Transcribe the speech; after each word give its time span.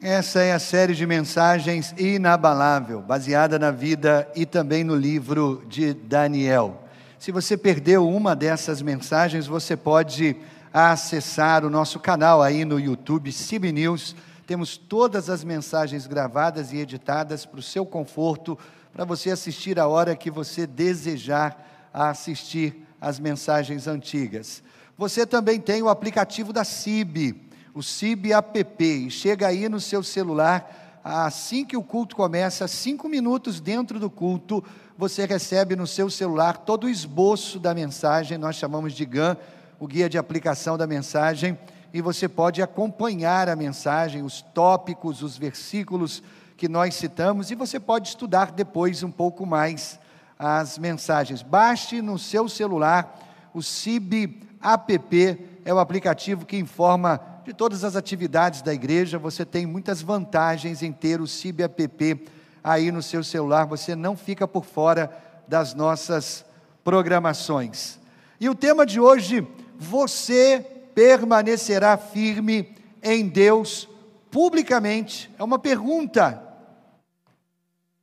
Essa 0.00 0.42
é 0.42 0.52
a 0.52 0.60
série 0.60 0.94
de 0.94 1.04
mensagens 1.04 1.92
inabalável, 1.98 3.02
baseada 3.02 3.58
na 3.58 3.72
vida 3.72 4.30
e 4.32 4.46
também 4.46 4.84
no 4.84 4.94
livro 4.94 5.64
de 5.66 5.92
Daniel. 5.92 6.84
Se 7.18 7.32
você 7.32 7.56
perdeu 7.56 8.08
uma 8.08 8.36
dessas 8.36 8.80
mensagens, 8.80 9.48
você 9.48 9.76
pode 9.76 10.36
acessar 10.72 11.64
o 11.64 11.70
nosso 11.70 11.98
canal 11.98 12.40
aí 12.40 12.64
no 12.64 12.78
YouTube, 12.78 13.32
CIB 13.32 13.72
News. 13.72 14.14
Temos 14.46 14.76
todas 14.76 15.28
as 15.28 15.42
mensagens 15.42 16.06
gravadas 16.06 16.72
e 16.72 16.76
editadas 16.76 17.44
para 17.44 17.58
o 17.58 17.62
seu 17.62 17.84
conforto, 17.84 18.56
para 18.92 19.04
você 19.04 19.32
assistir 19.32 19.80
a 19.80 19.88
hora 19.88 20.14
que 20.14 20.30
você 20.30 20.64
desejar 20.64 21.90
assistir 21.92 22.86
as 23.00 23.18
mensagens 23.18 23.88
antigas. 23.88 24.62
Você 24.96 25.26
também 25.26 25.58
tem 25.58 25.82
o 25.82 25.88
aplicativo 25.88 26.52
da 26.52 26.62
CIB 26.62 27.47
o 27.78 27.82
CIB 27.82 28.32
app, 28.32 28.84
e 28.84 29.08
chega 29.08 29.46
aí 29.46 29.68
no 29.68 29.78
seu 29.78 30.02
celular, 30.02 31.00
assim 31.04 31.64
que 31.64 31.76
o 31.76 31.82
culto 31.82 32.16
começa, 32.16 32.66
cinco 32.66 33.08
minutos 33.08 33.60
dentro 33.60 34.00
do 34.00 34.10
culto, 34.10 34.64
você 34.96 35.24
recebe 35.24 35.76
no 35.76 35.86
seu 35.86 36.10
celular 36.10 36.56
todo 36.56 36.84
o 36.84 36.88
esboço 36.88 37.60
da 37.60 37.72
mensagem, 37.72 38.36
nós 38.36 38.56
chamamos 38.56 38.94
de 38.94 39.04
GAN, 39.04 39.36
o 39.78 39.86
guia 39.86 40.08
de 40.08 40.18
aplicação 40.18 40.76
da 40.76 40.88
mensagem, 40.88 41.56
e 41.94 42.02
você 42.02 42.28
pode 42.28 42.60
acompanhar 42.60 43.48
a 43.48 43.54
mensagem, 43.54 44.24
os 44.24 44.42
tópicos, 44.42 45.22
os 45.22 45.38
versículos 45.38 46.20
que 46.56 46.68
nós 46.68 46.96
citamos, 46.96 47.52
e 47.52 47.54
você 47.54 47.78
pode 47.78 48.08
estudar 48.08 48.50
depois 48.50 49.04
um 49.04 49.10
pouco 49.12 49.46
mais 49.46 50.00
as 50.36 50.78
mensagens. 50.78 51.42
Baixe 51.42 52.02
no 52.02 52.18
seu 52.18 52.48
celular 52.48 53.48
o 53.54 53.62
CIB 53.62 54.48
app, 54.60 55.60
é 55.64 55.72
o 55.72 55.78
aplicativo 55.78 56.44
que 56.44 56.56
informa 56.56 57.37
de 57.48 57.54
todas 57.54 57.82
as 57.82 57.96
atividades 57.96 58.60
da 58.60 58.74
igreja, 58.74 59.18
você 59.18 59.42
tem 59.42 59.64
muitas 59.64 60.02
vantagens 60.02 60.82
em 60.82 60.92
ter 60.92 61.18
o 61.18 61.26
CIB 61.26 61.62
app 61.62 62.28
aí 62.62 62.92
no 62.92 63.02
seu 63.02 63.24
celular, 63.24 63.64
você 63.64 63.96
não 63.96 64.14
fica 64.18 64.46
por 64.46 64.66
fora 64.66 65.10
das 65.48 65.72
nossas 65.72 66.44
programações. 66.84 67.98
E 68.38 68.50
o 68.50 68.54
tema 68.54 68.84
de 68.84 69.00
hoje, 69.00 69.48
você 69.78 70.60
permanecerá 70.94 71.96
firme 71.96 72.76
em 73.02 73.26
Deus 73.26 73.88
publicamente? 74.30 75.30
É 75.38 75.42
uma 75.42 75.58
pergunta. 75.58 76.42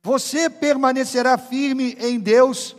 Você 0.02 0.50
permanecerá 0.50 1.38
firme 1.38 1.96
em 2.00 2.18
Deus 2.18 2.74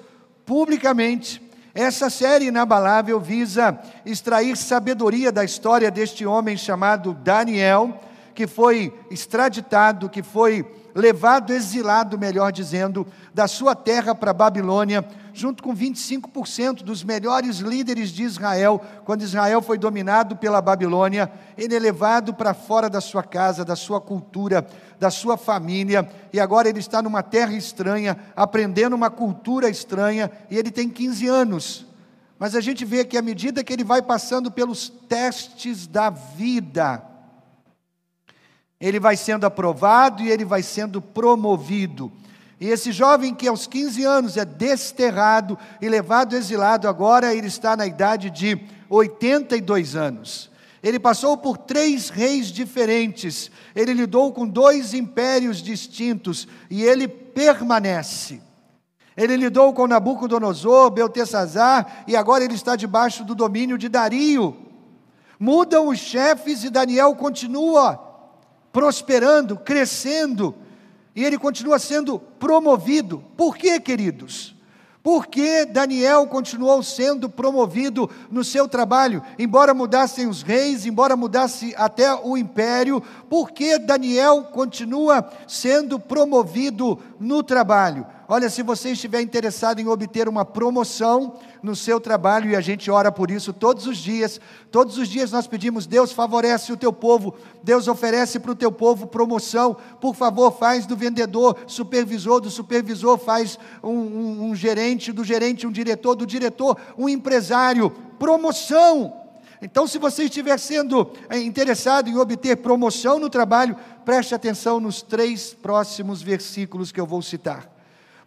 publicamente? 0.45 1.41
Essa 1.77 2.09
série 2.09 2.47
inabalável 2.47 3.19
visa 3.19 3.79
extrair 4.03 4.57
sabedoria 4.57 5.31
da 5.31 5.43
história 5.43 5.91
deste 5.91 6.25
homem 6.25 6.57
chamado 6.57 7.13
Daniel, 7.13 8.01
que 8.33 8.47
foi 8.47 8.91
extraditado, 9.11 10.09
que 10.09 10.23
foi 10.23 10.65
levado 10.95 11.53
exilado, 11.53 12.17
melhor 12.17 12.51
dizendo, 12.51 13.05
da 13.31 13.47
sua 13.47 13.75
terra 13.75 14.15
para 14.15 14.31
a 14.31 14.33
Babilônia, 14.33 15.05
junto 15.39 15.61
com 15.61 15.75
25% 15.75 16.83
dos 16.83 17.03
melhores 17.03 17.59
líderes 17.59 18.09
de 18.09 18.23
Israel, 18.23 18.81
quando 19.05 19.21
Israel 19.21 19.61
foi 19.61 19.77
dominado 19.77 20.35
pela 20.35 20.61
Babilônia, 20.61 21.31
ele 21.57 21.75
é 21.75 21.79
levado 21.79 22.33
para 22.33 22.53
fora 22.53 22.89
da 22.89 22.99
sua 22.99 23.23
casa, 23.23 23.63
da 23.63 23.75
sua 23.75 24.01
cultura, 24.01 24.67
da 24.99 25.11
sua 25.11 25.37
família, 25.37 26.09
e 26.33 26.39
agora 26.39 26.67
ele 26.67 26.79
está 26.79 27.01
numa 27.01 27.21
terra 27.21 27.53
estranha, 27.53 28.17
aprendendo 28.35 28.95
uma 28.95 29.09
cultura 29.09 29.69
estranha, 29.69 30.31
e 30.49 30.57
ele 30.57 30.71
tem 30.71 30.89
15 30.89 31.27
anos. 31.27 31.85
Mas 32.39 32.55
a 32.55 32.61
gente 32.61 32.83
vê 32.83 33.05
que 33.05 33.17
à 33.17 33.21
medida 33.21 33.63
que 33.63 33.73
ele 33.73 33.83
vai 33.83 34.01
passando 34.01 34.51
pelos 34.51 34.89
testes 34.89 35.87
da 35.87 36.09
vida, 36.09 37.03
ele 38.79 38.99
vai 38.99 39.15
sendo 39.15 39.45
aprovado 39.45 40.21
e 40.21 40.29
ele 40.29 40.45
vai 40.45 40.61
sendo 40.61 41.01
promovido. 41.01 42.11
E 42.59 42.69
esse 42.69 42.91
jovem 42.91 43.35
que 43.35 43.47
aos 43.47 43.67
15 43.67 44.03
anos 44.03 44.37
é 44.37 44.43
desterrado 44.43 45.57
e 45.79 45.87
levado 45.87 46.35
exilado, 46.35 46.87
agora 46.87 47.33
ele 47.33 47.47
está 47.47 47.75
na 47.75 47.85
idade 47.85 48.29
de 48.29 48.59
82 48.89 49.95
anos. 49.95 50.49
Ele 50.81 50.99
passou 50.99 51.37
por 51.37 51.57
três 51.57 52.09
reis 52.09 52.47
diferentes, 52.47 53.51
ele 53.75 53.93
lidou 53.93 54.31
com 54.31 54.47
dois 54.47 54.93
impérios 54.93 55.57
distintos 55.57 56.47
e 56.69 56.83
ele 56.83 57.07
permanece. 57.07 58.41
Ele 59.15 59.35
lidou 59.35 59.73
com 59.73 59.87
Nabucodonosor, 59.87 60.91
Beltesazar 60.91 62.05
e 62.07 62.15
agora 62.15 62.43
ele 62.43 62.53
está 62.53 62.75
debaixo 62.75 63.23
do 63.23 63.33
domínio 63.33 63.77
de 63.77 63.89
Dario. 63.89 64.55
Mudam 65.39 65.87
os 65.87 65.99
chefes 65.99 66.63
e 66.63 66.69
Daniel 66.69 67.15
continua 67.15 68.03
prosperando, 68.71 69.57
crescendo, 69.57 70.55
e 71.17 71.25
ele 71.25 71.39
continua 71.39 71.79
sendo 71.79 72.19
promovido. 72.19 73.23
Por 73.35 73.57
quê, 73.57 73.79
queridos? 73.79 74.55
Porque 75.01 75.65
Daniel 75.65 76.27
continuou 76.27 76.83
sendo 76.83 77.27
promovido 77.27 78.07
no 78.29 78.43
seu 78.43 78.67
trabalho, 78.67 79.23
embora 79.39 79.73
mudassem 79.73 80.27
os 80.27 80.43
reis, 80.43 80.85
embora 80.85 81.17
mudasse 81.17 81.73
até 81.75 82.13
o 82.13 82.37
império, 82.37 83.01
porque 83.27 83.79
Daniel 83.79 84.43
continua 84.51 85.27
sendo 85.47 85.99
promovido 85.99 86.99
no 87.19 87.41
trabalho. 87.41 88.05
Olha, 88.29 88.49
se 88.49 88.61
você 88.61 88.91
estiver 88.91 89.21
interessado 89.21 89.79
em 89.79 89.87
obter 89.87 90.27
uma 90.27 90.43
promoção 90.43 91.39
no 91.63 91.73
seu 91.73 91.97
trabalho, 91.97 92.49
e 92.49 92.57
a 92.57 92.61
gente 92.61 92.91
ora 92.91 93.09
por 93.09 93.31
isso 93.31 93.53
todos 93.53 93.87
os 93.87 93.97
dias, 93.97 94.41
todos 94.69 94.97
os 94.97 95.07
dias 95.07 95.31
nós 95.31 95.47
pedimos, 95.47 95.87
Deus 95.87 96.11
favorece 96.11 96.73
o 96.73 96.77
teu 96.77 96.91
povo, 96.91 97.35
Deus 97.63 97.87
oferece 97.87 98.37
para 98.37 98.51
o 98.51 98.55
teu 98.55 98.69
povo 98.69 99.07
promoção, 99.07 99.77
por 100.01 100.13
favor, 100.13 100.51
faz 100.51 100.85
do 100.85 100.93
vendedor 100.93 101.57
supervisor, 101.67 102.41
do 102.41 102.49
supervisor 102.49 103.17
faz 103.17 103.57
um, 103.81 103.91
um, 103.91 104.49
um 104.49 104.55
gerente, 104.55 105.13
do 105.13 105.23
gerente 105.23 105.65
um 105.65 105.71
diretor, 105.71 106.13
do 106.13 106.25
diretor 106.25 106.77
um 106.97 107.07
empresário, 107.07 107.89
promoção. 108.19 109.21
Então, 109.61 109.87
se 109.87 109.97
você 109.97 110.25
estiver 110.25 110.59
sendo 110.59 111.09
eh, 111.29 111.39
interessado 111.39 112.09
em 112.09 112.17
obter 112.17 112.57
promoção 112.57 113.19
no 113.19 113.29
trabalho, 113.29 113.77
preste 114.03 114.35
atenção 114.35 114.81
nos 114.81 115.01
três 115.01 115.53
próximos 115.53 116.21
versículos 116.21 116.91
que 116.91 116.99
eu 116.99 117.05
vou 117.05 117.21
citar 117.21 117.76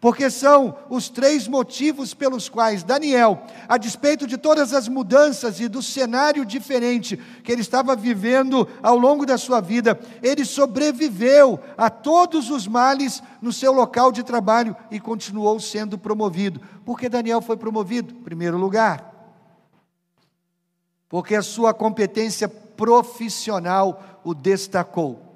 porque 0.01 0.31
são 0.31 0.75
os 0.89 1.11
três 1.11 1.47
motivos 1.47 2.15
pelos 2.15 2.49
quais 2.49 2.83
Daniel, 2.83 3.43
a 3.69 3.77
despeito 3.77 4.27
de 4.27 4.39
todas 4.39 4.73
as 4.73 4.89
mudanças 4.89 5.61
e 5.61 5.69
do 5.69 5.83
cenário 5.83 6.45
diferente 6.45 7.19
que 7.45 7.53
ele 7.53 7.61
estava 7.61 7.95
vivendo 7.95 8.67
ao 8.83 8.97
longo 8.97 9.27
da 9.27 9.37
sua 9.37 9.61
vida, 9.61 10.01
ele 10.23 10.45
sobreviveu 10.45 11.61
a 11.77 11.91
todos 11.91 12.49
os 12.49 12.67
males 12.67 13.23
no 13.43 13.53
seu 13.53 13.73
local 13.73 14.11
de 14.11 14.23
trabalho 14.23 14.75
e 14.91 14.99
continuou 14.99 15.61
sendo 15.61 15.99
promovido. 15.99 16.61
Por 16.85 16.99
que 16.99 17.09
Daniel 17.09 17.43
foi 17.43 17.59
promovido? 17.59 18.15
Em 18.15 18.23
primeiro 18.23 18.57
lugar, 18.57 19.11
porque 21.11 21.35
a 21.35 21.43
sua 21.43 21.75
competência 21.75 22.49
profissional 22.49 24.21
o 24.25 24.33
destacou. 24.33 25.30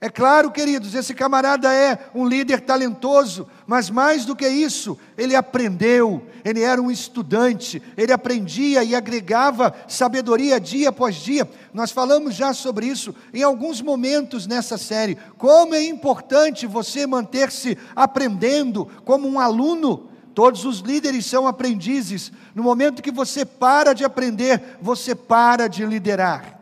É 0.00 0.08
claro, 0.08 0.52
queridos, 0.52 0.94
esse 0.94 1.12
camarada 1.12 1.74
é 1.74 1.98
um 2.14 2.24
líder 2.24 2.60
talentoso, 2.60 3.48
mas 3.66 3.90
mais 3.90 4.24
do 4.24 4.36
que 4.36 4.48
isso, 4.48 4.96
ele 5.16 5.34
aprendeu, 5.34 6.24
ele 6.44 6.62
era 6.62 6.80
um 6.80 6.88
estudante, 6.88 7.82
ele 7.96 8.12
aprendia 8.12 8.84
e 8.84 8.94
agregava 8.94 9.74
sabedoria 9.88 10.60
dia 10.60 10.90
após 10.90 11.16
dia. 11.16 11.50
Nós 11.74 11.90
falamos 11.90 12.36
já 12.36 12.54
sobre 12.54 12.86
isso 12.86 13.12
em 13.34 13.42
alguns 13.42 13.82
momentos 13.82 14.46
nessa 14.46 14.78
série. 14.78 15.18
Como 15.36 15.74
é 15.74 15.82
importante 15.82 16.64
você 16.64 17.04
manter-se 17.04 17.76
aprendendo 17.96 18.88
como 19.04 19.28
um 19.28 19.40
aluno. 19.40 20.08
Todos 20.32 20.64
os 20.64 20.78
líderes 20.78 21.26
são 21.26 21.44
aprendizes. 21.44 22.30
No 22.54 22.62
momento 22.62 23.02
que 23.02 23.10
você 23.10 23.44
para 23.44 23.92
de 23.92 24.04
aprender, 24.04 24.78
você 24.80 25.12
para 25.12 25.66
de 25.66 25.84
liderar. 25.84 26.57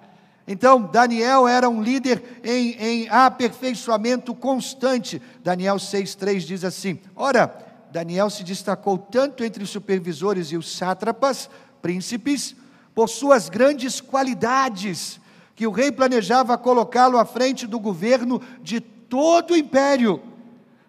Então, 0.48 0.80
Daniel 0.80 1.48
era 1.48 1.68
um 1.68 1.82
líder 1.82 2.40
em, 2.44 2.72
em 2.78 3.08
aperfeiçoamento 3.08 4.32
constante. 4.32 5.20
Daniel 5.42 5.76
6,3 5.76 6.38
diz 6.40 6.64
assim: 6.64 7.00
Ora, 7.16 7.52
Daniel 7.90 8.30
se 8.30 8.44
destacou 8.44 8.96
tanto 8.96 9.42
entre 9.42 9.64
os 9.64 9.70
supervisores 9.70 10.52
e 10.52 10.56
os 10.56 10.76
sátrapas, 10.76 11.50
príncipes, 11.82 12.54
por 12.94 13.08
suas 13.08 13.48
grandes 13.48 14.00
qualidades, 14.00 15.20
que 15.56 15.66
o 15.66 15.72
rei 15.72 15.90
planejava 15.90 16.56
colocá-lo 16.56 17.18
à 17.18 17.24
frente 17.24 17.66
do 17.66 17.80
governo 17.80 18.40
de 18.62 18.80
todo 18.80 19.52
o 19.52 19.56
império. 19.56 20.22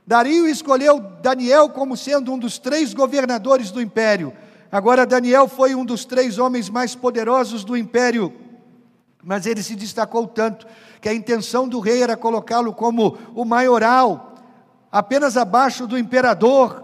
Dario 0.05 0.47
escolheu 0.47 0.99
Daniel 1.21 1.69
como 1.69 1.97
sendo 1.97 2.31
um 2.31 2.37
dos 2.37 2.59
três 2.59 2.93
governadores 2.93 3.71
do 3.71 3.81
império. 3.81 4.31
Agora, 4.71 5.05
Daniel 5.05 5.47
foi 5.47 5.73
um 5.73 5.83
dos 5.83 6.05
três 6.05 6.37
homens 6.37 6.69
mais 6.69 6.93
poderosos 6.93 7.63
do 7.63 7.75
império 7.75 8.33
mas 9.23 9.45
ele 9.45 9.61
se 9.63 9.75
destacou 9.75 10.27
tanto 10.27 10.67
que 11.01 11.09
a 11.09 11.13
intenção 11.13 11.67
do 11.67 11.79
rei 11.79 12.01
era 12.01 12.15
colocá-lo 12.15 12.73
como 12.73 13.17
o 13.35 13.43
maioral, 13.43 14.35
apenas 14.91 15.37
abaixo 15.37 15.85
do 15.87 15.97
imperador. 15.97 16.83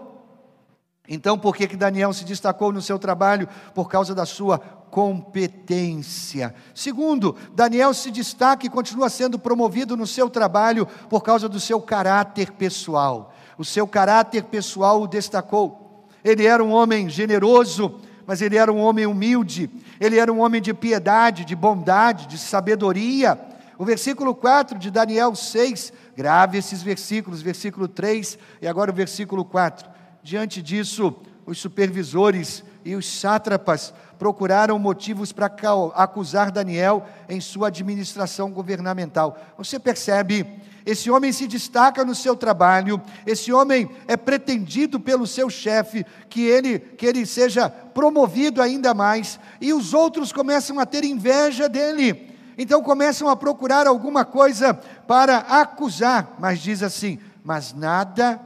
Então, 1.08 1.38
por 1.38 1.54
que, 1.54 1.66
que 1.66 1.76
Daniel 1.76 2.12
se 2.12 2.24
destacou 2.24 2.72
no 2.72 2.80
seu 2.80 2.98
trabalho? 2.98 3.48
Por 3.74 3.88
causa 3.88 4.14
da 4.14 4.24
sua 4.24 4.58
competência. 4.58 6.54
Segundo, 6.72 7.36
Daniel 7.52 7.92
se 7.92 8.12
destaca 8.12 8.64
e 8.64 8.70
continua 8.70 9.08
sendo 9.08 9.38
promovido 9.38 9.96
no 9.96 10.06
seu 10.06 10.30
trabalho 10.30 10.86
por 11.08 11.20
causa 11.20 11.48
do 11.48 11.58
seu 11.58 11.80
caráter 11.80 12.52
pessoal. 12.52 13.34
O 13.58 13.64
seu 13.64 13.86
caráter 13.88 14.44
pessoal 14.44 15.02
o 15.02 15.08
destacou. 15.08 16.06
Ele 16.22 16.46
era 16.46 16.62
um 16.62 16.72
homem 16.72 17.08
generoso, 17.08 18.00
mas 18.26 18.40
ele 18.40 18.56
era 18.56 18.72
um 18.72 18.80
homem 18.80 19.06
humilde, 19.06 19.70
ele 20.00 20.18
era 20.18 20.32
um 20.32 20.40
homem 20.40 20.60
de 20.60 20.72
piedade, 20.72 21.44
de 21.44 21.54
bondade, 21.54 22.26
de 22.26 22.38
sabedoria. 22.38 23.38
O 23.76 23.84
versículo 23.84 24.34
4 24.34 24.78
de 24.78 24.90
Daniel 24.90 25.34
6, 25.34 25.92
grave 26.16 26.58
esses 26.58 26.82
versículos, 26.82 27.42
versículo 27.42 27.88
3 27.88 28.38
e 28.62 28.68
agora 28.68 28.90
o 28.90 28.94
versículo 28.94 29.44
4. 29.44 29.88
Diante 30.22 30.62
disso, 30.62 31.14
os 31.44 31.58
supervisores 31.58 32.64
e 32.84 32.94
os 32.94 33.06
sátrapas 33.06 33.92
procuraram 34.18 34.78
motivos 34.78 35.32
para 35.32 35.52
acusar 35.94 36.50
Daniel 36.50 37.06
em 37.28 37.40
sua 37.40 37.68
administração 37.68 38.50
governamental. 38.50 39.38
Você 39.58 39.78
percebe? 39.78 40.46
Esse 40.86 41.10
homem 41.10 41.32
se 41.32 41.46
destaca 41.46 42.04
no 42.04 42.14
seu 42.14 42.36
trabalho, 42.36 43.00
esse 43.26 43.50
homem 43.52 43.88
é 44.06 44.16
pretendido 44.16 45.00
pelo 45.00 45.26
seu 45.26 45.48
chefe 45.48 46.04
que 46.28 46.42
ele, 46.42 46.78
que 46.78 47.06
ele 47.06 47.24
seja 47.24 47.70
promovido 47.70 48.60
ainda 48.60 48.92
mais, 48.92 49.40
e 49.60 49.72
os 49.72 49.94
outros 49.94 50.30
começam 50.30 50.78
a 50.78 50.84
ter 50.84 51.02
inveja 51.04 51.68
dele. 51.70 52.34
Então 52.58 52.82
começam 52.82 53.28
a 53.28 53.36
procurar 53.36 53.86
alguma 53.86 54.24
coisa 54.24 54.74
para 54.74 55.38
acusar, 55.38 56.36
mas 56.38 56.60
diz 56.60 56.82
assim: 56.82 57.18
mas 57.42 57.72
nada 57.72 58.40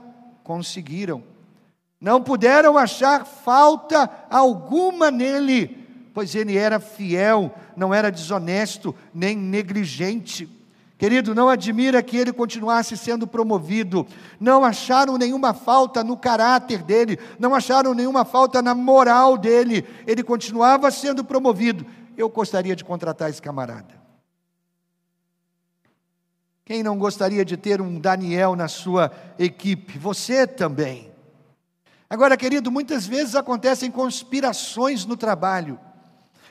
conseguiram. 0.45 1.23
Não 2.01 2.23
puderam 2.23 2.79
achar 2.79 3.27
falta 3.27 4.09
alguma 4.31 5.11
nele, 5.11 5.87
pois 6.15 6.37
ele 6.37 6.57
era 6.57 6.79
fiel, 6.79 7.53
não 7.77 7.93
era 7.93 8.11
desonesto, 8.11 8.95
nem 9.13 9.37
negligente. 9.37 10.58
Querido, 10.99 11.33
não 11.33 11.49
admira 11.49 12.03
que 12.03 12.17
ele 12.17 12.33
continuasse 12.33 12.97
sendo 12.97 13.25
promovido. 13.25 14.05
Não 14.41 14.65
acharam 14.65 15.17
nenhuma 15.17 15.55
falta 15.55 16.03
no 16.03 16.17
caráter 16.17 16.83
dele, 16.83 17.21
não 17.39 17.55
acharam 17.55 17.95
nenhuma 17.95 18.25
falta 18.25 18.61
na 18.61 18.75
moral 18.75 19.39
dele. 19.39 19.87
Ele 20.05 20.25
continuava 20.25 20.91
sendo 20.91 21.25
promovido. 21.25 21.87
Eu 22.17 22.29
gostaria 22.29 22.75
de 22.75 22.85
contratar 22.85 23.31
esse 23.31 23.41
camarada. 23.41 23.97
Quem 26.65 26.83
não 26.83 26.99
gostaria 26.99 27.45
de 27.45 27.57
ter 27.57 27.81
um 27.81 28.01
Daniel 28.01 28.57
na 28.57 28.67
sua 28.67 29.13
equipe? 29.39 29.97
Você 29.99 30.49
também. 30.49 31.13
Agora, 32.11 32.37
querido, 32.37 32.73
muitas 32.73 33.07
vezes 33.07 33.37
acontecem 33.37 33.89
conspirações 33.89 35.07
no 35.07 35.17
trabalho. 35.17 35.79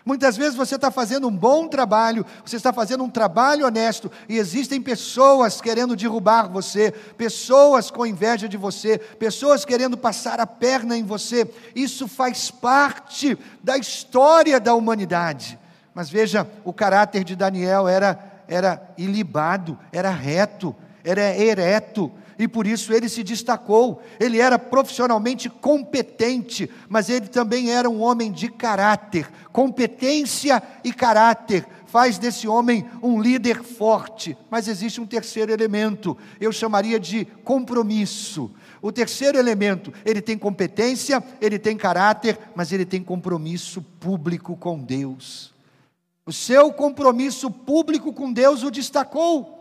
Muitas 0.07 0.37
vezes 0.37 0.55
você 0.55 0.75
está 0.75 0.89
fazendo 0.89 1.27
um 1.27 1.35
bom 1.35 1.67
trabalho, 1.67 2.25
você 2.45 2.55
está 2.55 2.71
fazendo 2.71 3.03
um 3.03 3.09
trabalho 3.09 3.65
honesto, 3.65 4.09
e 4.29 4.37
existem 4.37 4.81
pessoas 4.81 5.59
querendo 5.59 5.97
derrubar 5.97 6.47
você, 6.47 6.91
pessoas 7.17 7.91
com 7.91 8.05
inveja 8.05 8.47
de 8.47 8.55
você, 8.55 8.97
pessoas 8.97 9.65
querendo 9.65 9.97
passar 9.97 10.39
a 10.39 10.47
perna 10.47 10.95
em 10.95 11.03
você. 11.03 11.45
Isso 11.75 12.07
faz 12.07 12.49
parte 12.49 13.37
da 13.61 13.77
história 13.77 14.61
da 14.61 14.73
humanidade. 14.73 15.59
Mas 15.93 16.09
veja, 16.09 16.49
o 16.63 16.71
caráter 16.71 17.25
de 17.25 17.35
Daniel 17.35 17.85
era, 17.85 18.17
era 18.47 18.81
ilibado, 18.97 19.77
era 19.91 20.09
reto, 20.09 20.73
era 21.03 21.37
ereto, 21.37 22.09
e 22.39 22.47
por 22.47 22.67
isso 22.67 22.93
ele 22.93 23.09
se 23.09 23.23
destacou. 23.23 24.01
Ele 24.19 24.39
era 24.39 24.59
profissionalmente 24.59 25.49
competente, 25.49 26.69
mas 26.87 27.09
ele 27.09 27.27
também 27.27 27.71
era 27.71 27.89
um 27.89 28.01
homem 28.01 28.31
de 28.31 28.49
caráter. 28.49 29.29
Competência 29.51 30.61
e 30.83 30.93
caráter 30.93 31.65
faz 31.87 32.17
desse 32.17 32.47
homem 32.47 32.85
um 33.01 33.19
líder 33.19 33.63
forte. 33.63 34.37
Mas 34.51 34.67
existe 34.67 35.01
um 35.01 35.05
terceiro 35.05 35.51
elemento, 35.51 36.17
eu 36.39 36.51
chamaria 36.51 36.99
de 36.99 37.25
compromisso. 37.43 38.51
O 38.81 38.91
terceiro 38.91 39.37
elemento, 39.37 39.91
ele 40.05 40.21
tem 40.21 40.37
competência, 40.37 41.23
ele 41.41 41.57
tem 41.57 41.75
caráter, 41.75 42.37
mas 42.55 42.71
ele 42.71 42.85
tem 42.85 43.01
compromisso 43.01 43.81
público 43.99 44.55
com 44.55 44.79
Deus. 44.79 45.53
O 46.25 46.33
seu 46.33 46.71
compromisso 46.71 47.49
público 47.49 48.13
com 48.13 48.31
Deus 48.31 48.61
o 48.61 48.69
destacou. 48.69 49.56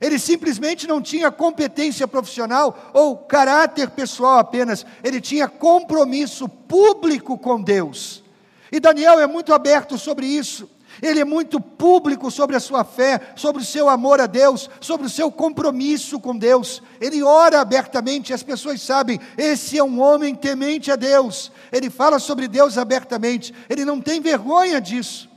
Ele 0.00 0.18
simplesmente 0.18 0.86
não 0.86 1.02
tinha 1.02 1.30
competência 1.30 2.08
profissional 2.08 2.90
ou 2.94 3.16
caráter 3.16 3.90
pessoal 3.90 4.38
apenas, 4.38 4.86
ele 5.04 5.20
tinha 5.20 5.46
compromisso 5.46 6.48
público 6.48 7.36
com 7.36 7.60
Deus. 7.60 8.24
E 8.72 8.80
Daniel 8.80 9.20
é 9.20 9.26
muito 9.26 9.52
aberto 9.52 9.98
sobre 9.98 10.26
isso. 10.26 10.68
Ele 11.02 11.20
é 11.20 11.24
muito 11.24 11.60
público 11.60 12.30
sobre 12.30 12.56
a 12.56 12.60
sua 12.60 12.84
fé, 12.84 13.20
sobre 13.36 13.62
o 13.62 13.64
seu 13.64 13.88
amor 13.88 14.20
a 14.20 14.26
Deus, 14.26 14.68
sobre 14.80 15.06
o 15.06 15.10
seu 15.10 15.30
compromisso 15.30 16.18
com 16.18 16.36
Deus. 16.36 16.82
Ele 17.00 17.22
ora 17.22 17.60
abertamente, 17.60 18.34
as 18.34 18.42
pessoas 18.42 18.82
sabem, 18.82 19.20
esse 19.38 19.78
é 19.78 19.84
um 19.84 20.00
homem 20.00 20.34
temente 20.34 20.90
a 20.90 20.96
Deus. 20.96 21.52
Ele 21.72 21.88
fala 21.88 22.18
sobre 22.18 22.48
Deus 22.48 22.76
abertamente, 22.76 23.54
ele 23.68 23.84
não 23.84 24.00
tem 24.00 24.20
vergonha 24.20 24.80
disso. 24.80 25.29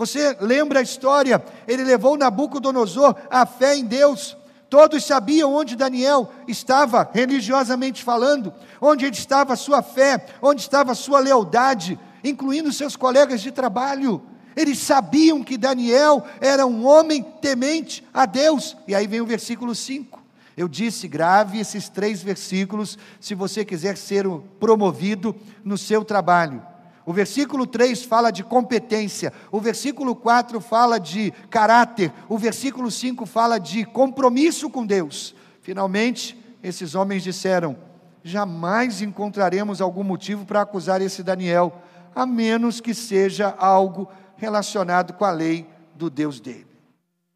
Você 0.00 0.34
lembra 0.40 0.78
a 0.78 0.82
história? 0.82 1.44
Ele 1.68 1.84
levou 1.84 2.16
Nabucodonosor 2.16 3.14
à 3.28 3.44
fé 3.44 3.76
em 3.76 3.84
Deus. 3.84 4.34
Todos 4.70 5.04
sabiam 5.04 5.52
onde 5.52 5.76
Daniel 5.76 6.32
estava, 6.48 7.06
religiosamente 7.12 8.02
falando, 8.02 8.50
onde 8.80 9.04
estava 9.04 9.52
a 9.52 9.56
sua 9.56 9.82
fé, 9.82 10.24
onde 10.40 10.62
estava 10.62 10.92
a 10.92 10.94
sua 10.94 11.20
lealdade, 11.20 12.00
incluindo 12.24 12.72
seus 12.72 12.96
colegas 12.96 13.42
de 13.42 13.52
trabalho. 13.52 14.22
Eles 14.56 14.78
sabiam 14.78 15.44
que 15.44 15.58
Daniel 15.58 16.24
era 16.40 16.64
um 16.64 16.86
homem 16.86 17.22
temente 17.22 18.02
a 18.14 18.24
Deus. 18.24 18.78
E 18.88 18.94
aí 18.94 19.06
vem 19.06 19.20
o 19.20 19.26
versículo 19.26 19.74
5. 19.74 20.18
Eu 20.56 20.66
disse, 20.66 21.06
grave 21.08 21.60
esses 21.60 21.90
três 21.90 22.22
versículos 22.22 22.96
se 23.20 23.34
você 23.34 23.66
quiser 23.66 23.98
ser 23.98 24.24
promovido 24.58 25.36
no 25.62 25.76
seu 25.76 26.02
trabalho. 26.06 26.70
O 27.06 27.12
versículo 27.12 27.66
3 27.66 28.04
fala 28.04 28.30
de 28.30 28.44
competência, 28.44 29.32
o 29.50 29.60
versículo 29.60 30.14
4 30.14 30.60
fala 30.60 30.98
de 30.98 31.32
caráter, 31.48 32.12
o 32.28 32.36
versículo 32.36 32.90
5 32.90 33.24
fala 33.24 33.58
de 33.58 33.84
compromisso 33.84 34.68
com 34.68 34.84
Deus. 34.84 35.34
Finalmente, 35.62 36.38
esses 36.62 36.94
homens 36.94 37.22
disseram: 37.22 37.76
jamais 38.22 39.00
encontraremos 39.00 39.80
algum 39.80 40.04
motivo 40.04 40.44
para 40.44 40.60
acusar 40.60 41.00
esse 41.00 41.22
Daniel, 41.22 41.82
a 42.14 42.26
menos 42.26 42.80
que 42.80 42.94
seja 42.94 43.54
algo 43.58 44.08
relacionado 44.36 45.14
com 45.14 45.24
a 45.24 45.30
lei 45.30 45.66
do 45.94 46.10
Deus 46.10 46.40
dele. 46.40 46.66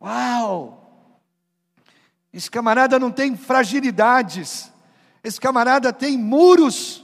Uau! 0.00 0.80
Esse 2.32 2.50
camarada 2.50 2.98
não 2.98 3.10
tem 3.10 3.36
fragilidades, 3.36 4.70
esse 5.22 5.40
camarada 5.40 5.92
tem 5.92 6.18
muros 6.18 7.03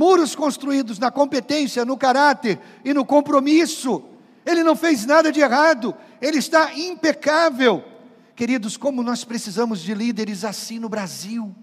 muros 0.00 0.34
construídos 0.34 0.98
na 0.98 1.10
competência, 1.10 1.84
no 1.84 1.94
caráter 1.94 2.58
e 2.82 2.94
no 2.94 3.04
compromisso. 3.04 4.02
Ele 4.46 4.64
não 4.64 4.74
fez 4.74 5.04
nada 5.04 5.30
de 5.30 5.40
errado, 5.40 5.94
ele 6.22 6.38
está 6.38 6.74
impecável. 6.74 7.84
Queridos, 8.34 8.78
como 8.78 9.02
nós 9.02 9.24
precisamos 9.24 9.78
de 9.82 9.92
líderes 9.92 10.42
assim 10.42 10.78
no 10.78 10.88
Brasil, 10.88 11.54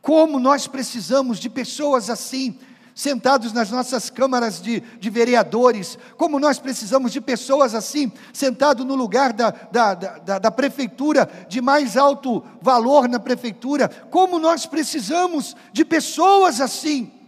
como 0.00 0.40
nós 0.40 0.66
precisamos 0.66 1.38
de 1.38 1.48
pessoas 1.48 2.10
assim, 2.10 2.58
sentados 2.96 3.52
nas 3.52 3.70
nossas 3.70 4.10
câmaras 4.10 4.60
de, 4.60 4.80
de 4.80 5.08
vereadores, 5.08 5.96
como 6.16 6.40
nós 6.40 6.58
precisamos 6.58 7.12
de 7.12 7.20
pessoas 7.20 7.76
assim, 7.76 8.10
sentados 8.32 8.84
no 8.84 8.96
lugar 8.96 9.32
da, 9.32 9.50
da, 9.50 9.94
da, 9.94 10.38
da 10.40 10.50
prefeitura, 10.50 11.30
de 11.48 11.60
mais 11.60 11.96
alto 11.96 12.42
valor 12.60 13.08
na 13.08 13.20
prefeitura, 13.20 13.88
como 14.10 14.40
nós 14.40 14.66
precisamos 14.66 15.54
de 15.72 15.84
pessoas 15.84 16.60
assim. 16.60 17.21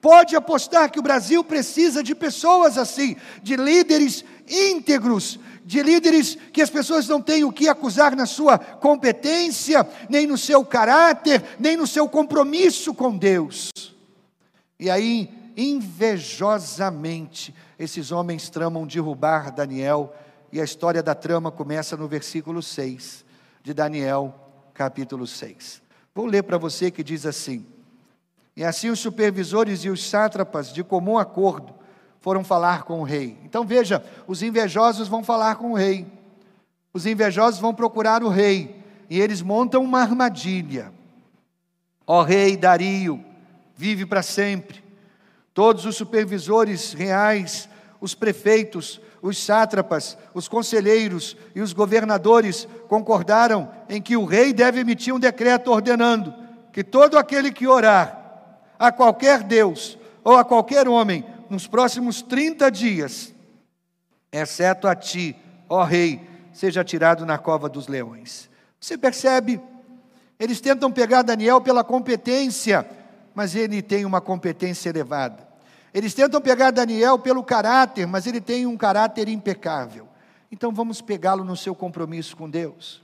Pode 0.00 0.34
apostar 0.34 0.90
que 0.90 0.98
o 0.98 1.02
Brasil 1.02 1.44
precisa 1.44 2.02
de 2.02 2.14
pessoas 2.14 2.78
assim, 2.78 3.16
de 3.42 3.54
líderes 3.54 4.24
íntegros, 4.48 5.38
de 5.64 5.82
líderes 5.82 6.38
que 6.52 6.62
as 6.62 6.70
pessoas 6.70 7.06
não 7.06 7.20
têm 7.20 7.44
o 7.44 7.52
que 7.52 7.68
acusar 7.68 8.16
na 8.16 8.24
sua 8.24 8.58
competência, 8.58 9.86
nem 10.08 10.26
no 10.26 10.38
seu 10.38 10.64
caráter, 10.64 11.44
nem 11.58 11.76
no 11.76 11.86
seu 11.86 12.08
compromisso 12.08 12.94
com 12.94 13.16
Deus. 13.16 13.70
E 14.78 14.88
aí, 14.88 15.30
invejosamente, 15.56 17.54
esses 17.78 18.10
homens 18.10 18.48
tramam 18.48 18.86
derrubar 18.86 19.52
Daniel, 19.52 20.14
e 20.52 20.60
a 20.60 20.64
história 20.64 21.02
da 21.02 21.14
trama 21.14 21.52
começa 21.52 21.96
no 21.96 22.08
versículo 22.08 22.62
6 22.62 23.24
de 23.62 23.74
Daniel, 23.74 24.34
capítulo 24.74 25.26
6. 25.26 25.82
Vou 26.14 26.26
ler 26.26 26.42
para 26.42 26.58
você 26.58 26.90
que 26.90 27.04
diz 27.04 27.24
assim: 27.24 27.64
e 28.60 28.64
assim 28.64 28.90
os 28.90 29.00
supervisores 29.00 29.86
e 29.86 29.88
os 29.88 30.06
sátrapas, 30.06 30.70
de 30.70 30.84
comum 30.84 31.16
acordo, 31.16 31.72
foram 32.20 32.44
falar 32.44 32.82
com 32.82 33.00
o 33.00 33.02
rei. 33.02 33.38
Então 33.42 33.64
veja, 33.64 34.04
os 34.26 34.42
invejosos 34.42 35.08
vão 35.08 35.24
falar 35.24 35.54
com 35.54 35.72
o 35.72 35.74
rei. 35.74 36.06
Os 36.92 37.06
invejosos 37.06 37.58
vão 37.58 37.72
procurar 37.72 38.22
o 38.22 38.28
rei. 38.28 38.84
E 39.08 39.18
eles 39.18 39.40
montam 39.40 39.82
uma 39.82 40.02
armadilha. 40.02 40.92
Ó 42.06 42.22
rei 42.22 42.54
Dario, 42.54 43.24
vive 43.74 44.04
para 44.04 44.22
sempre. 44.22 44.84
Todos 45.54 45.86
os 45.86 45.96
supervisores 45.96 46.92
reais 46.92 47.66
os 47.98 48.14
prefeitos, 48.14 49.00
os 49.22 49.38
sátrapas, 49.38 50.18
os 50.34 50.48
conselheiros 50.48 51.34
e 51.54 51.62
os 51.62 51.72
governadores 51.72 52.68
concordaram 52.88 53.70
em 53.88 54.02
que 54.02 54.18
o 54.18 54.26
rei 54.26 54.52
deve 54.52 54.80
emitir 54.80 55.14
um 55.14 55.18
decreto 55.18 55.72
ordenando 55.72 56.34
que 56.74 56.84
todo 56.84 57.16
aquele 57.16 57.50
que 57.50 57.66
orar 57.66 58.19
a 58.80 58.90
qualquer 58.90 59.42
Deus 59.42 59.98
ou 60.24 60.38
a 60.38 60.44
qualquer 60.44 60.88
homem 60.88 61.22
nos 61.50 61.66
próximos 61.66 62.22
30 62.22 62.70
dias, 62.70 63.34
exceto 64.32 64.88
a 64.88 64.94
ti, 64.96 65.36
ó 65.68 65.84
rei, 65.84 66.26
seja 66.50 66.82
tirado 66.82 67.26
na 67.26 67.36
cova 67.36 67.68
dos 67.68 67.88
leões. 67.88 68.48
Você 68.80 68.96
percebe? 68.96 69.60
Eles 70.38 70.62
tentam 70.62 70.90
pegar 70.90 71.20
Daniel 71.20 71.60
pela 71.60 71.84
competência, 71.84 72.88
mas 73.34 73.54
ele 73.54 73.82
tem 73.82 74.06
uma 74.06 74.22
competência 74.22 74.88
elevada. 74.88 75.46
Eles 75.92 76.14
tentam 76.14 76.40
pegar 76.40 76.70
Daniel 76.70 77.18
pelo 77.18 77.44
caráter, 77.44 78.06
mas 78.06 78.26
ele 78.26 78.40
tem 78.40 78.64
um 78.64 78.78
caráter 78.78 79.28
impecável. 79.28 80.08
Então 80.50 80.72
vamos 80.72 81.02
pegá-lo 81.02 81.44
no 81.44 81.56
seu 81.56 81.74
compromisso 81.74 82.34
com 82.34 82.48
Deus. 82.48 83.02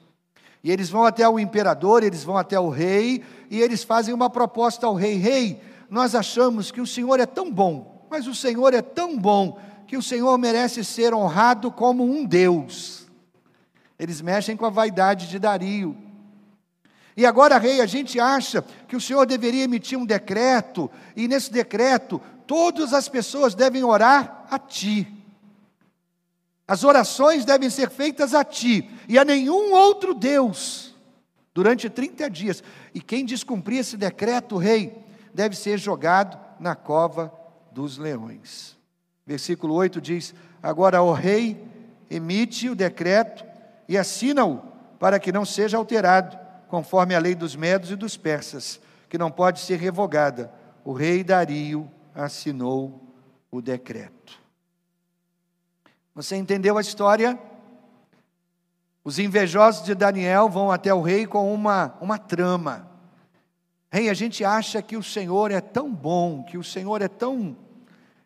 E 0.66 0.70
eles 0.72 0.90
vão 0.90 1.04
até 1.04 1.28
o 1.28 1.38
imperador, 1.38 2.02
eles 2.02 2.24
vão 2.24 2.36
até 2.36 2.58
o 2.58 2.68
rei, 2.68 3.22
e 3.48 3.60
eles 3.60 3.84
fazem 3.84 4.12
uma 4.12 4.28
proposta 4.28 4.84
ao 4.84 4.96
rei: 4.96 5.14
Rei, 5.14 5.60
nós 5.88 6.12
achamos 6.12 6.72
que 6.72 6.80
o 6.80 6.86
Senhor 6.86 7.20
é 7.20 7.24
tão 7.24 7.52
bom, 7.52 8.04
mas 8.10 8.26
o 8.26 8.34
Senhor 8.34 8.74
é 8.74 8.82
tão 8.82 9.16
bom 9.16 9.60
que 9.86 9.96
o 9.96 10.02
Senhor 10.02 10.36
merece 10.36 10.82
ser 10.82 11.14
honrado 11.14 11.70
como 11.70 12.02
um 12.02 12.24
Deus. 12.24 13.06
Eles 13.96 14.20
mexem 14.20 14.56
com 14.56 14.66
a 14.66 14.70
vaidade 14.70 15.28
de 15.28 15.38
Dario. 15.38 15.96
E 17.16 17.24
agora, 17.24 17.58
rei, 17.58 17.80
a 17.80 17.86
gente 17.86 18.18
acha 18.18 18.64
que 18.88 18.96
o 18.96 19.00
Senhor 19.00 19.24
deveria 19.24 19.62
emitir 19.62 19.96
um 19.96 20.04
decreto, 20.04 20.90
e 21.14 21.28
nesse 21.28 21.52
decreto 21.52 22.20
todas 22.44 22.92
as 22.92 23.08
pessoas 23.08 23.54
devem 23.54 23.84
orar 23.84 24.48
a 24.50 24.58
Ti. 24.58 25.15
As 26.68 26.82
orações 26.82 27.44
devem 27.44 27.70
ser 27.70 27.90
feitas 27.90 28.34
a 28.34 28.44
Ti 28.44 28.90
e 29.08 29.18
a 29.18 29.24
nenhum 29.24 29.72
outro 29.72 30.12
Deus 30.12 30.94
durante 31.54 31.88
30 31.88 32.28
dias. 32.28 32.62
E 32.92 33.00
quem 33.00 33.24
descumprir 33.24 33.78
esse 33.78 33.96
decreto, 33.96 34.56
rei, 34.56 35.04
deve 35.32 35.56
ser 35.56 35.78
jogado 35.78 36.38
na 36.58 36.74
cova 36.74 37.32
dos 37.70 37.98
leões. 37.98 38.76
Versículo 39.24 39.74
8 39.74 40.00
diz: 40.00 40.34
Agora 40.62 41.02
o 41.02 41.12
rei 41.12 41.62
emite 42.10 42.68
o 42.68 42.74
decreto 42.74 43.44
e 43.88 43.96
assina-o 43.96 44.62
para 44.98 45.20
que 45.20 45.30
não 45.30 45.44
seja 45.44 45.76
alterado, 45.76 46.36
conforme 46.68 47.14
a 47.14 47.18
lei 47.18 47.34
dos 47.34 47.54
medos 47.54 47.90
e 47.90 47.96
dos 47.96 48.16
persas, 48.16 48.80
que 49.08 49.18
não 49.18 49.30
pode 49.30 49.60
ser 49.60 49.78
revogada. 49.78 50.52
O 50.84 50.92
rei 50.92 51.22
Dario 51.22 51.88
assinou 52.14 53.14
o 53.50 53.60
decreto. 53.60 54.15
Você 56.16 56.34
entendeu 56.34 56.78
a 56.78 56.80
história? 56.80 57.38
Os 59.04 59.18
invejosos 59.18 59.84
de 59.84 59.94
Daniel 59.94 60.48
vão 60.48 60.70
até 60.70 60.92
o 60.94 61.02
rei 61.02 61.26
com 61.26 61.52
uma, 61.52 61.94
uma 62.00 62.16
trama. 62.16 62.90
Rei, 63.92 64.08
a 64.08 64.14
gente 64.14 64.42
acha 64.42 64.80
que 64.80 64.96
o 64.96 65.02
Senhor 65.02 65.50
é 65.50 65.60
tão 65.60 65.92
bom, 65.92 66.42
que 66.42 66.56
o 66.56 66.64
Senhor 66.64 67.02
é 67.02 67.06
tão 67.06 67.54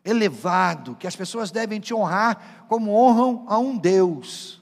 elevado, 0.05 0.95
que 0.95 1.05
as 1.05 1.17
pessoas 1.17 1.51
devem 1.51 1.81
te 1.81 1.93
honrar 1.93 2.65
como 2.69 2.95
honram 2.95 3.43
a 3.49 3.59
um 3.59 3.77
Deus. 3.77 4.61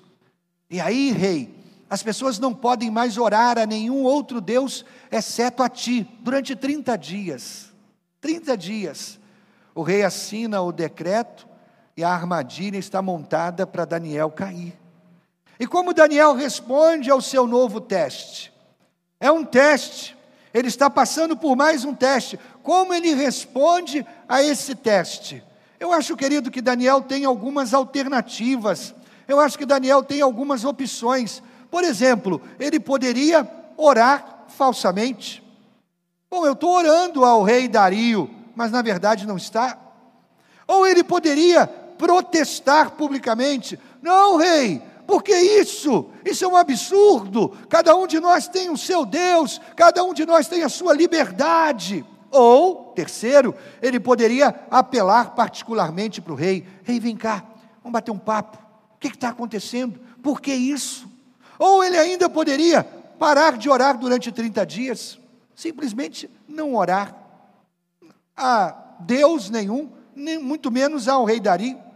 E 0.67 0.81
aí, 0.81 1.11
rei, 1.11 1.55
as 1.87 2.01
pessoas 2.01 2.39
não 2.39 2.51
podem 2.51 2.89
mais 2.89 3.15
orar 3.15 3.59
a 3.59 3.67
nenhum 3.67 4.01
outro 4.01 4.41
Deus 4.41 4.83
exceto 5.11 5.61
a 5.61 5.69
ti, 5.69 6.01
durante 6.21 6.55
30 6.55 6.97
dias. 6.97 7.71
30 8.21 8.57
dias. 8.57 9.19
O 9.75 9.83
rei 9.83 10.01
assina 10.01 10.63
o 10.63 10.71
decreto 10.71 11.47
e 11.99 12.03
a 12.03 12.11
armadilha 12.11 12.77
está 12.77 13.01
montada 13.01 13.67
para 13.67 13.83
Daniel 13.83 14.31
cair. 14.31 14.73
E 15.59 15.67
como 15.67 15.93
Daniel 15.93 16.33
responde 16.33 17.11
ao 17.11 17.19
seu 17.19 17.45
novo 17.45 17.81
teste? 17.81 18.53
É 19.19 19.29
um 19.29 19.43
teste, 19.43 20.15
ele 20.53 20.69
está 20.69 20.89
passando 20.89 21.35
por 21.35 21.57
mais 21.57 21.83
um 21.83 21.93
teste. 21.93 22.39
Como 22.63 22.93
ele 22.93 23.13
responde 23.13 24.05
a 24.29 24.41
esse 24.41 24.75
teste? 24.75 25.43
Eu 25.77 25.91
acho, 25.91 26.15
querido, 26.15 26.49
que 26.49 26.61
Daniel 26.61 27.01
tem 27.01 27.25
algumas 27.25 27.73
alternativas. 27.73 28.95
Eu 29.27 29.37
acho 29.41 29.57
que 29.57 29.65
Daniel 29.65 30.01
tem 30.01 30.21
algumas 30.21 30.63
opções. 30.63 31.43
Por 31.69 31.83
exemplo, 31.83 32.41
ele 32.57 32.79
poderia 32.79 33.45
orar 33.75 34.45
falsamente. 34.47 35.43
Bom, 36.31 36.45
eu 36.45 36.53
estou 36.53 36.71
orando 36.71 37.25
ao 37.25 37.43
rei 37.43 37.67
Dario, 37.67 38.33
mas 38.55 38.71
na 38.71 38.81
verdade 38.81 39.27
não 39.27 39.35
está. 39.35 39.77
Ou 40.65 40.87
ele 40.87 41.03
poderia 41.03 41.88
protestar 41.99 42.91
publicamente: 42.91 43.77
Não, 44.01 44.37
rei, 44.37 44.81
porque 45.05 45.35
isso? 45.35 46.05
Isso 46.25 46.45
é 46.45 46.47
um 46.47 46.55
absurdo. 46.55 47.49
Cada 47.67 47.95
um 47.95 48.07
de 48.07 48.19
nós 48.19 48.47
tem 48.47 48.69
o 48.69 48.77
seu 48.77 49.05
Deus, 49.05 49.59
cada 49.75 50.03
um 50.03 50.13
de 50.13 50.25
nós 50.25 50.47
tem 50.47 50.63
a 50.63 50.69
sua 50.69 50.93
liberdade. 50.93 52.05
Ou, 52.31 52.93
terceiro, 52.95 53.53
ele 53.81 53.99
poderia 53.99 54.55
apelar 54.71 55.31
particularmente 55.31 56.21
para 56.21 56.31
o 56.31 56.35
rei: 56.35 56.65
Rei, 56.83 56.99
vem 56.99 57.17
cá, 57.17 57.43
vamos 57.83 57.93
bater 57.93 58.11
um 58.11 58.17
papo. 58.17 58.57
O 58.95 58.99
que 58.99 59.09
está 59.09 59.29
acontecendo? 59.29 59.99
Por 60.23 60.41
que 60.41 60.53
isso? 60.53 61.07
Ou 61.57 61.83
ele 61.83 61.97
ainda 61.97 62.29
poderia 62.29 62.83
parar 62.83 63.57
de 63.57 63.69
orar 63.69 63.97
durante 63.97 64.31
30 64.31 64.65
dias, 64.65 65.19
simplesmente 65.53 66.29
não 66.47 66.75
orar 66.75 67.13
a 68.37 68.95
Deus 69.01 69.49
nenhum, 69.49 69.89
nem 70.15 70.37
muito 70.37 70.71
menos 70.71 71.09
ao 71.09 71.25
rei 71.25 71.39
Dari. 71.39 71.88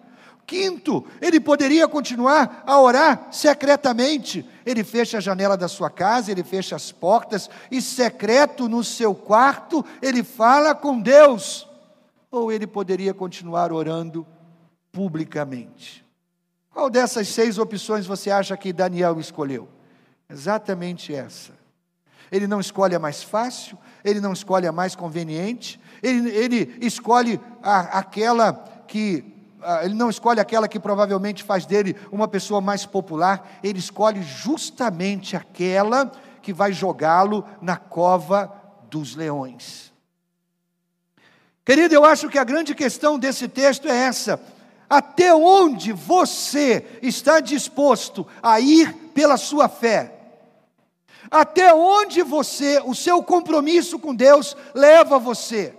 Quinto, 0.46 1.06
ele 1.22 1.40
poderia 1.40 1.88
continuar 1.88 2.64
a 2.66 2.80
orar 2.80 3.28
secretamente. 3.32 4.46
Ele 4.66 4.84
fecha 4.84 5.18
a 5.18 5.22
janela 5.22 5.56
da 5.56 5.68
sua 5.68 5.90
casa, 5.90 6.32
ele 6.32 6.44
fecha 6.44 6.76
as 6.76 6.92
portas, 6.92 7.50
e 7.72 7.82
secreto 7.82 8.68
no 8.68 8.84
seu 8.84 9.16
quarto, 9.16 9.86
ele 10.02 10.24
fala 10.24 10.76
com 10.76 11.00
Deus. 11.00 11.68
Ou 12.30 12.52
ele 12.52 12.68
poderia 12.68 13.14
continuar 13.14 13.72
orando 13.72 14.26
publicamente. 14.92 16.04
Qual 16.70 16.90
dessas 16.90 17.28
seis 17.28 17.58
opções 17.58 18.06
você 18.06 18.32
acha 18.32 18.58
que 18.58 18.74
Daniel 18.74 19.20
escolheu? 19.20 19.68
Exatamente 20.30 21.14
essa. 21.14 21.52
Ele 22.32 22.48
não 22.48 22.60
escolhe 22.60 22.96
a 22.96 23.00
mais 23.00 23.22
fácil, 23.22 23.78
ele 24.04 24.20
não 24.20 24.34
escolhe 24.34 24.66
a 24.66 24.72
mais 24.72 24.96
conveniente, 24.96 25.80
ele, 26.02 26.30
ele 26.32 26.78
escolhe 26.82 27.40
a, 27.62 28.00
aquela 28.00 28.54
que. 28.88 29.33
A, 29.64 29.86
ele 29.86 29.94
não 29.94 30.10
escolhe 30.10 30.40
aquela 30.40 30.68
que 30.68 30.80
provavelmente 30.80 31.44
faz 31.44 31.66
dele 31.66 31.96
uma 32.12 32.28
pessoa 32.28 32.62
mais 32.62 32.86
popular, 32.86 33.60
ele 33.64 33.80
escolhe 33.80 34.22
justamente 34.22 35.36
aquela 35.36 36.12
que 36.42 36.54
vai 36.54 36.74
jogá-lo 36.74 37.46
na 37.62 37.78
cova 37.78 38.54
dos 38.90 39.16
leões. 39.16 39.92
Querido, 41.66 41.96
eu 41.96 42.04
acho 42.04 42.30
que 42.30 42.38
a 42.38 42.44
grande 42.44 42.76
questão 42.76 43.18
desse 43.18 43.48
texto 43.48 43.88
é 43.88 43.96
essa: 43.96 44.40
até 44.90 45.34
onde 45.34 45.94
você 45.94 47.00
está 47.02 47.40
disposto 47.40 48.28
a 48.42 48.60
ir 48.60 48.94
pela 49.14 49.38
sua 49.38 49.70
fé? 49.70 50.20
Até 51.32 51.74
onde 51.74 52.22
você, 52.22 52.82
o 52.86 52.94
seu 52.94 53.24
compromisso 53.24 53.98
com 53.98 54.14
Deus 54.14 54.56
leva 54.76 55.18
você? 55.18 55.74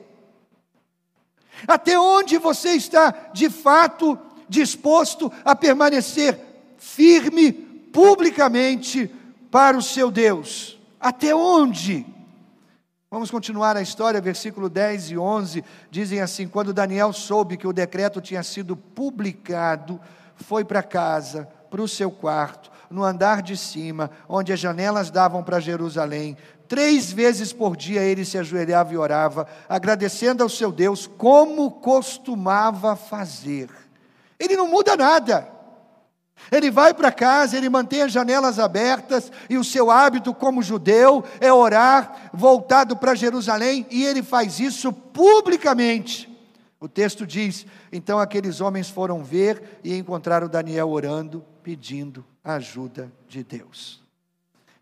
Até 1.66 1.99
onde 1.99 2.38
você 2.38 2.71
está 2.71 3.30
de 3.33 3.49
fato 3.50 4.18
disposto 4.49 5.33
a 5.44 5.56
permanecer 5.56 6.38
firme 6.78 7.52
publicamente 7.52 9.11
para 9.50 9.76
o 9.76 9.83
seu 9.83 10.11
Deus? 10.11 10.78
Até 11.00 11.35
onde? 11.35 12.06
Vamos 13.11 13.30
continuar 13.30 13.76
a 13.76 13.83
história, 13.83 14.21
versículo 14.21 14.68
10 14.68 15.12
e 15.12 15.18
11 15.18 15.64
dizem 15.88 16.21
assim: 16.21 16.49
Quando 16.49 16.73
Daniel 16.73 17.12
soube 17.12 17.56
que 17.56 17.66
o 17.66 17.73
decreto 17.73 18.21
tinha 18.21 18.42
sido 18.42 18.76
publicado, 18.76 20.00
foi 20.35 20.64
para 20.64 20.83
casa, 20.83 21.49
para 21.71 21.80
o 21.80 21.87
seu 21.87 22.11
quarto, 22.11 22.73
no 22.90 23.04
andar 23.04 23.42
de 23.42 23.56
cima, 23.56 24.11
onde 24.28 24.52
as 24.52 24.59
janelas 24.59 25.11
davam 25.11 25.42
para 25.42 25.61
Jerusalém. 25.61 26.37
Três 26.68 27.12
vezes 27.12 27.52
por 27.52 27.76
dia 27.76 28.00
ele 28.02 28.25
se 28.25 28.38
ajoelhava 28.38 28.92
e 28.92 28.97
orava, 28.97 29.47
agradecendo 29.68 30.42
ao 30.42 30.49
seu 30.49 30.73
Deus, 30.73 31.06
como 31.06 31.71
costumava 31.71 32.97
fazer. 32.97 33.68
Ele 34.38 34.56
não 34.56 34.68
muda 34.68 34.97
nada. 34.97 35.49
Ele 36.50 36.71
vai 36.71 36.92
para 36.92 37.12
casa, 37.12 37.56
ele 37.56 37.68
mantém 37.68 38.02
as 38.02 38.12
janelas 38.12 38.59
abertas, 38.59 39.30
e 39.49 39.56
o 39.56 39.64
seu 39.64 39.90
hábito 39.90 40.35
como 40.35 40.62
judeu 40.62 41.25
é 41.40 41.52
orar, 41.52 42.30
voltado 42.33 42.97
para 42.97 43.14
Jerusalém, 43.14 43.87
e 43.90 44.04
ele 44.04 44.23
faz 44.23 44.61
isso 44.61 44.92
publicamente. 44.92 46.30
O 46.80 46.88
texto 46.88 47.26
diz: 47.26 47.66
então 47.90 48.18
aqueles 48.18 48.61
homens 48.61 48.90
foram 48.90 49.25
ver 49.25 49.80
e 49.83 49.97
encontraram 49.97 50.49
Daniel 50.49 50.90
orando, 50.90 51.42
pedindo 51.62 52.25
a 52.44 52.54
ajuda 52.54 53.11
de 53.26 53.42
Deus. 53.42 54.03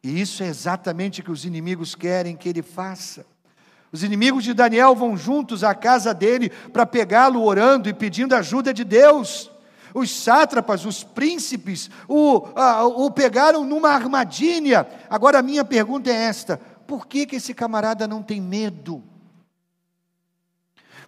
E 0.02 0.21
isso 0.21 0.42
é 0.42 0.47
exatamente 0.47 1.21
o 1.21 1.25
que 1.25 1.30
os 1.30 1.44
inimigos 1.44 1.94
querem 1.94 2.37
que 2.37 2.49
ele 2.49 2.62
faça. 2.62 3.25
Os 3.92 4.02
inimigos 4.02 4.42
de 4.42 4.54
Daniel 4.54 4.97
vão 4.97 5.16
juntos 5.16 5.62
à 5.62 5.75
casa 5.75 6.12
dele 6.12 6.50
para 6.73 6.87
pegá-lo 6.87 7.44
orando 7.44 7.88
e 7.88 7.94
pedindo 7.94 8.35
ajuda 8.35 8.73
de 8.73 8.85
Deus. 8.85 9.50
Os 9.94 10.11
sátrapas, 10.11 10.87
os 10.87 11.04
príncipes, 11.04 11.90
o, 12.09 12.49
a, 12.56 12.85
o 12.87 13.11
pegaram 13.11 13.64
numa 13.64 13.90
armadilha. 13.90 14.88
Agora 15.11 15.38
a 15.38 15.42
minha 15.42 15.64
pergunta 15.64 16.11
é 16.11 16.14
esta: 16.14 16.56
por 16.87 17.06
que, 17.06 17.26
que 17.26 17.37
esse 17.37 17.52
camarada 17.52 18.09
não 18.09 18.23
tem 18.23 18.40
medo? 18.40 19.04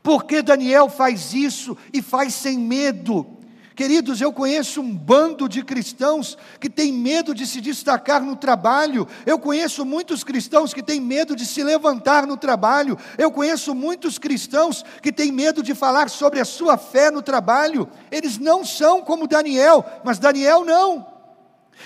Por 0.02 0.24
que 0.24 0.42
Daniel 0.42 0.90
faz 0.90 1.32
isso 1.32 1.76
e 1.90 2.02
faz 2.02 2.34
sem 2.34 2.58
medo? 2.58 3.38
Queridos, 3.74 4.20
eu 4.20 4.32
conheço 4.32 4.80
um 4.80 4.94
bando 4.94 5.48
de 5.48 5.64
cristãos 5.64 6.38
que 6.60 6.70
tem 6.70 6.92
medo 6.92 7.34
de 7.34 7.44
se 7.44 7.60
destacar 7.60 8.22
no 8.22 8.36
trabalho. 8.36 9.08
Eu 9.26 9.36
conheço 9.36 9.84
muitos 9.84 10.22
cristãos 10.22 10.72
que 10.72 10.82
têm 10.82 11.00
medo 11.00 11.34
de 11.34 11.44
se 11.44 11.62
levantar 11.62 12.24
no 12.24 12.36
trabalho. 12.36 12.96
Eu 13.18 13.32
conheço 13.32 13.74
muitos 13.74 14.16
cristãos 14.16 14.84
que 15.02 15.12
têm 15.12 15.32
medo 15.32 15.60
de 15.60 15.74
falar 15.74 16.08
sobre 16.08 16.38
a 16.38 16.44
sua 16.44 16.78
fé 16.78 17.10
no 17.10 17.20
trabalho. 17.20 17.88
Eles 18.12 18.38
não 18.38 18.64
são 18.64 19.02
como 19.02 19.26
Daniel, 19.26 19.84
mas 20.04 20.20
Daniel 20.20 20.64
não. 20.64 21.13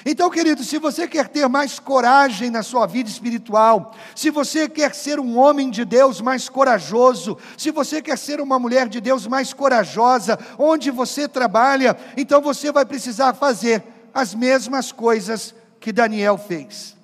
Então, 0.04 0.30
querido, 0.30 0.62
se 0.62 0.78
você 0.78 1.08
quer 1.08 1.28
ter 1.28 1.48
mais 1.48 1.78
coragem 1.78 2.50
na 2.50 2.62
sua 2.62 2.86
vida 2.86 3.08
espiritual, 3.08 3.94
se 4.14 4.30
você 4.30 4.68
quer 4.68 4.94
ser 4.94 5.18
um 5.18 5.36
homem 5.38 5.70
de 5.70 5.84
Deus 5.84 6.20
mais 6.20 6.48
corajoso, 6.48 7.36
se 7.56 7.70
você 7.70 8.00
quer 8.00 8.16
ser 8.16 8.40
uma 8.40 8.58
mulher 8.58 8.88
de 8.88 9.00
Deus 9.00 9.26
mais 9.26 9.52
corajosa, 9.52 10.38
onde 10.58 10.90
você 10.90 11.26
trabalha, 11.26 11.96
então 12.16 12.40
você 12.40 12.70
vai 12.70 12.84
precisar 12.84 13.34
fazer 13.34 13.82
as 14.14 14.34
mesmas 14.34 14.92
coisas 14.92 15.54
que 15.80 15.92
Daniel 15.92 16.38
fez. 16.38 16.96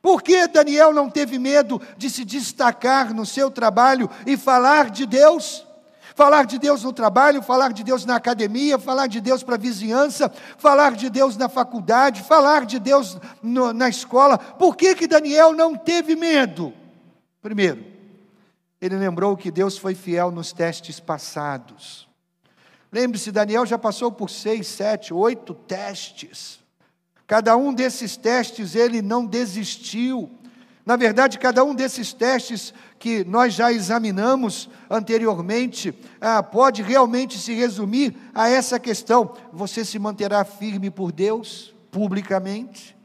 Por 0.00 0.22
que 0.22 0.46
Daniel 0.46 0.94
não 0.94 1.10
teve 1.10 1.38
medo 1.38 1.80
de 1.96 2.08
se 2.08 2.24
destacar 2.24 3.12
no 3.12 3.26
seu 3.26 3.50
trabalho 3.50 4.08
e 4.26 4.36
falar 4.36 4.90
de 4.90 5.04
Deus? 5.04 5.66
Falar 6.20 6.44
de 6.44 6.58
Deus 6.58 6.82
no 6.82 6.92
trabalho, 6.92 7.40
falar 7.40 7.72
de 7.72 7.82
Deus 7.82 8.04
na 8.04 8.16
academia, 8.16 8.78
falar 8.78 9.06
de 9.06 9.22
Deus 9.22 9.42
para 9.42 9.54
a 9.54 9.58
vizinhança, 9.58 10.30
falar 10.58 10.92
de 10.92 11.08
Deus 11.08 11.34
na 11.34 11.48
faculdade, 11.48 12.22
falar 12.22 12.66
de 12.66 12.78
Deus 12.78 13.16
no, 13.42 13.72
na 13.72 13.88
escola. 13.88 14.36
Por 14.36 14.76
que, 14.76 14.94
que 14.94 15.06
Daniel 15.06 15.54
não 15.54 15.74
teve 15.74 16.14
medo? 16.14 16.74
Primeiro, 17.40 17.82
ele 18.82 18.96
lembrou 18.96 19.34
que 19.34 19.50
Deus 19.50 19.78
foi 19.78 19.94
fiel 19.94 20.30
nos 20.30 20.52
testes 20.52 21.00
passados. 21.00 22.06
Lembre-se, 22.92 23.32
Daniel 23.32 23.64
já 23.64 23.78
passou 23.78 24.12
por 24.12 24.28
seis, 24.28 24.66
sete, 24.66 25.14
oito 25.14 25.54
testes. 25.54 26.60
Cada 27.26 27.56
um 27.56 27.72
desses 27.72 28.18
testes 28.18 28.74
ele 28.74 29.00
não 29.00 29.24
desistiu. 29.24 30.30
Na 30.90 30.96
verdade, 30.96 31.38
cada 31.38 31.62
um 31.62 31.72
desses 31.72 32.12
testes 32.12 32.74
que 32.98 33.22
nós 33.22 33.54
já 33.54 33.70
examinamos 33.70 34.68
anteriormente 34.90 35.94
ah, 36.20 36.42
pode 36.42 36.82
realmente 36.82 37.38
se 37.38 37.54
resumir 37.54 38.16
a 38.34 38.48
essa 38.48 38.76
questão: 38.76 39.36
você 39.52 39.84
se 39.84 40.00
manterá 40.00 40.44
firme 40.44 40.90
por 40.90 41.12
Deus 41.12 41.72
publicamente? 41.92 42.96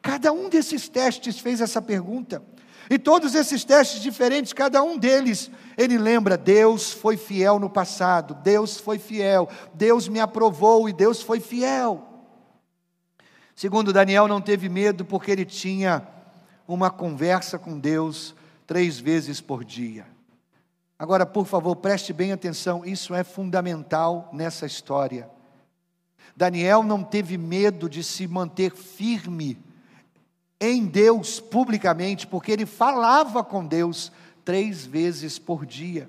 Cada 0.00 0.32
um 0.32 0.48
desses 0.48 0.88
testes 0.88 1.38
fez 1.38 1.60
essa 1.60 1.82
pergunta. 1.82 2.42
E 2.88 2.98
todos 2.98 3.34
esses 3.34 3.64
testes 3.64 4.00
diferentes, 4.00 4.54
cada 4.54 4.82
um 4.82 4.96
deles, 4.96 5.50
ele 5.76 5.98
lembra: 5.98 6.38
Deus 6.38 6.90
foi 6.90 7.18
fiel 7.18 7.58
no 7.58 7.68
passado, 7.68 8.32
Deus 8.42 8.78
foi 8.78 8.98
fiel, 8.98 9.46
Deus 9.74 10.08
me 10.08 10.20
aprovou 10.20 10.88
e 10.88 10.92
Deus 10.94 11.20
foi 11.20 11.38
fiel. 11.38 12.02
Segundo 13.54 13.92
Daniel, 13.92 14.26
não 14.26 14.40
teve 14.40 14.70
medo 14.70 15.04
porque 15.04 15.30
ele 15.30 15.44
tinha 15.44 16.15
uma 16.66 16.90
conversa 16.90 17.58
com 17.58 17.78
Deus 17.78 18.34
três 18.66 18.98
vezes 18.98 19.40
por 19.40 19.64
dia. 19.64 20.06
Agora, 20.98 21.26
por 21.26 21.46
favor, 21.46 21.76
preste 21.76 22.12
bem 22.12 22.32
atenção, 22.32 22.84
isso 22.84 23.14
é 23.14 23.22
fundamental 23.22 24.30
nessa 24.32 24.64
história. 24.66 25.28
Daniel 26.34 26.82
não 26.82 27.02
teve 27.02 27.38
medo 27.38 27.88
de 27.88 28.02
se 28.02 28.26
manter 28.26 28.74
firme 28.74 29.58
em 30.60 30.86
Deus 30.86 31.38
publicamente, 31.38 32.26
porque 32.26 32.50
ele 32.50 32.66
falava 32.66 33.44
com 33.44 33.64
Deus 33.64 34.10
três 34.44 34.84
vezes 34.86 35.38
por 35.38 35.66
dia. 35.66 36.08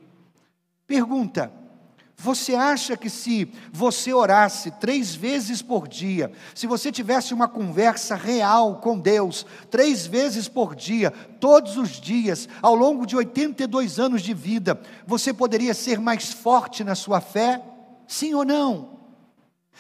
Pergunta: 0.86 1.52
você 2.20 2.56
acha 2.56 2.98
que 2.98 3.12
se 3.12 3.48
você 3.72 4.12
orasse 4.12 4.72
três 4.72 5.14
vezes 5.14 5.62
por 5.62 5.88
dia, 5.88 6.32
se 6.56 6.66
você 6.66 6.92
tivesse 6.92 7.32
uma 7.32 7.48
conversa 7.48 8.16
real 8.16 8.78
com 8.78 8.98
Deus, 8.98 9.46
três 9.70 10.08
vezes 10.08 10.48
por 10.48 10.76
dia, 10.76 11.12
todos 11.40 11.78
os 11.78 12.02
dias, 12.02 12.50
ao 12.60 12.74
longo 12.74 13.06
de 13.06 13.16
82 13.16 14.00
anos 14.00 14.24
de 14.24 14.34
vida, 14.34 14.82
você 15.06 15.32
poderia 15.32 15.76
ser 15.76 16.00
mais 16.00 16.34
forte 16.34 16.84
na 16.84 16.96
sua 16.96 17.22
fé? 17.22 17.62
Sim 18.08 18.34
ou 18.34 18.44
não? 18.44 18.98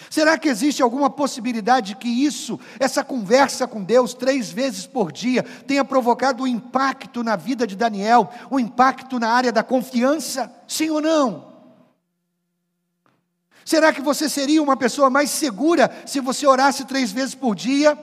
Será 0.07 0.37
que 0.37 0.47
existe 0.47 0.83
alguma 0.83 1.09
possibilidade 1.09 1.95
que 1.95 2.07
isso, 2.07 2.59
essa 2.79 3.03
conversa 3.03 3.65
com 3.65 3.83
Deus 3.83 4.13
três 4.13 4.51
vezes 4.51 4.85
por 4.85 5.11
dia, 5.11 5.41
tenha 5.65 5.83
provocado 5.83 6.43
um 6.43 6.47
impacto 6.47 7.23
na 7.23 7.35
vida 7.35 7.65
de 7.65 7.75
Daniel, 7.75 8.29
um 8.51 8.59
impacto 8.59 9.19
na 9.19 9.29
área 9.29 9.51
da 9.51 9.63
confiança? 9.63 10.53
Sim 10.67 10.91
ou 10.91 11.01
não? 11.01 11.56
Será 13.67 13.91
que 13.91 13.99
você 13.99 14.29
seria 14.29 14.63
uma 14.63 14.77
pessoa 14.77 15.09
mais 15.09 15.29
segura 15.29 15.91
se 16.05 16.21
você 16.21 16.47
orasse 16.47 16.85
três 16.85 17.11
vezes 17.11 17.35
por 17.35 17.53
dia? 17.53 17.99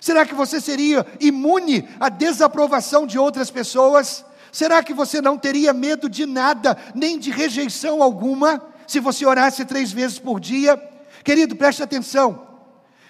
Será 0.00 0.24
que 0.24 0.34
você 0.34 0.58
seria 0.58 1.06
imune 1.20 1.86
à 2.00 2.08
desaprovação 2.08 3.06
de 3.06 3.18
outras 3.18 3.50
pessoas? 3.50 4.24
Será 4.50 4.82
que 4.82 4.94
você 4.94 5.20
não 5.20 5.36
teria 5.36 5.74
medo 5.74 6.08
de 6.08 6.24
nada, 6.24 6.78
nem 6.94 7.18
de 7.18 7.30
rejeição 7.30 8.02
alguma, 8.02 8.62
se 8.86 9.00
você 9.00 9.26
orasse 9.26 9.66
três 9.66 9.92
vezes 9.92 10.18
por 10.18 10.40
dia? 10.40 10.82
Querido, 11.22 11.54
preste 11.56 11.82
atenção. 11.82 12.48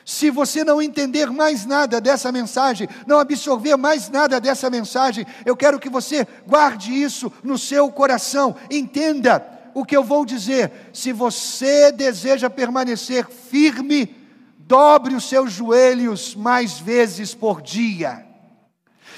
Se 0.04 0.28
você 0.28 0.64
não 0.64 0.83
entender 0.83 1.30
mais 1.30 1.64
nada 1.64 2.00
dessa 2.00 2.33
mensagem, 2.33 2.88
não 3.06 3.20
absorver 3.20 3.76
mais 3.76 4.11
nada 4.11 4.40
dessa 4.40 4.68
mensagem, 4.68 5.24
eu 5.46 5.56
quero 5.56 5.78
que 5.78 5.88
você 5.88 6.26
guarde 6.48 7.00
isso 7.00 7.33
no 7.44 7.56
seu 7.56 7.92
coração. 7.92 8.56
Entenda 8.68 9.60
o 9.74 9.85
que 9.85 9.96
eu 9.96 10.04
vou 10.04 10.24
dizer. 10.24 10.70
Se 10.92 11.12
você 11.12 11.92
deseja 11.92 12.48
permanecer 12.50 13.26
firme, 13.26 14.14
dobre 14.59 15.14
os 15.14 15.28
seus 15.28 15.52
joelhos 15.52 16.35
mais 16.35 16.78
vezes 16.78 17.35
por 17.35 17.61
dia. 17.61 18.24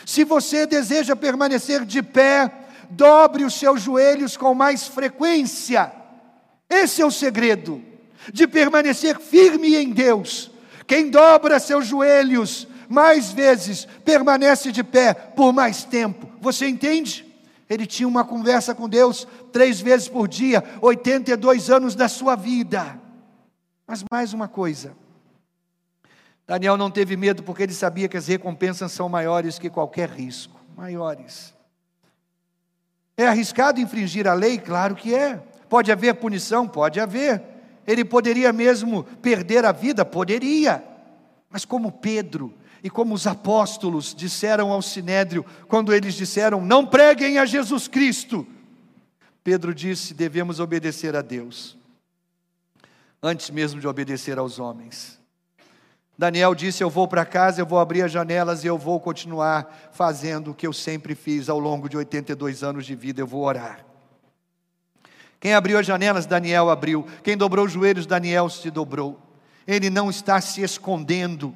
Se 0.05 0.25
você 0.25 0.67
deseja 0.67 1.15
permanecer 1.15 1.85
de 1.85 2.03
pé, 2.03 2.51
dobre 2.91 3.45
os 3.45 3.55
seus 3.55 3.81
joelhos 3.81 4.37
com 4.37 4.55
mais 4.55 4.87
frequência. 4.87 5.93
Esse 6.69 7.03
é 7.03 7.07
o 7.07 7.11
segredo 7.11 7.83
de 8.33 8.47
permanecer 8.47 9.19
firme 9.19 9.75
em 9.77 9.91
Deus. 9.91 10.51
Quem 10.87 11.11
dobra 11.11 11.59
seus 11.59 11.87
joelhos 11.87 12.67
mais 12.89 13.31
vezes 13.33 13.87
permanece 14.05 14.71
de 14.71 14.85
pé 14.85 15.15
por 15.15 15.53
mais 15.53 15.85
tempo. 15.85 16.29
Você 16.41 16.67
entende? 16.67 17.32
Ele 17.73 17.87
tinha 17.87 18.07
uma 18.07 18.23
conversa 18.23 18.75
com 18.75 18.87
Deus 18.87 19.27
três 19.51 19.81
vezes 19.81 20.07
por 20.07 20.29
dia, 20.29 20.63
82 20.83 21.71
anos 21.71 21.95
da 21.95 22.07
sua 22.07 22.37
vida. 22.37 23.01
Mas 23.87 24.05
mais 24.11 24.35
uma 24.35 24.47
coisa. 24.47 24.95
Daniel 26.47 26.77
não 26.77 26.91
teve 26.91 27.17
medo 27.17 27.43
porque 27.43 27.63
ele 27.63 27.73
sabia 27.73 28.09
que 28.09 28.17
as 28.19 28.27
recompensas 28.27 28.93
são 28.93 29.09
maiores 29.09 29.59
que 29.59 29.71
qualquer 29.71 30.11
risco 30.11 30.61
maiores. 30.77 31.55
É 33.17 33.27
arriscado 33.27 33.81
infringir 33.81 34.27
a 34.27 34.35
lei? 34.35 34.59
Claro 34.59 34.95
que 34.95 35.15
é. 35.15 35.43
Pode 35.67 35.91
haver 35.91 36.17
punição? 36.17 36.69
Pode 36.69 37.01
haver. 37.01 37.43
Ele 37.87 38.05
poderia 38.05 38.53
mesmo 38.53 39.05
perder 39.23 39.65
a 39.65 39.73
vida? 39.73 40.05
Poderia. 40.05 40.85
Mas 41.53 41.67
como 41.67 41.93
Pedro, 41.93 42.55
e 42.83 42.91
como 42.91 43.15
os 43.15 43.27
apóstolos 43.27 44.15
disseram 44.15 44.73
ao 44.73 44.83
sinédrio, 44.83 45.45
quando 45.69 45.93
eles 45.93 46.15
disseram: 46.15 46.61
Não 46.65 46.85
preguem 46.85 47.39
a 47.39 47.45
Jesus 47.45 47.87
Cristo, 47.87 48.47
Pedro 49.45 49.75
disse: 49.75 50.15
Devemos 50.15 50.59
obedecer 50.59 51.15
a 51.15 51.23
Deus, 51.23 51.77
antes 53.23 53.51
mesmo 53.51 53.81
de 53.81 53.87
obedecer 53.87 54.39
aos 54.39 54.59
homens. 54.59 55.21
Daniel 56.19 56.55
disse: 56.55 56.83
Eu 56.83 56.91
vou 56.91 57.07
para 57.07 57.25
casa, 57.25 57.61
eu 57.61 57.67
vou 57.67 57.79
abrir 57.79 58.03
as 58.03 58.11
janelas 58.11 58.65
e 58.65 58.67
eu 58.67 58.79
vou 58.79 58.99
continuar 58.99 59.91
fazendo 59.93 60.51
o 60.51 60.55
que 60.55 60.67
eu 60.67 60.73
sempre 60.73 61.15
fiz 61.15 61.49
ao 61.49 61.59
longo 61.59 61.89
de 61.89 61.97
82 61.97 62.63
anos 62.63 62.87
de 62.87 62.95
vida, 62.95 63.21
eu 63.21 63.27
vou 63.27 63.45
orar. 63.45 63.85
Quem 65.39 65.55
abriu 65.55 65.79
as 65.79 65.87
janelas, 65.87 66.25
Daniel 66.25 66.71
abriu. 66.71 67.05
Quem 67.23 67.37
dobrou 67.37 67.67
os 67.67 67.73
joelhos, 67.73 68.07
Daniel 68.07 68.49
se 68.49 68.71
dobrou. 68.71 69.32
Ele 69.67 69.91
não 69.91 70.11
está 70.11 70.41
se 70.41 70.63
escondendo 70.63 71.55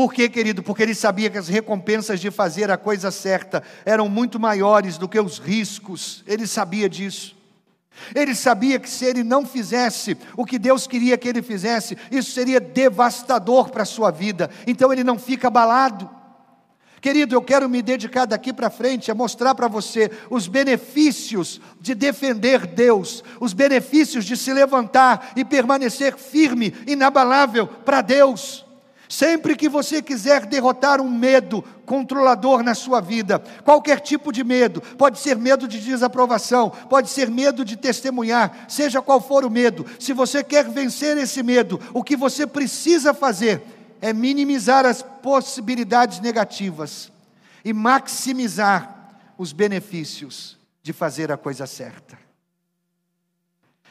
por 0.00 0.14
quê, 0.14 0.30
querido? 0.30 0.62
Porque 0.62 0.82
ele 0.82 0.94
sabia 0.94 1.28
que 1.28 1.36
as 1.36 1.48
recompensas 1.48 2.18
de 2.20 2.30
fazer 2.30 2.70
a 2.70 2.78
coisa 2.78 3.10
certa 3.10 3.62
eram 3.84 4.08
muito 4.08 4.40
maiores 4.40 4.96
do 4.96 5.06
que 5.06 5.20
os 5.20 5.38
riscos, 5.38 6.24
ele 6.26 6.46
sabia 6.46 6.88
disso. 6.88 7.36
Ele 8.14 8.34
sabia 8.34 8.78
que 8.78 8.88
se 8.88 9.04
ele 9.04 9.22
não 9.22 9.44
fizesse 9.44 10.16
o 10.38 10.46
que 10.46 10.58
Deus 10.58 10.86
queria 10.86 11.18
que 11.18 11.28
ele 11.28 11.42
fizesse, 11.42 11.98
isso 12.10 12.30
seria 12.30 12.58
devastador 12.58 13.68
para 13.68 13.82
a 13.82 13.84
sua 13.84 14.10
vida, 14.10 14.48
então 14.66 14.90
ele 14.90 15.04
não 15.04 15.18
fica 15.18 15.48
abalado. 15.48 16.08
Querido, 17.00 17.34
eu 17.34 17.40
quero 17.40 17.68
me 17.68 17.80
dedicar 17.80 18.26
daqui 18.26 18.52
para 18.52 18.68
frente 18.68 19.10
a 19.10 19.14
mostrar 19.14 19.54
para 19.54 19.68
você 19.68 20.10
os 20.28 20.46
benefícios 20.46 21.60
de 21.80 21.94
defender 21.94 22.66
Deus, 22.66 23.24
os 23.40 23.54
benefícios 23.54 24.24
de 24.24 24.36
se 24.36 24.52
levantar 24.52 25.32
e 25.34 25.42
permanecer 25.42 26.16
firme, 26.16 26.74
inabalável 26.86 27.66
para 27.66 28.02
Deus. 28.02 28.66
Sempre 29.08 29.56
que 29.56 29.68
você 29.68 30.00
quiser 30.00 30.46
derrotar 30.46 31.00
um 31.00 31.10
medo 31.10 31.64
controlador 31.84 32.62
na 32.62 32.74
sua 32.74 33.00
vida, 33.00 33.42
qualquer 33.64 33.98
tipo 33.98 34.30
de 34.30 34.44
medo, 34.44 34.80
pode 34.96 35.18
ser 35.18 35.36
medo 35.36 35.66
de 35.66 35.80
desaprovação, 35.80 36.70
pode 36.88 37.10
ser 37.10 37.28
medo 37.28 37.64
de 37.64 37.76
testemunhar, 37.76 38.66
seja 38.68 39.02
qual 39.02 39.20
for 39.20 39.44
o 39.44 39.50
medo, 39.50 39.84
se 39.98 40.12
você 40.12 40.44
quer 40.44 40.68
vencer 40.68 41.16
esse 41.16 41.42
medo, 41.42 41.80
o 41.92 42.04
que 42.04 42.14
você 42.14 42.46
precisa 42.46 43.12
fazer 43.12 43.79
é 44.00 44.12
minimizar 44.12 44.86
as 44.86 45.02
possibilidades 45.02 46.20
negativas 46.20 47.12
e 47.64 47.72
maximizar 47.72 49.18
os 49.36 49.52
benefícios 49.52 50.58
de 50.82 50.92
fazer 50.92 51.30
a 51.30 51.36
coisa 51.36 51.66
certa. 51.66 52.18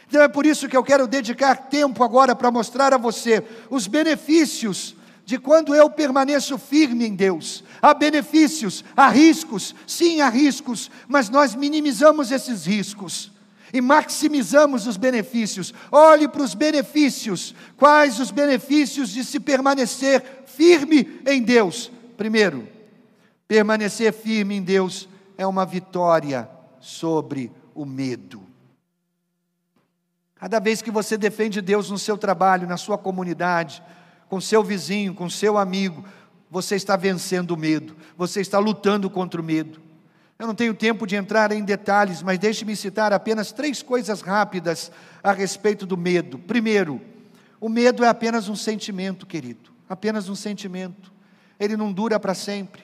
Então 0.08 0.22
é 0.22 0.28
por 0.28 0.46
isso 0.46 0.68
que 0.68 0.76
eu 0.76 0.84
quero 0.84 1.08
dedicar 1.08 1.56
tempo 1.56 2.04
agora 2.04 2.36
para 2.36 2.50
mostrar 2.50 2.94
a 2.94 2.98
você 2.98 3.44
os 3.70 3.86
benefícios 3.86 4.96
de 5.24 5.38
quando 5.38 5.76
eu 5.76 5.88
permaneço 5.92 6.58
firme 6.58 7.06
em 7.06 7.16
Deus. 7.16 7.64
Há 7.80 7.94
benefícios, 7.94 8.84
há 8.98 9.10
riscos, 9.10 9.76
sim, 9.86 10.22
há 10.22 10.30
riscos, 10.30 10.90
mas 11.08 11.30
nós 11.30 11.54
minimizamos 11.54 12.32
esses 12.32 12.66
riscos 12.66 13.32
e 13.74 13.82
maximizamos 13.82 14.88
os 14.88 14.98
benefícios. 14.98 15.74
Olhe 15.92 16.28
para 16.28 16.42
os 16.42 16.54
benefícios. 16.54 17.56
Quais 17.78 18.20
os 18.20 18.32
benefícios 18.32 19.10
de 19.10 19.24
se 19.24 19.40
permanecer 19.40 20.44
firme 20.46 21.22
em 21.26 21.42
Deus? 21.42 21.92
Primeiro, 22.18 22.68
permanecer 23.48 24.14
firme 24.14 24.56
em 24.56 24.62
Deus 24.62 25.08
é 25.38 25.46
uma 25.46 25.66
vitória 25.66 26.50
sobre 26.80 27.52
o 27.74 27.86
medo. 27.86 28.44
Cada 30.36 30.60
vez 30.60 30.82
que 30.82 30.92
você 30.92 31.18
defende 31.18 31.62
Deus 31.62 31.90
no 31.90 31.98
seu 31.98 32.18
trabalho, 32.18 32.68
na 32.68 32.78
sua 32.78 32.98
comunidade, 32.98 33.84
com 34.30 34.40
seu 34.40 34.64
vizinho, 34.64 35.14
com 35.14 35.30
seu 35.30 35.58
amigo, 35.58 36.06
você 36.50 36.76
está 36.76 36.96
vencendo 36.96 37.52
o 37.52 37.58
medo, 37.58 37.96
você 38.18 38.40
está 38.40 38.58
lutando 38.58 39.10
contra 39.10 39.42
o 39.42 39.44
medo. 39.44 39.89
Eu 40.40 40.48
não 40.48 40.56
tenho 40.56 40.74
tempo 40.74 41.06
de 41.06 41.18
entrar 41.18 41.52
em 41.52 41.62
detalhes, 41.66 42.24
mas 42.24 42.40
deixe-me 42.40 42.74
citar 42.74 43.12
apenas 43.12 43.52
três 43.52 43.84
coisas 43.84 44.22
rápidas 44.22 44.90
a 45.22 45.34
respeito 45.34 45.86
do 45.86 45.98
medo. 45.98 46.40
Primeiro, 46.40 47.02
o 47.60 47.68
medo 47.68 48.06
é 48.06 48.08
apenas 48.08 48.48
um 48.48 48.56
sentimento, 48.56 49.26
querido, 49.26 49.70
apenas 49.90 50.30
um 50.30 50.36
sentimento. 50.36 51.12
Ele 51.60 51.76
não 51.76 51.92
dura 51.92 52.18
para 52.18 52.34
sempre. 52.34 52.84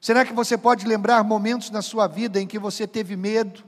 Será 0.00 0.24
que 0.24 0.32
você 0.32 0.56
pode 0.56 0.86
lembrar 0.86 1.22
momentos 1.22 1.70
na 1.70 1.82
sua 1.82 2.06
vida 2.06 2.40
em 2.40 2.46
que 2.46 2.58
você 2.58 2.86
teve 2.86 3.16
medo? 3.16 3.62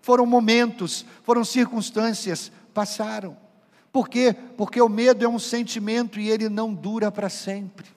Foram 0.00 0.24
momentos, 0.24 1.04
foram 1.24 1.44
circunstâncias, 1.44 2.52
passaram. 2.72 3.36
Por 3.92 4.08
quê? 4.08 4.36
Porque 4.56 4.80
o 4.80 4.88
medo 4.88 5.24
é 5.24 5.28
um 5.28 5.40
sentimento 5.40 6.20
e 6.20 6.30
ele 6.30 6.48
não 6.48 6.72
dura 6.72 7.10
para 7.10 7.28
sempre. 7.28 7.88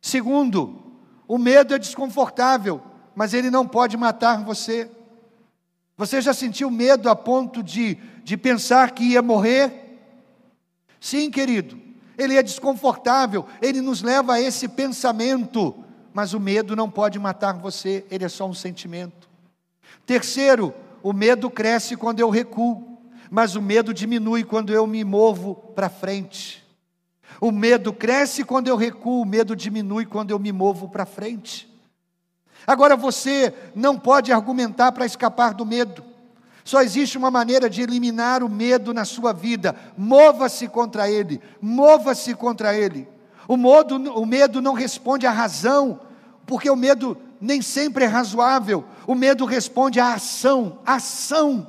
Segundo, 0.00 0.88
o 1.26 1.36
medo 1.36 1.74
é 1.74 1.78
desconfortável, 1.78 2.80
mas 3.18 3.34
ele 3.34 3.50
não 3.50 3.66
pode 3.66 3.96
matar 3.96 4.44
você. 4.44 4.88
Você 5.96 6.20
já 6.20 6.32
sentiu 6.32 6.70
medo 6.70 7.10
a 7.10 7.16
ponto 7.16 7.64
de, 7.64 7.96
de 8.22 8.36
pensar 8.36 8.92
que 8.92 9.02
ia 9.02 9.20
morrer? 9.20 9.98
Sim, 11.00 11.28
querido, 11.28 11.76
ele 12.16 12.36
é 12.36 12.42
desconfortável, 12.44 13.44
ele 13.60 13.80
nos 13.80 14.02
leva 14.02 14.34
a 14.34 14.40
esse 14.40 14.68
pensamento, 14.68 15.74
mas 16.14 16.32
o 16.32 16.38
medo 16.38 16.76
não 16.76 16.88
pode 16.88 17.18
matar 17.18 17.54
você, 17.54 18.06
ele 18.08 18.24
é 18.24 18.28
só 18.28 18.46
um 18.46 18.54
sentimento. 18.54 19.28
Terceiro, 20.06 20.72
o 21.02 21.12
medo 21.12 21.50
cresce 21.50 21.96
quando 21.96 22.20
eu 22.20 22.30
recuo 22.30 22.86
mas 23.30 23.56
o 23.56 23.60
medo 23.60 23.92
diminui 23.92 24.42
quando 24.44 24.72
eu 24.72 24.86
me 24.86 25.04
movo 25.04 25.54
para 25.54 25.88
frente. 25.88 26.64
O 27.40 27.52
medo 27.52 27.92
cresce 27.92 28.42
quando 28.42 28.68
eu 28.68 28.76
recuo, 28.76 29.22
o 29.22 29.26
medo 29.26 29.54
diminui 29.54 30.06
quando 30.06 30.30
eu 30.30 30.38
me 30.38 30.50
movo 30.50 30.88
para 30.88 31.04
frente. 31.04 31.68
Agora 32.66 32.96
você 32.96 33.54
não 33.74 33.98
pode 33.98 34.32
argumentar 34.32 34.92
para 34.92 35.06
escapar 35.06 35.54
do 35.54 35.64
medo. 35.64 36.04
Só 36.64 36.82
existe 36.82 37.16
uma 37.16 37.30
maneira 37.30 37.70
de 37.70 37.80
eliminar 37.80 38.42
o 38.42 38.48
medo 38.48 38.92
na 38.92 39.06
sua 39.06 39.32
vida. 39.32 39.74
Mova-se 39.96 40.68
contra 40.68 41.10
ele, 41.10 41.40
mova-se 41.62 42.34
contra 42.34 42.76
ele. 42.76 43.08
O, 43.48 43.56
modo, 43.56 43.94
o 44.12 44.26
medo 44.26 44.60
não 44.60 44.74
responde 44.74 45.26
à 45.26 45.30
razão, 45.30 45.98
porque 46.44 46.68
o 46.68 46.76
medo 46.76 47.16
nem 47.40 47.62
sempre 47.62 48.04
é 48.04 48.06
razoável. 48.06 48.84
O 49.06 49.14
medo 49.14 49.46
responde 49.46 49.98
à 49.98 50.12
ação, 50.12 50.78
ação. 50.84 51.66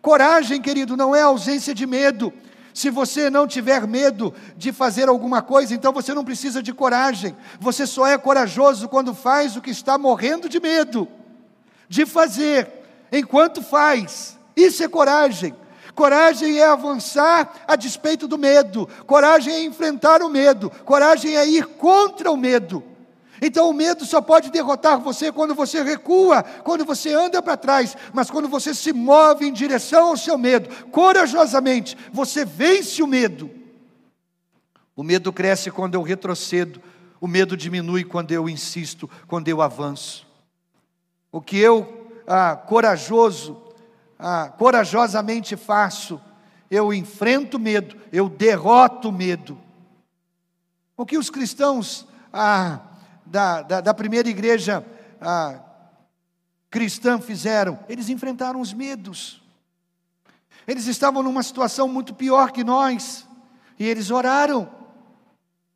Coragem, 0.00 0.60
querido, 0.60 0.96
não 0.96 1.14
é 1.14 1.22
ausência 1.22 1.72
de 1.72 1.86
medo. 1.86 2.32
Se 2.74 2.90
você 2.90 3.28
não 3.28 3.46
tiver 3.46 3.86
medo 3.86 4.34
de 4.56 4.72
fazer 4.72 5.08
alguma 5.08 5.42
coisa, 5.42 5.74
então 5.74 5.92
você 5.92 6.14
não 6.14 6.24
precisa 6.24 6.62
de 6.62 6.72
coragem. 6.72 7.36
Você 7.60 7.86
só 7.86 8.06
é 8.06 8.16
corajoso 8.16 8.88
quando 8.88 9.14
faz 9.14 9.56
o 9.56 9.60
que 9.60 9.70
está 9.70 9.98
morrendo 9.98 10.48
de 10.48 10.60
medo 10.60 11.08
de 11.92 12.06
fazer, 12.06 12.72
enquanto 13.12 13.62
faz. 13.62 14.38
Isso 14.56 14.82
é 14.82 14.88
coragem. 14.88 15.54
Coragem 15.94 16.58
é 16.58 16.66
avançar 16.66 17.52
a 17.68 17.76
despeito 17.76 18.26
do 18.26 18.38
medo. 18.38 18.88
Coragem 19.06 19.52
é 19.52 19.62
enfrentar 19.62 20.22
o 20.22 20.30
medo. 20.30 20.70
Coragem 20.86 21.36
é 21.36 21.46
ir 21.46 21.66
contra 21.66 22.32
o 22.32 22.36
medo. 22.36 22.82
Então 23.44 23.68
o 23.68 23.74
medo 23.74 24.06
só 24.06 24.20
pode 24.20 24.52
derrotar 24.52 25.00
você 25.00 25.32
quando 25.32 25.52
você 25.52 25.82
recua, 25.82 26.44
quando 26.62 26.84
você 26.84 27.12
anda 27.12 27.42
para 27.42 27.56
trás, 27.56 27.96
mas 28.14 28.30
quando 28.30 28.48
você 28.48 28.72
se 28.72 28.92
move 28.92 29.44
em 29.44 29.52
direção 29.52 30.10
ao 30.10 30.16
seu 30.16 30.38
medo, 30.38 30.68
corajosamente, 30.92 31.98
você 32.12 32.44
vence 32.44 33.02
o 33.02 33.06
medo. 33.06 33.50
O 34.94 35.02
medo 35.02 35.32
cresce 35.32 35.72
quando 35.72 35.94
eu 35.94 36.02
retrocedo, 36.02 36.80
o 37.20 37.26
medo 37.26 37.56
diminui 37.56 38.04
quando 38.04 38.30
eu 38.30 38.48
insisto, 38.48 39.10
quando 39.26 39.48
eu 39.48 39.60
avanço. 39.60 40.24
O 41.32 41.40
que 41.40 41.58
eu, 41.58 42.12
ah, 42.28 42.54
corajoso, 42.54 43.60
ah, 44.20 44.52
corajosamente 44.56 45.56
faço, 45.56 46.20
eu 46.70 46.94
enfrento 46.94 47.56
o 47.56 47.60
medo, 47.60 47.96
eu 48.12 48.28
derroto 48.28 49.08
o 49.08 49.12
medo. 49.12 49.58
O 50.96 51.04
que 51.04 51.18
os 51.18 51.28
cristãos 51.28 52.06
ah, 52.32 52.78
da, 53.24 53.62
da, 53.62 53.80
da 53.80 53.94
primeira 53.94 54.28
igreja 54.28 54.84
ah, 55.20 55.60
cristã 56.70 57.20
fizeram? 57.20 57.78
Eles 57.88 58.08
enfrentaram 58.08 58.60
os 58.60 58.72
medos. 58.72 59.42
Eles 60.66 60.86
estavam 60.86 61.22
numa 61.22 61.42
situação 61.42 61.88
muito 61.88 62.14
pior 62.14 62.52
que 62.52 62.62
nós, 62.62 63.26
e 63.78 63.86
eles 63.86 64.10
oraram. 64.10 64.70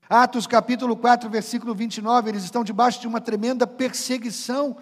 Atos 0.08 0.46
capítulo 0.46 0.96
4, 0.96 1.28
versículo 1.28 1.74
29, 1.74 2.30
eles 2.30 2.44
estão 2.44 2.62
debaixo 2.62 3.00
de 3.00 3.08
uma 3.08 3.20
tremenda 3.20 3.66
perseguição. 3.66 4.76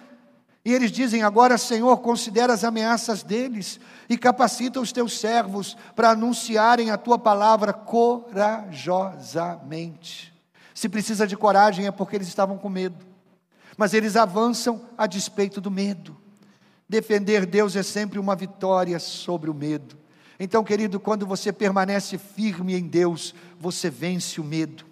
E 0.63 0.71
eles 0.73 0.91
dizem: 0.91 1.23
Agora, 1.23 1.57
Senhor, 1.57 1.97
considera 1.99 2.53
as 2.53 2.65
ameaças 2.65 3.23
deles 3.23 3.81
e 4.09 4.19
capacita 4.19 4.81
os 4.81 4.91
teus 4.93 5.19
servos 5.19 5.77
para 5.97 6.11
anunciarem 6.11 6.91
a 6.91 6.99
tua 6.99 7.19
palavra 7.19 7.73
corajosamente. 7.73 10.34
Se 10.75 10.89
precisa 10.89 11.27
de 11.27 11.37
coragem 11.37 11.87
é 11.87 11.93
porque 11.93 12.17
eles 12.17 12.27
estavam 12.27 12.59
com 12.59 12.69
medo. 12.69 13.07
Mas 13.77 13.95
eles 13.95 14.17
avançam 14.17 14.83
a 14.99 15.07
despeito 15.07 15.61
do 15.61 15.71
medo. 15.71 16.17
Defender 16.89 17.47
Deus 17.47 17.77
é 17.77 17.83
sempre 17.83 18.19
uma 18.19 18.35
vitória 18.35 18.99
sobre 18.99 19.49
o 19.49 19.55
medo. 19.55 19.97
Então, 20.39 20.65
querido, 20.65 20.99
quando 20.99 21.27
você 21.27 21.53
permanece 21.53 22.19
firme 22.19 22.75
em 22.75 22.87
Deus, 22.87 23.35
você 23.59 23.89
vence 23.89 24.41
o 24.41 24.45
medo. 24.45 24.85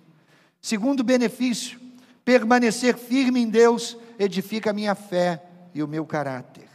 Segundo 0.60 1.02
benefício, 1.02 1.80
permanecer 2.24 2.96
firme 2.96 3.40
em 3.40 3.48
Deus 3.48 3.96
edifica 4.18 4.70
a 4.70 4.72
minha 4.72 4.94
fé 4.94 5.42
e 5.74 5.82
o 5.82 5.88
meu 5.88 6.06
caráter. 6.06 6.68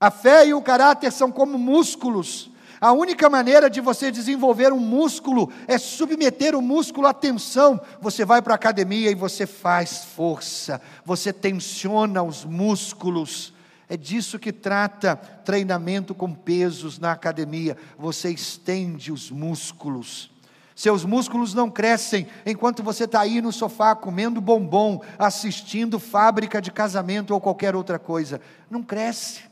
A 0.00 0.10
fé 0.10 0.46
e 0.46 0.54
o 0.54 0.62
caráter 0.62 1.12
são 1.12 1.30
como 1.30 1.56
músculos 1.56 2.50
a 2.80 2.92
única 2.92 3.28
maneira 3.28 3.68
de 3.68 3.78
você 3.78 4.10
desenvolver 4.10 4.72
um 4.72 4.78
músculo 4.78 5.52
é 5.68 5.76
submeter 5.76 6.56
o 6.56 6.62
músculo 6.62 7.06
à 7.06 7.12
tensão. 7.12 7.78
Você 8.00 8.24
vai 8.24 8.40
para 8.40 8.54
a 8.54 8.56
academia 8.56 9.10
e 9.10 9.14
você 9.14 9.46
faz 9.46 10.04
força, 10.04 10.80
você 11.04 11.30
tensiona 11.30 12.22
os 12.22 12.44
músculos. 12.44 13.52
É 13.86 13.96
disso 13.96 14.38
que 14.38 14.52
trata 14.52 15.16
treinamento 15.16 16.14
com 16.14 16.32
pesos 16.32 16.98
na 16.98 17.12
academia. 17.12 17.76
Você 17.98 18.30
estende 18.30 19.12
os 19.12 19.30
músculos. 19.30 20.30
Seus 20.74 21.04
músculos 21.04 21.52
não 21.52 21.68
crescem 21.68 22.26
enquanto 22.46 22.82
você 22.82 23.04
está 23.04 23.20
aí 23.20 23.42
no 23.42 23.52
sofá 23.52 23.94
comendo 23.94 24.40
bombom, 24.40 25.02
assistindo 25.18 25.98
fábrica 25.98 26.62
de 26.62 26.70
casamento 26.70 27.34
ou 27.34 27.40
qualquer 27.40 27.76
outra 27.76 27.98
coisa. 27.98 28.40
Não 28.70 28.82
cresce. 28.82 29.42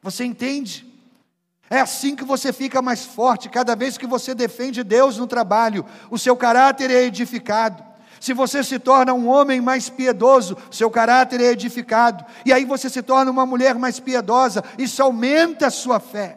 Você 0.00 0.24
entende? 0.24 0.91
É 1.72 1.80
assim 1.80 2.14
que 2.14 2.22
você 2.22 2.52
fica 2.52 2.82
mais 2.82 3.02
forte, 3.02 3.48
cada 3.48 3.74
vez 3.74 3.96
que 3.96 4.06
você 4.06 4.34
defende 4.34 4.84
Deus 4.84 5.16
no 5.16 5.26
trabalho, 5.26 5.86
o 6.10 6.18
seu 6.18 6.36
caráter 6.36 6.90
é 6.90 7.02
edificado. 7.04 7.82
Se 8.20 8.34
você 8.34 8.62
se 8.62 8.78
torna 8.78 9.14
um 9.14 9.26
homem 9.26 9.58
mais 9.58 9.88
piedoso, 9.88 10.54
seu 10.70 10.90
caráter 10.90 11.40
é 11.40 11.46
edificado. 11.46 12.26
E 12.44 12.52
aí 12.52 12.66
você 12.66 12.90
se 12.90 13.00
torna 13.00 13.30
uma 13.30 13.46
mulher 13.46 13.76
mais 13.76 13.98
piedosa, 13.98 14.62
isso 14.76 15.02
aumenta 15.02 15.68
a 15.68 15.70
sua 15.70 15.98
fé. 15.98 16.36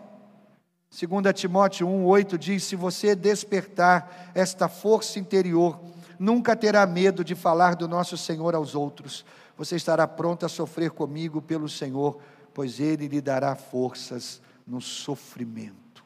2 0.89 1.33
Timóteo 1.33 1.85
1,8 1.85 2.37
diz: 2.37 2.63
Se 2.63 2.77
você 2.77 3.13
despertar 3.13 4.31
esta 4.33 4.69
força 4.69 5.19
interior, 5.19 5.81
nunca 6.17 6.55
terá 6.55 6.85
medo 6.85 7.25
de 7.25 7.35
falar 7.35 7.75
do 7.75 7.89
nosso 7.89 8.15
Senhor 8.15 8.55
aos 8.55 8.73
outros. 8.73 9.25
Você 9.57 9.75
estará 9.75 10.07
pronto 10.07 10.45
a 10.45 10.49
sofrer 10.49 10.91
comigo 10.91 11.41
pelo 11.41 11.67
Senhor, 11.67 12.19
pois 12.53 12.79
Ele 12.79 13.09
lhe 13.09 13.19
dará 13.19 13.53
forças 13.53 14.41
no 14.65 14.81
sofrimento. 14.81 16.03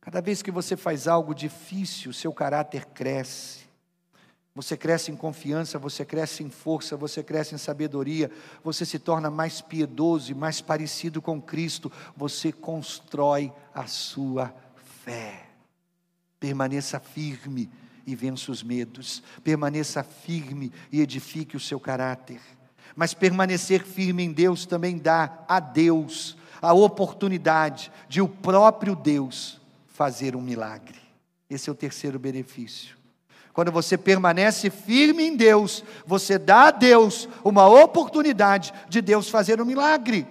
Cada 0.00 0.20
vez 0.20 0.42
que 0.42 0.50
você 0.50 0.76
faz 0.76 1.08
algo 1.08 1.34
difícil, 1.34 2.12
seu 2.12 2.32
caráter 2.32 2.84
cresce. 2.86 3.64
Você 4.54 4.76
cresce 4.76 5.10
em 5.10 5.16
confiança, 5.16 5.78
você 5.78 6.04
cresce 6.04 6.44
em 6.44 6.50
força, 6.50 6.96
você 6.96 7.22
cresce 7.24 7.54
em 7.54 7.58
sabedoria, 7.58 8.30
você 8.62 8.84
se 8.84 8.98
torna 8.98 9.30
mais 9.30 9.60
piedoso 9.60 10.30
e 10.30 10.34
mais 10.34 10.60
parecido 10.60 11.20
com 11.20 11.40
Cristo, 11.40 11.90
você 12.16 12.52
constrói 12.52 13.52
a 13.74 13.86
sua 13.86 14.54
fé. 15.04 15.48
Permaneça 16.38 17.00
firme 17.00 17.70
e 18.06 18.14
vença 18.14 18.52
os 18.52 18.62
medos. 18.62 19.22
Permaneça 19.42 20.04
firme 20.04 20.70
e 20.92 21.00
edifique 21.00 21.56
o 21.56 21.60
seu 21.60 21.80
caráter. 21.80 22.40
Mas 22.94 23.14
permanecer 23.14 23.82
firme 23.82 24.22
em 24.22 24.32
Deus 24.32 24.66
também 24.66 24.98
dá 24.98 25.44
a 25.48 25.58
Deus 25.58 26.36
a 26.64 26.72
oportunidade 26.72 27.92
de 28.08 28.20
o 28.20 28.28
próprio 28.28 28.96
Deus 28.96 29.60
fazer 29.86 30.34
um 30.34 30.40
milagre. 30.40 30.98
Esse 31.48 31.68
é 31.68 31.72
o 31.72 31.76
terceiro 31.76 32.18
benefício. 32.18 32.96
Quando 33.52 33.70
você 33.70 33.96
permanece 33.96 34.68
firme 34.70 35.22
em 35.22 35.36
Deus, 35.36 35.84
você 36.04 36.38
dá 36.38 36.68
a 36.68 36.70
Deus 36.72 37.28
uma 37.44 37.68
oportunidade 37.68 38.74
de 38.88 39.00
Deus 39.00 39.28
fazer 39.28 39.60
um 39.60 39.64
milagre. 39.64 40.26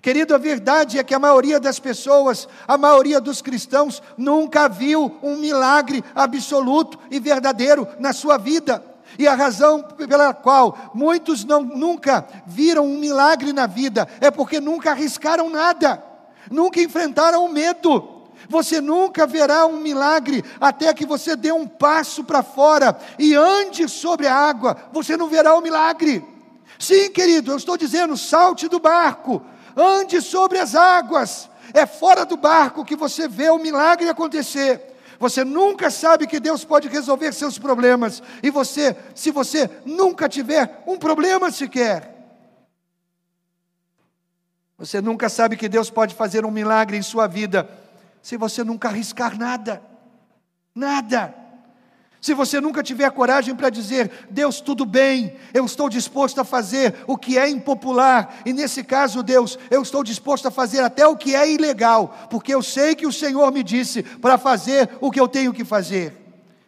Querido, 0.00 0.32
a 0.32 0.38
verdade 0.38 0.98
é 1.00 1.02
que 1.02 1.14
a 1.14 1.18
maioria 1.18 1.58
das 1.58 1.80
pessoas, 1.80 2.46
a 2.68 2.78
maioria 2.78 3.20
dos 3.20 3.42
cristãos, 3.42 4.00
nunca 4.16 4.68
viu 4.68 5.18
um 5.20 5.36
milagre 5.36 6.04
absoluto 6.14 6.96
e 7.10 7.18
verdadeiro 7.18 7.88
na 7.98 8.12
sua 8.12 8.38
vida. 8.38 8.95
E 9.18 9.26
a 9.26 9.34
razão 9.34 9.82
pela 9.82 10.34
qual 10.34 10.92
muitos 10.94 11.44
não, 11.44 11.62
nunca 11.62 12.26
viram 12.46 12.86
um 12.86 12.98
milagre 12.98 13.52
na 13.52 13.66
vida 13.66 14.06
é 14.20 14.30
porque 14.30 14.60
nunca 14.60 14.90
arriscaram 14.90 15.48
nada, 15.48 16.02
nunca 16.50 16.80
enfrentaram 16.80 17.44
o 17.44 17.52
medo. 17.52 18.12
Você 18.48 18.80
nunca 18.80 19.26
verá 19.26 19.66
um 19.66 19.78
milagre 19.78 20.44
até 20.60 20.92
que 20.94 21.06
você 21.06 21.34
dê 21.34 21.50
um 21.50 21.66
passo 21.66 22.22
para 22.22 22.42
fora 22.42 22.96
e 23.18 23.34
ande 23.34 23.88
sobre 23.88 24.26
a 24.26 24.34
água, 24.34 24.76
você 24.92 25.16
não 25.16 25.28
verá 25.28 25.54
o 25.54 25.58
um 25.58 25.62
milagre. 25.62 26.24
Sim, 26.78 27.10
querido, 27.10 27.52
eu 27.52 27.56
estou 27.56 27.76
dizendo, 27.76 28.16
salte 28.16 28.68
do 28.68 28.78
barco, 28.78 29.42
ande 29.76 30.20
sobre 30.20 30.58
as 30.58 30.74
águas. 30.74 31.48
É 31.72 31.86
fora 31.86 32.24
do 32.24 32.36
barco 32.36 32.84
que 32.84 32.94
você 32.94 33.26
vê 33.26 33.50
o 33.50 33.58
milagre 33.58 34.08
acontecer. 34.08 34.95
Você 35.18 35.44
nunca 35.44 35.90
sabe 35.90 36.26
que 36.26 36.40
Deus 36.40 36.64
pode 36.64 36.88
resolver 36.88 37.32
seus 37.32 37.58
problemas. 37.58 38.22
E 38.42 38.50
você, 38.50 38.96
se 39.14 39.30
você 39.30 39.70
nunca 39.84 40.28
tiver 40.28 40.82
um 40.86 40.98
problema 40.98 41.50
sequer, 41.50 42.14
você 44.78 45.00
nunca 45.00 45.28
sabe 45.28 45.56
que 45.56 45.68
Deus 45.68 45.90
pode 45.90 46.14
fazer 46.14 46.44
um 46.44 46.50
milagre 46.50 46.96
em 46.96 47.02
sua 47.02 47.26
vida, 47.26 47.68
se 48.22 48.36
você 48.36 48.62
nunca 48.62 48.88
arriscar 48.88 49.38
nada. 49.38 49.82
Nada. 50.74 51.45
Se 52.26 52.34
você 52.34 52.60
nunca 52.60 52.82
tiver 52.82 53.08
coragem 53.12 53.54
para 53.54 53.70
dizer, 53.70 54.10
Deus, 54.28 54.60
tudo 54.60 54.84
bem, 54.84 55.36
eu 55.54 55.64
estou 55.64 55.88
disposto 55.88 56.40
a 56.40 56.44
fazer 56.44 56.92
o 57.06 57.16
que 57.16 57.38
é 57.38 57.48
impopular, 57.48 58.38
e 58.44 58.52
nesse 58.52 58.82
caso, 58.82 59.22
Deus, 59.22 59.56
eu 59.70 59.80
estou 59.80 60.02
disposto 60.02 60.48
a 60.48 60.50
fazer 60.50 60.80
até 60.80 61.06
o 61.06 61.16
que 61.16 61.36
é 61.36 61.48
ilegal, 61.48 62.26
porque 62.28 62.52
eu 62.52 62.64
sei 62.64 62.96
que 62.96 63.06
o 63.06 63.12
Senhor 63.12 63.52
me 63.52 63.62
disse 63.62 64.02
para 64.02 64.36
fazer 64.36 64.90
o 65.00 65.08
que 65.08 65.20
eu 65.20 65.28
tenho 65.28 65.52
que 65.52 65.64
fazer. 65.64 66.16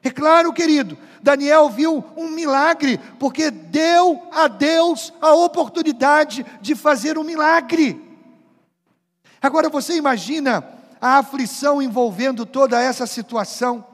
É 0.01 0.11
claro, 0.11 0.53
querido, 0.53 0.97
Daniel 1.21 1.68
viu 1.68 2.05
um 2.16 2.29
milagre, 2.29 3.01
porque 3.18 3.51
deu 3.51 4.29
a 4.31 4.47
Deus 4.47 5.12
a 5.21 5.35
oportunidade 5.35 6.47
de 6.61 6.77
fazer 6.77 7.18
um 7.18 7.25
milagre. 7.25 8.01
Agora 9.42 9.68
você 9.68 9.97
imagina 9.97 10.64
a 11.01 11.18
aflição 11.18 11.83
envolvendo 11.83 12.47
toda 12.47 12.81
essa 12.81 13.09
situação. 13.09 13.88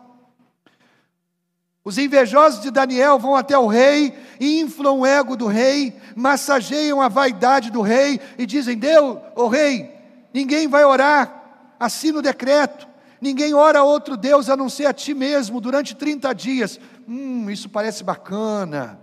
Os 1.84 1.98
invejosos 1.98 2.62
de 2.62 2.70
Daniel 2.70 3.18
vão 3.18 3.36
até 3.36 3.58
o 3.58 3.66
rei 3.66 4.14
inflam 4.40 5.00
o 5.00 5.06
ego 5.06 5.36
do 5.36 5.46
rei, 5.46 5.94
massageiam 6.16 7.02
a 7.02 7.08
vaidade 7.08 7.70
do 7.70 7.82
rei 7.82 8.20
e 8.38 8.46
dizem: 8.46 8.78
Deus, 8.78 9.18
o 9.36 9.48
rei, 9.48 9.94
ninguém 10.32 10.66
vai 10.66 10.84
orar, 10.84 11.74
assina 11.78 12.18
o 12.18 12.22
decreto, 12.22 12.88
ninguém 13.20 13.52
ora 13.52 13.80
a 13.80 13.84
outro 13.84 14.16
Deus 14.16 14.48
a 14.48 14.56
não 14.56 14.68
ser 14.68 14.86
a 14.86 14.94
ti 14.94 15.12
mesmo 15.12 15.60
durante 15.60 15.94
30 15.94 16.34
dias. 16.34 16.80
Hum, 17.06 17.50
isso 17.50 17.68
parece 17.68 18.02
bacana, 18.02 18.98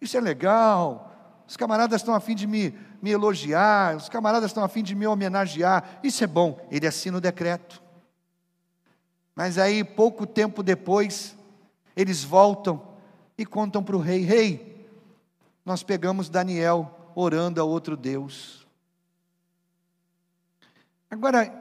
isso 0.00 0.16
é 0.16 0.20
legal. 0.20 1.10
Os 1.46 1.56
camaradas 1.56 2.00
estão 2.00 2.14
a 2.14 2.20
fim 2.20 2.34
de 2.34 2.46
me, 2.46 2.74
me 3.02 3.10
elogiar, 3.10 3.96
os 3.96 4.08
camaradas 4.08 4.48
estão 4.48 4.64
a 4.64 4.68
fim 4.68 4.82
de 4.82 4.94
me 4.94 5.06
homenagear, 5.06 6.00
isso 6.02 6.24
é 6.24 6.26
bom. 6.26 6.58
Ele 6.70 6.86
assina 6.86 7.18
o 7.18 7.20
decreto. 7.20 7.82
Mas 9.34 9.58
aí, 9.58 9.84
pouco 9.84 10.26
tempo 10.26 10.62
depois, 10.62 11.36
eles 11.96 12.24
voltam 12.24 12.82
e 13.36 13.44
contam 13.44 13.82
para 13.82 13.96
o 13.96 14.00
rei: 14.00 14.20
Rei, 14.20 14.88
nós 15.64 15.82
pegamos 15.82 16.28
Daniel 16.28 17.12
orando 17.14 17.60
a 17.60 17.64
outro 17.64 17.96
Deus. 17.96 18.66
Agora, 21.10 21.52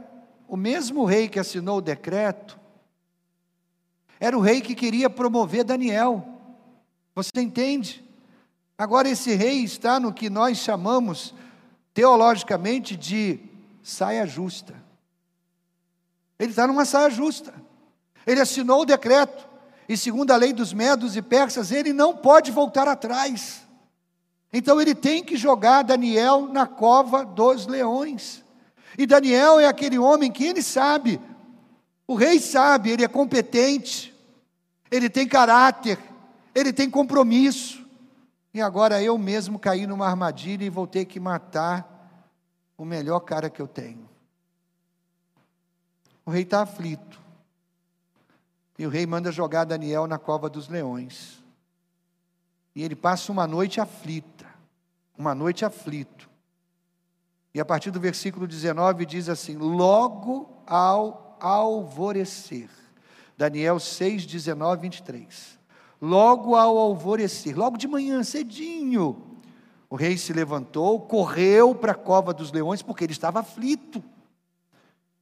o 0.47 0.55
mesmo 0.55 1.05
rei 1.05 1.27
que 1.27 1.39
assinou 1.39 1.77
o 1.77 1.81
decreto, 1.81 2.59
era 4.19 4.37
o 4.37 4.41
rei 4.41 4.61
que 4.61 4.75
queria 4.75 5.09
promover 5.09 5.63
Daniel. 5.63 6.25
Você 7.13 7.41
entende? 7.41 8.03
Agora, 8.77 9.09
esse 9.09 9.33
rei 9.33 9.63
está 9.63 9.99
no 9.99 10.13
que 10.13 10.29
nós 10.29 10.57
chamamos, 10.57 11.33
teologicamente, 11.93 12.95
de 12.95 13.39
saia 13.83 14.25
justa. 14.25 14.73
Ele 16.39 16.51
está 16.51 16.65
numa 16.65 16.85
saia 16.85 17.09
justa. 17.09 17.53
Ele 18.25 18.39
assinou 18.39 18.81
o 18.81 18.85
decreto 18.85 19.50
e 19.91 19.97
segundo 19.97 20.32
a 20.32 20.38
lei 20.38 20.54
dos 20.54 20.71
medos 20.71 21.17
e 21.17 21.21
persas, 21.21 21.69
ele 21.69 21.91
não 21.91 22.15
pode 22.15 22.49
voltar 22.49 22.88
atrás. 22.88 23.62
Então 24.54 24.80
ele 24.80 24.95
tem 24.95 25.21
que 25.21 25.36
jogar 25.36 25.82
Daniel 25.82 26.47
na 26.47 26.65
cova 26.65 27.25
dos 27.25 27.67
leões. 27.67 28.41
E 28.97 29.06
Daniel 29.06 29.60
é 29.60 29.67
aquele 29.67 29.99
homem 29.99 30.32
que 30.32 30.45
ele 30.45 30.62
sabe, 30.63 31.19
o 32.08 32.15
rei 32.15 32.39
sabe, 32.39 32.89
ele 32.89 33.04
é 33.04 33.08
competente, 33.10 34.15
ele 34.89 35.10
tem 35.10 35.27
caráter, 35.27 35.99
ele 36.56 36.71
tem 36.71 36.89
compromisso. 36.89 37.86
E 38.54 38.62
agora 38.62 39.04
eu 39.04 39.17
mesmo 39.17 39.60
caí 39.60 39.86
numa 39.86 40.08
armadilha 40.08 40.63
e 40.63 40.69
vou 40.69 40.88
ter 40.88 41.04
que 41.04 41.19
matar 41.19 42.23
o 42.77 42.86
melhor 42.86 43.19
cara 43.19 43.49
que 43.49 43.62
eu 43.62 43.67
tenho. 43.67 44.10
O 46.25 46.32
rei 46.32 46.43
está 46.43 46.62
aflito. 46.62 47.20
E 48.81 48.85
o 48.87 48.89
rei 48.89 49.05
manda 49.05 49.31
jogar 49.31 49.63
Daniel 49.63 50.07
na 50.07 50.17
cova 50.17 50.49
dos 50.49 50.67
leões. 50.67 51.43
E 52.75 52.81
ele 52.81 52.95
passa 52.95 53.31
uma 53.31 53.45
noite 53.45 53.79
aflita, 53.79 54.47
uma 55.15 55.35
noite 55.35 55.63
aflito. 55.63 56.27
E 57.53 57.59
a 57.59 57.63
partir 57.63 57.91
do 57.91 57.99
versículo 57.99 58.47
19 58.47 59.05
diz 59.05 59.29
assim: 59.29 59.55
Logo 59.55 60.63
ao 60.65 61.37
alvorecer. 61.39 62.71
Daniel 63.37 63.79
6, 63.79 64.25
19, 64.25 64.81
23. 64.81 65.59
Logo 66.01 66.55
ao 66.55 66.75
alvorecer, 66.75 67.55
logo 67.55 67.77
de 67.77 67.87
manhã, 67.87 68.23
cedinho, 68.23 69.39
o 69.91 69.95
rei 69.95 70.17
se 70.17 70.33
levantou, 70.33 71.01
correu 71.01 71.75
para 71.75 71.91
a 71.91 71.93
cova 71.93 72.33
dos 72.33 72.51
leões, 72.51 72.81
porque 72.81 73.03
ele 73.03 73.13
estava 73.13 73.41
aflito. 73.41 74.03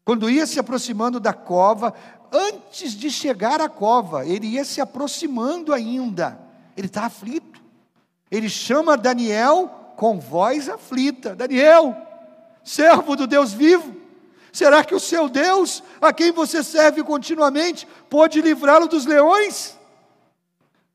Quando 0.06 0.28
ia 0.28 0.48
se 0.48 0.60
aproximando 0.60 1.20
da 1.20 1.34
cova, 1.34 1.94
antes 2.32 2.94
de 2.94 3.10
chegar 3.10 3.62
à 3.62 3.70
cova, 3.70 4.26
ele 4.26 4.48
ia 4.48 4.66
se 4.66 4.82
aproximando 4.82 5.74
ainda. 5.74 6.40
Ele 6.76 6.88
está 6.88 7.06
aflito. 7.06 7.62
Ele 8.32 8.50
chama 8.50 8.98
Daniel 8.98 9.94
com 9.96 10.20
voz 10.20 10.70
aflita: 10.70 11.36
Daniel, 11.36 11.96
servo 12.64 13.16
do 13.16 13.28
Deus 13.28 13.52
vivo, 13.52 13.96
será 14.52 14.84
que 14.84 14.96
o 14.96 15.00
seu 15.00 15.28
Deus, 15.28 15.84
a 16.02 16.14
quem 16.14 16.32
você 16.32 16.64
serve 16.64 17.04
continuamente, 17.04 17.88
pode 18.10 18.42
livrá-lo 18.42 18.88
dos 18.88 19.06
leões? 19.06 19.78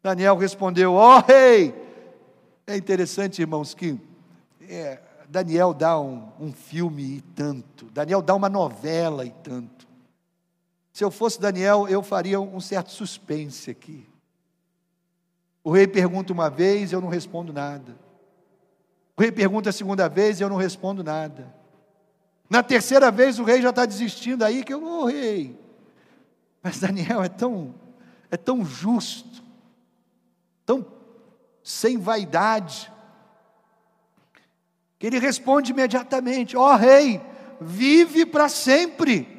Daniel 0.03 0.37
respondeu: 0.37 0.95
Ó 0.95 1.19
oh, 1.19 1.21
rei. 1.21 1.83
É 2.67 2.77
interessante, 2.77 3.43
irmãos, 3.43 3.75
que 3.75 4.01
é, 4.63 4.99
Daniel 5.29 5.75
dá 5.75 5.99
um, 6.01 6.29
um 6.41 6.53
filme 6.53 7.17
e 7.17 7.21
tanto, 7.35 7.87
Daniel 7.87 8.23
dá 8.23 8.35
uma 8.35 8.49
novela 8.49 9.25
e 9.27 9.31
tanto. 9.31 9.84
Se 10.95 11.03
eu 11.03 11.11
fosse 11.11 11.41
Daniel, 11.41 11.89
eu 11.89 12.05
faria 12.05 12.41
um 12.41 12.61
certo 12.61 12.93
suspense 12.93 13.69
aqui. 13.69 14.09
O 15.65 15.73
rei 15.73 15.89
pergunta 15.89 16.33
uma 16.33 16.49
vez, 16.49 16.93
eu 16.93 17.01
não 17.01 17.09
respondo 17.09 17.53
nada. 17.53 17.99
O 19.17 19.21
rei 19.21 19.33
pergunta 19.33 19.71
a 19.71 19.73
segunda 19.73 20.09
vez, 20.09 20.41
eu 20.41 20.49
não 20.49 20.55
respondo 20.57 21.03
nada. 21.03 21.53
Na 22.49 22.63
terceira 22.63 23.11
vez 23.11 23.41
o 23.41 23.43
rei 23.43 23.61
já 23.61 23.71
está 23.71 23.85
desistindo 23.85 24.45
aí 24.45 24.63
que 24.63 24.73
eu, 24.73 24.85
ô 24.85 25.01
oh, 25.01 25.07
rei. 25.07 25.59
Mas 26.63 26.79
Daniel 26.79 27.25
é 27.25 27.29
tão, 27.29 27.75
é 28.31 28.37
tão 28.37 28.65
justo, 28.65 29.43
tão 30.65 30.87
sem 31.61 31.99
vaidade, 31.99 32.93
que 34.97 35.09
ele 35.09 35.19
responde 35.19 35.73
imediatamente: 35.73 36.57
ó 36.57 36.73
oh, 36.73 36.77
rei, 36.77 37.21
vive 37.61 38.25
para 38.25 38.49
sempre. 38.49 39.34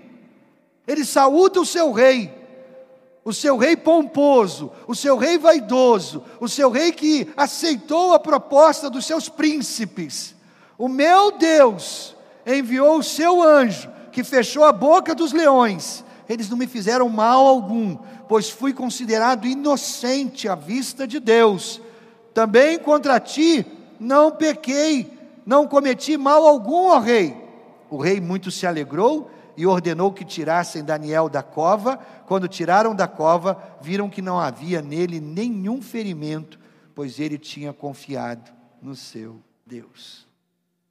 Ele 0.88 1.04
saúda 1.04 1.60
o 1.60 1.66
seu 1.66 1.92
rei, 1.92 2.34
o 3.24 3.34
seu 3.34 3.58
rei 3.58 3.76
pomposo, 3.76 4.72
o 4.88 4.94
seu 4.94 5.18
rei 5.18 5.38
vaidoso, 5.38 6.24
o 6.40 6.48
seu 6.48 6.70
rei 6.70 6.92
que 6.92 7.28
aceitou 7.36 8.14
a 8.14 8.20
proposta 8.20 8.90
dos 8.90 9.06
seus 9.06 9.28
príncipes. 9.28 10.36
O 10.78 10.88
meu 10.88 11.32
Deus 11.32 12.16
enviou 12.46 13.00
o 13.00 13.04
seu 13.04 13.42
anjo, 13.42 13.90
que 14.12 14.24
fechou 14.24 14.64
a 14.64 14.72
boca 14.72 15.16
dos 15.16 15.34
leões. 15.34 16.04
Eles 16.30 16.50
não 16.50 16.58
me 16.58 16.68
fizeram 16.68 17.10
mal 17.10 17.48
algum, 17.48 17.98
pois 18.28 18.50
fui 18.50 18.74
considerado 18.74 19.48
inocente 19.48 20.48
à 20.48 20.54
vista 20.54 21.08
de 21.08 21.20
Deus. 21.20 21.82
Também 22.34 22.78
contra 22.78 23.20
ti 23.20 23.66
não 24.00 24.32
pequei, 24.32 25.12
não 25.46 25.68
cometi 25.68 26.16
mal 26.18 26.46
algum, 26.46 26.90
ó 26.90 27.00
rei. 27.00 27.36
O 27.90 27.98
rei 27.98 28.20
muito 28.20 28.52
se 28.52 28.68
alegrou 28.68 29.32
e 29.58 29.66
ordenou 29.66 30.12
que 30.12 30.26
tirassem 30.26 30.84
Daniel 30.84 31.30
da 31.30 31.44
cova. 31.44 31.98
Quando 32.26 32.48
tiraram 32.48 32.96
da 32.96 33.08
cova, 33.08 33.62
viram 33.82 34.10
que 34.10 34.22
não 34.22 34.40
havia 34.40 34.82
nele 34.82 35.20
nenhum 35.20 35.82
ferimento, 35.82 36.60
pois 36.94 37.20
ele 37.20 37.38
tinha 37.38 37.74
confiado 37.74 38.52
no 38.82 38.96
seu 38.96 39.42
Deus. 39.66 40.28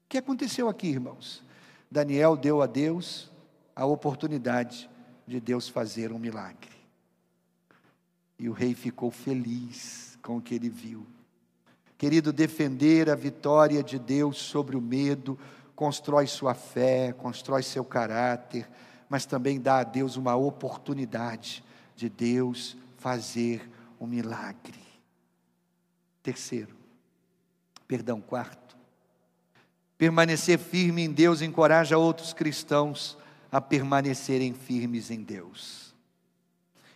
O 0.06 0.08
que 0.08 0.18
aconteceu 0.18 0.68
aqui, 0.68 0.88
irmãos? 0.88 1.42
Daniel 1.90 2.36
deu 2.36 2.62
a 2.62 2.66
Deus 2.66 3.30
a 3.74 3.84
oportunidade 3.84 4.88
de 5.26 5.40
Deus 5.40 5.68
fazer 5.68 6.12
um 6.12 6.18
milagre. 6.18 6.70
E 8.38 8.48
o 8.48 8.52
rei 8.52 8.74
ficou 8.74 9.10
feliz 9.10 10.18
com 10.22 10.36
o 10.36 10.40
que 10.42 10.54
ele 10.54 10.68
viu. 10.68 11.06
Querido, 11.96 12.32
defender 12.32 13.08
a 13.08 13.14
vitória 13.14 13.82
de 13.82 13.98
Deus 13.98 14.38
sobre 14.38 14.76
o 14.76 14.80
medo, 14.80 15.38
constrói 15.74 16.26
sua 16.26 16.54
fé, 16.54 17.12
constrói 17.12 17.62
seu 17.62 17.84
caráter, 17.84 18.68
mas 19.08 19.26
também 19.26 19.60
dá 19.60 19.78
a 19.78 19.84
Deus 19.84 20.16
uma 20.16 20.34
oportunidade 20.36 21.64
de 21.96 22.08
Deus 22.08 22.76
fazer 22.98 23.70
um 24.00 24.06
milagre. 24.06 24.82
Terceiro, 26.22 26.74
perdão, 27.86 28.20
quarto, 28.20 28.76
permanecer 29.98 30.58
firme 30.58 31.02
em 31.02 31.12
Deus 31.12 31.42
encoraja 31.42 31.98
outros 31.98 32.32
cristãos 32.32 33.18
a 33.52 33.60
permanecerem 33.60 34.52
firmes 34.52 35.10
em 35.10 35.22
Deus. 35.22 35.94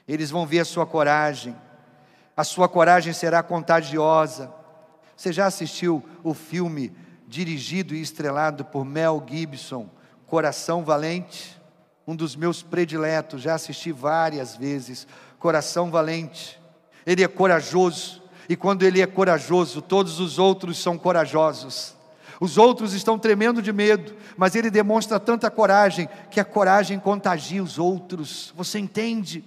Eles 0.07 0.31
vão 0.31 0.47
ver 0.47 0.61
a 0.61 0.65
sua 0.65 0.87
coragem, 0.87 1.55
a 2.37 2.43
sua 2.43 2.69
coragem 2.69 3.13
será 3.13 3.43
contagiosa. 3.43 4.53
Você 5.15 5.33
já 5.33 5.47
assistiu 5.47 6.03
o 6.23 6.33
filme 6.33 6.97
dirigido 7.29 7.95
e 7.95 8.01
estrelado 8.01 8.65
por 8.65 8.85
Mel 8.85 9.23
Gibson, 9.29 9.89
Coração 10.27 10.83
Valente, 10.83 11.61
um 12.07 12.17
dos 12.17 12.35
meus 12.35 12.63
prediletos, 12.63 13.43
já 13.43 13.55
assisti 13.55 13.93
várias 13.93 14.57
vezes. 14.57 15.07
Coração 15.39 15.91
Valente, 15.91 16.59
ele 17.05 17.23
é 17.23 17.29
corajoso, 17.29 18.23
e 18.49 18.57
quando 18.57 18.83
ele 18.83 19.03
é 19.03 19.07
corajoso, 19.07 19.83
todos 19.83 20.19
os 20.19 20.39
outros 20.39 20.79
são 20.79 20.97
corajosos. 20.97 21.95
Os 22.41 22.57
outros 22.57 22.95
estão 22.95 23.19
tremendo 23.19 23.61
de 23.61 23.73
medo, 23.73 24.15
mas 24.37 24.55
ele 24.55 24.71
demonstra 24.71 25.21
tanta 25.21 25.51
coragem 25.51 26.09
que 26.31 26.41
a 26.41 26.45
coragem 26.45 26.99
contagia 26.99 27.63
os 27.63 27.79
outros. 27.79 28.55
Você 28.57 28.79
entende? 28.79 29.45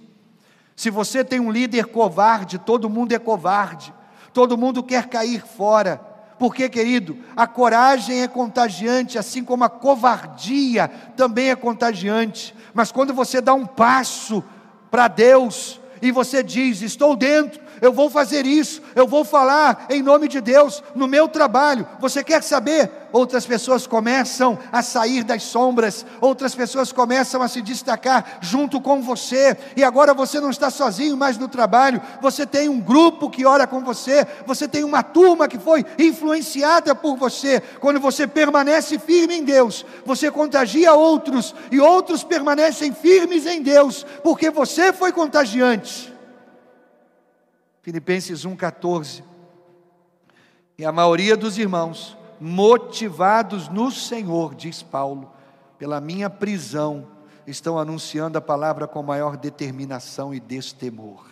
Se 0.76 0.88
você 0.88 1.24
tem 1.24 1.40
um 1.40 1.50
líder 1.50 1.86
covarde, 1.86 2.58
todo 2.58 2.88
mundo 2.88 3.12
é 3.12 3.18
covarde, 3.18 3.92
todo 4.32 4.56
mundo 4.56 4.84
quer 4.84 5.08
cair 5.08 5.44
fora. 5.44 6.11
Porque, 6.38 6.68
querido, 6.68 7.16
a 7.36 7.46
coragem 7.46 8.22
é 8.22 8.28
contagiante, 8.28 9.18
assim 9.18 9.44
como 9.44 9.64
a 9.64 9.68
covardia 9.68 10.88
também 11.16 11.50
é 11.50 11.56
contagiante. 11.56 12.54
Mas 12.74 12.90
quando 12.90 13.14
você 13.14 13.40
dá 13.40 13.54
um 13.54 13.66
passo 13.66 14.42
para 14.90 15.08
Deus 15.08 15.80
e 16.00 16.10
você 16.10 16.42
diz: 16.42 16.82
Estou 16.82 17.16
dentro, 17.16 17.61
eu 17.82 17.92
vou 17.92 18.08
fazer 18.08 18.46
isso, 18.46 18.80
eu 18.94 19.08
vou 19.08 19.24
falar 19.24 19.86
em 19.90 20.00
nome 20.00 20.28
de 20.28 20.40
Deus 20.40 20.80
no 20.94 21.08
meu 21.08 21.26
trabalho. 21.26 21.84
Você 21.98 22.22
quer 22.22 22.40
saber? 22.40 22.88
Outras 23.10 23.44
pessoas 23.44 23.88
começam 23.88 24.56
a 24.70 24.82
sair 24.82 25.24
das 25.24 25.42
sombras, 25.42 26.06
outras 26.20 26.54
pessoas 26.54 26.92
começam 26.92 27.42
a 27.42 27.48
se 27.48 27.60
destacar 27.60 28.38
junto 28.40 28.80
com 28.80 29.02
você, 29.02 29.56
e 29.76 29.82
agora 29.82 30.14
você 30.14 30.38
não 30.40 30.48
está 30.48 30.70
sozinho 30.70 31.16
mais 31.16 31.36
no 31.36 31.48
trabalho, 31.48 32.00
você 32.22 32.46
tem 32.46 32.68
um 32.68 32.80
grupo 32.80 33.28
que 33.28 33.44
ora 33.44 33.66
com 33.66 33.80
você, 33.80 34.24
você 34.46 34.68
tem 34.68 34.84
uma 34.84 35.02
turma 35.02 35.48
que 35.48 35.58
foi 35.58 35.84
influenciada 35.98 36.94
por 36.94 37.16
você. 37.16 37.60
Quando 37.80 37.98
você 37.98 38.28
permanece 38.28 38.96
firme 38.96 39.38
em 39.38 39.44
Deus, 39.44 39.84
você 40.06 40.30
contagia 40.30 40.94
outros, 40.94 41.52
e 41.72 41.80
outros 41.80 42.22
permanecem 42.22 42.92
firmes 42.92 43.44
em 43.44 43.60
Deus, 43.60 44.06
porque 44.22 44.50
você 44.50 44.92
foi 44.92 45.10
contagiante. 45.10 46.11
Filipenses 47.82 48.46
1,14. 48.46 49.24
E 50.78 50.84
a 50.84 50.92
maioria 50.92 51.36
dos 51.36 51.58
irmãos, 51.58 52.16
motivados 52.40 53.68
no 53.68 53.90
Senhor, 53.90 54.54
diz 54.54 54.82
Paulo, 54.82 55.32
pela 55.78 56.00
minha 56.00 56.30
prisão, 56.30 57.08
estão 57.44 57.76
anunciando 57.76 58.38
a 58.38 58.40
palavra 58.40 58.86
com 58.86 59.02
maior 59.02 59.36
determinação 59.36 60.32
e 60.32 60.38
destemor. 60.38 61.26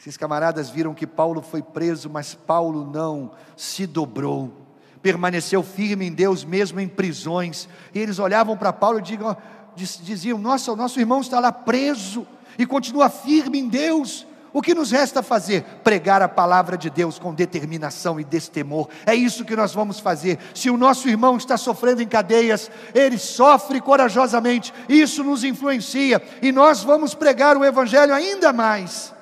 Esses 0.00 0.16
camaradas 0.16 0.68
viram 0.68 0.92
que 0.94 1.06
Paulo 1.06 1.40
foi 1.40 1.62
preso, 1.62 2.10
mas 2.10 2.34
Paulo 2.34 2.84
não 2.84 3.30
se 3.56 3.86
dobrou, 3.86 4.52
permaneceu 5.00 5.62
firme 5.62 6.08
em 6.08 6.12
Deus, 6.12 6.44
mesmo 6.44 6.80
em 6.80 6.88
prisões. 6.88 7.68
E 7.94 8.00
eles 8.00 8.18
olhavam 8.18 8.56
para 8.56 8.72
Paulo 8.72 8.98
e 8.98 10.02
diziam: 10.02 10.38
Nossa, 10.38 10.72
o 10.72 10.76
nosso 10.76 10.98
irmão 10.98 11.20
está 11.20 11.38
lá 11.38 11.52
preso 11.52 12.26
e 12.58 12.66
continua 12.66 13.08
firme 13.08 13.60
em 13.60 13.68
Deus. 13.68 14.26
O 14.52 14.60
que 14.60 14.74
nos 14.74 14.90
resta 14.90 15.22
fazer? 15.22 15.62
Pregar 15.82 16.20
a 16.20 16.28
palavra 16.28 16.76
de 16.76 16.90
Deus 16.90 17.18
com 17.18 17.34
determinação 17.34 18.20
e 18.20 18.24
destemor. 18.24 18.88
É 19.06 19.14
isso 19.14 19.46
que 19.46 19.56
nós 19.56 19.72
vamos 19.72 19.98
fazer. 19.98 20.38
Se 20.54 20.68
o 20.68 20.76
nosso 20.76 21.08
irmão 21.08 21.38
está 21.38 21.56
sofrendo 21.56 22.02
em 22.02 22.08
cadeias, 22.08 22.70
ele 22.94 23.16
sofre 23.16 23.80
corajosamente, 23.80 24.72
isso 24.88 25.24
nos 25.24 25.42
influencia 25.42 26.22
e 26.42 26.52
nós 26.52 26.82
vamos 26.82 27.14
pregar 27.14 27.56
o 27.56 27.64
Evangelho 27.64 28.12
ainda 28.12 28.52
mais. 28.52 29.14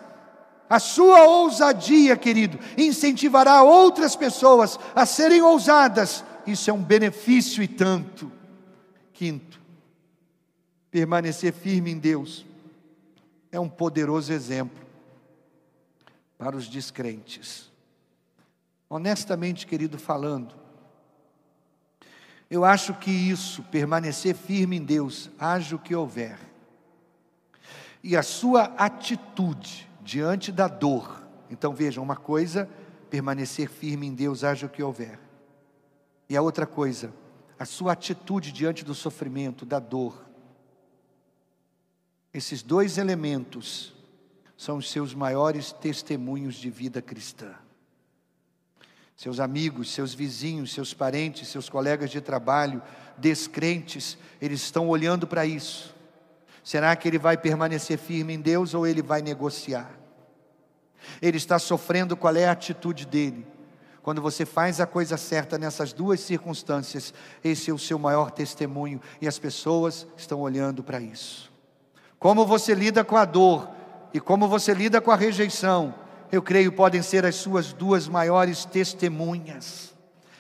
A 0.69 0.81
sua 0.81 1.23
ousadia, 1.25 2.17
querido, 2.17 2.59
incentivará 2.77 3.63
outras 3.63 4.17
pessoas 4.17 4.79
a 4.95 5.07
serem 5.07 5.43
ousadas. 5.43 6.25
Isso 6.47 6.71
é 6.71 6.73
um 6.73 6.83
benefício 6.83 7.63
e 7.63 7.69
tanto. 7.69 8.33
Quinto, 9.13 9.61
permanecer 10.91 11.53
firme 11.53 11.93
em 11.93 11.99
Deus 11.99 12.45
é 13.53 13.61
um 13.61 13.69
poderoso 13.69 14.33
exemplo 14.33 14.90
para 16.41 16.57
os 16.57 16.67
descrentes. 16.67 17.71
Honestamente, 18.89 19.67
querido, 19.67 19.99
falando, 19.99 20.55
eu 22.49 22.65
acho 22.65 22.95
que 22.95 23.11
isso, 23.11 23.63
permanecer 23.65 24.35
firme 24.35 24.79
em 24.79 24.83
Deus, 24.83 25.29
haja 25.39 25.77
o 25.77 25.79
que 25.79 25.95
houver, 25.95 26.39
e 28.03 28.17
a 28.17 28.23
sua 28.23 28.63
atitude 28.79 29.87
diante 30.01 30.51
da 30.51 30.67
dor. 30.67 31.23
Então 31.51 31.75
vejam, 31.75 32.03
uma 32.03 32.17
coisa, 32.17 32.67
permanecer 33.11 33.69
firme 33.69 34.07
em 34.07 34.15
Deus, 34.15 34.43
haja 34.43 34.65
o 34.65 34.71
que 34.71 34.83
houver, 34.83 35.21
e 36.27 36.39
a 36.39 36.41
outra 36.41 36.67
coisa, 36.67 37.13
a 37.59 37.67
sua 37.67 37.93
atitude 37.93 38.51
diante 38.51 38.83
do 38.83 38.95
sofrimento, 38.95 39.67
da 39.67 39.79
dor. 39.79 40.27
Esses 42.33 42.63
dois 42.63 42.97
elementos 42.97 44.00
são 44.61 44.77
os 44.77 44.91
seus 44.91 45.15
maiores 45.15 45.73
testemunhos 45.73 46.55
de 46.57 46.69
vida 46.69 47.01
cristã. 47.01 47.55
Seus 49.17 49.41
amigos, 49.41 49.91
seus 49.91 50.13
vizinhos, 50.13 50.75
seus 50.75 50.93
parentes, 50.93 51.49
seus 51.49 51.71
colegas 51.71 52.11
de 52.11 52.21
trabalho, 52.21 52.83
descrentes, 53.17 54.19
eles 54.39 54.61
estão 54.61 54.87
olhando 54.91 55.27
para 55.27 55.47
isso. 55.47 55.95
Será 56.63 56.95
que 56.95 57.09
ele 57.09 57.19
vai 57.19 57.39
permanecer 57.39 57.97
firme 57.97 58.35
em 58.35 58.39
Deus 58.39 58.75
ou 58.75 58.87
ele 58.87 59.01
vai 59.01 59.23
negociar? 59.23 59.91
Ele 61.23 61.39
está 61.39 61.59
sofrendo, 61.59 62.15
qual 62.15 62.37
é 62.37 62.45
a 62.45 62.53
atitude 62.53 63.07
dele? 63.07 63.47
Quando 64.03 64.21
você 64.21 64.45
faz 64.45 64.79
a 64.79 64.87
coisa 64.87 65.17
certa 65.17 65.57
nessas 65.57 65.95
duas 65.95 66.21
circunstâncias, 66.21 67.15
esse 67.43 67.71
é 67.71 67.73
o 67.73 67.79
seu 67.79 67.99
maior 67.99 68.31
testemunho 68.31 69.01
e 69.23 69.27
as 69.27 69.39
pessoas 69.39 70.07
estão 70.19 70.39
olhando 70.39 70.85
para 70.85 71.01
isso. 71.01 71.51
Como 72.19 72.45
você 72.45 72.75
lida 72.75 73.03
com 73.03 73.17
a 73.17 73.25
dor, 73.25 73.80
e 74.13 74.21
como 74.21 74.49
você 74.49 74.75
lida 74.75 75.01
com 75.01 75.11
a 75.11 75.17
rejeição, 75.17 75.95
eu 76.33 76.43
creio, 76.43 76.73
podem 76.73 77.03
ser 77.03 77.25
as 77.25 77.37
suas 77.37 77.73
duas 77.73 78.09
maiores 78.09 78.65
testemunhas. 78.65 79.95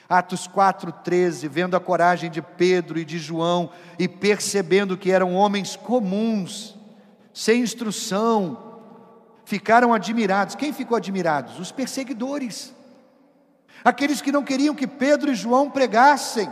Atos 0.09 0.49
4,13, 0.49 1.49
vendo 1.49 1.77
a 1.77 1.81
coragem 1.81 2.31
de 2.31 2.43
Pedro 2.43 2.99
e 2.99 3.05
de 3.05 3.19
João 3.19 3.71
e 3.97 4.09
percebendo 4.09 4.97
que 4.97 5.13
eram 5.13 5.35
homens 5.35 5.77
comuns, 5.77 6.77
sem 7.33 7.63
instrução, 7.63 8.71
ficaram 9.45 9.95
admirados. 9.95 10.57
Quem 10.57 10.73
ficou 10.73 10.97
admirados? 10.97 11.61
Os 11.61 11.71
perseguidores, 11.71 12.75
aqueles 13.85 14.21
que 14.21 14.33
não 14.33 14.43
queriam 14.43 14.75
que 14.75 14.87
Pedro 14.87 15.31
e 15.31 15.35
João 15.35 15.71
pregassem. 15.71 16.51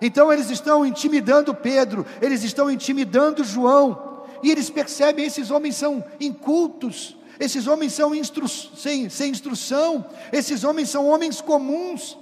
Então 0.00 0.32
eles 0.32 0.50
estão 0.50 0.84
intimidando 0.84 1.54
Pedro, 1.54 2.06
eles 2.20 2.42
estão 2.42 2.70
intimidando 2.70 3.44
João, 3.44 4.11
e 4.42 4.50
eles 4.50 4.68
percebem: 4.70 5.24
esses 5.24 5.50
homens 5.50 5.76
são 5.76 6.04
incultos, 6.20 7.16
esses 7.38 7.66
homens 7.66 7.92
são 7.92 8.14
instru 8.14 8.48
sem, 8.48 9.08
sem 9.08 9.30
instrução, 9.30 10.04
esses 10.32 10.64
homens 10.64 10.88
são 10.88 11.06
homens 11.08 11.40
comuns. 11.40 12.18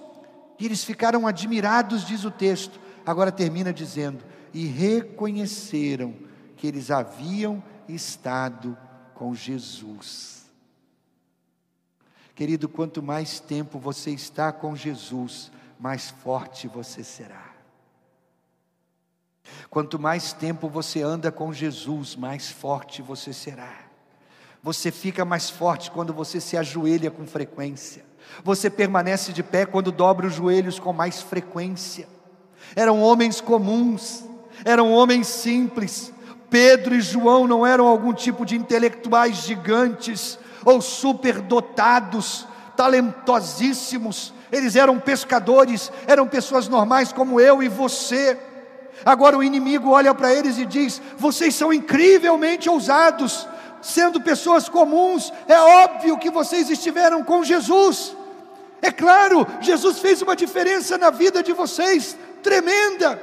E 0.58 0.66
eles 0.66 0.84
ficaram 0.84 1.26
admirados, 1.26 2.04
diz 2.04 2.24
o 2.24 2.30
texto. 2.30 2.78
Agora 3.06 3.32
termina 3.32 3.72
dizendo: 3.72 4.24
e 4.52 4.66
reconheceram 4.66 6.14
que 6.56 6.66
eles 6.66 6.90
haviam 6.90 7.62
estado 7.88 8.76
com 9.14 9.34
Jesus. 9.34 10.40
Querido, 12.34 12.68
quanto 12.68 13.02
mais 13.02 13.38
tempo 13.38 13.78
você 13.78 14.10
está 14.10 14.52
com 14.52 14.74
Jesus, 14.74 15.50
mais 15.78 16.10
forte 16.10 16.68
você 16.68 17.04
será. 17.04 17.49
Quanto 19.68 19.98
mais 19.98 20.32
tempo 20.32 20.68
você 20.68 21.02
anda 21.02 21.30
com 21.30 21.52
Jesus, 21.52 22.16
mais 22.16 22.50
forte 22.50 23.02
você 23.02 23.32
será. 23.32 23.72
Você 24.62 24.90
fica 24.90 25.24
mais 25.24 25.48
forte 25.48 25.90
quando 25.90 26.12
você 26.12 26.40
se 26.40 26.56
ajoelha 26.56 27.10
com 27.10 27.26
frequência. 27.26 28.04
Você 28.44 28.68
permanece 28.68 29.32
de 29.32 29.42
pé 29.42 29.64
quando 29.64 29.90
dobra 29.90 30.26
os 30.26 30.34
joelhos 30.34 30.78
com 30.78 30.92
mais 30.92 31.22
frequência. 31.22 32.06
Eram 32.76 33.00
homens 33.00 33.40
comuns, 33.40 34.24
eram 34.64 34.92
homens 34.92 35.26
simples. 35.26 36.12
Pedro 36.48 36.94
e 36.94 37.00
João 37.00 37.46
não 37.46 37.66
eram 37.66 37.86
algum 37.86 38.12
tipo 38.12 38.44
de 38.44 38.56
intelectuais 38.56 39.36
gigantes 39.36 40.38
ou 40.64 40.80
superdotados, 40.80 42.46
talentosíssimos. 42.76 44.34
Eles 44.50 44.74
eram 44.74 44.98
pescadores, 44.98 45.92
eram 46.06 46.26
pessoas 46.26 46.68
normais 46.68 47.12
como 47.12 47.40
eu 47.40 47.62
e 47.62 47.68
você. 47.68 48.36
Agora 49.04 49.36
o 49.36 49.42
inimigo 49.42 49.90
olha 49.90 50.14
para 50.14 50.32
eles 50.32 50.58
e 50.58 50.66
diz: 50.66 51.00
Vocês 51.16 51.54
são 51.54 51.72
incrivelmente 51.72 52.68
ousados, 52.68 53.46
sendo 53.80 54.20
pessoas 54.20 54.68
comuns, 54.68 55.32
é 55.48 55.58
óbvio 55.58 56.18
que 56.18 56.30
vocês 56.30 56.70
estiveram 56.70 57.22
com 57.24 57.42
Jesus. 57.42 58.16
É 58.82 58.90
claro, 58.90 59.46
Jesus 59.60 59.98
fez 59.98 60.22
uma 60.22 60.36
diferença 60.36 60.96
na 60.96 61.10
vida 61.10 61.42
de 61.42 61.52
vocês, 61.52 62.16
tremenda. 62.42 63.20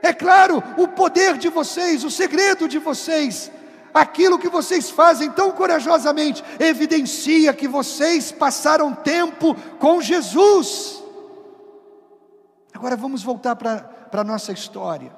É 0.00 0.12
claro, 0.12 0.62
o 0.76 0.88
poder 0.88 1.36
de 1.36 1.48
vocês, 1.48 2.04
o 2.04 2.10
segredo 2.10 2.68
de 2.68 2.78
vocês, 2.78 3.50
aquilo 3.92 4.38
que 4.38 4.48
vocês 4.48 4.88
fazem 4.90 5.30
tão 5.30 5.50
corajosamente, 5.50 6.42
evidencia 6.58 7.52
que 7.52 7.66
vocês 7.66 8.30
passaram 8.30 8.94
tempo 8.94 9.54
com 9.78 10.00
Jesus. 10.00 11.02
Agora 12.72 12.96
vamos 12.96 13.22
voltar 13.22 13.56
para 13.56 13.97
para 14.10 14.22
a 14.22 14.24
nossa 14.24 14.52
história. 14.52 15.12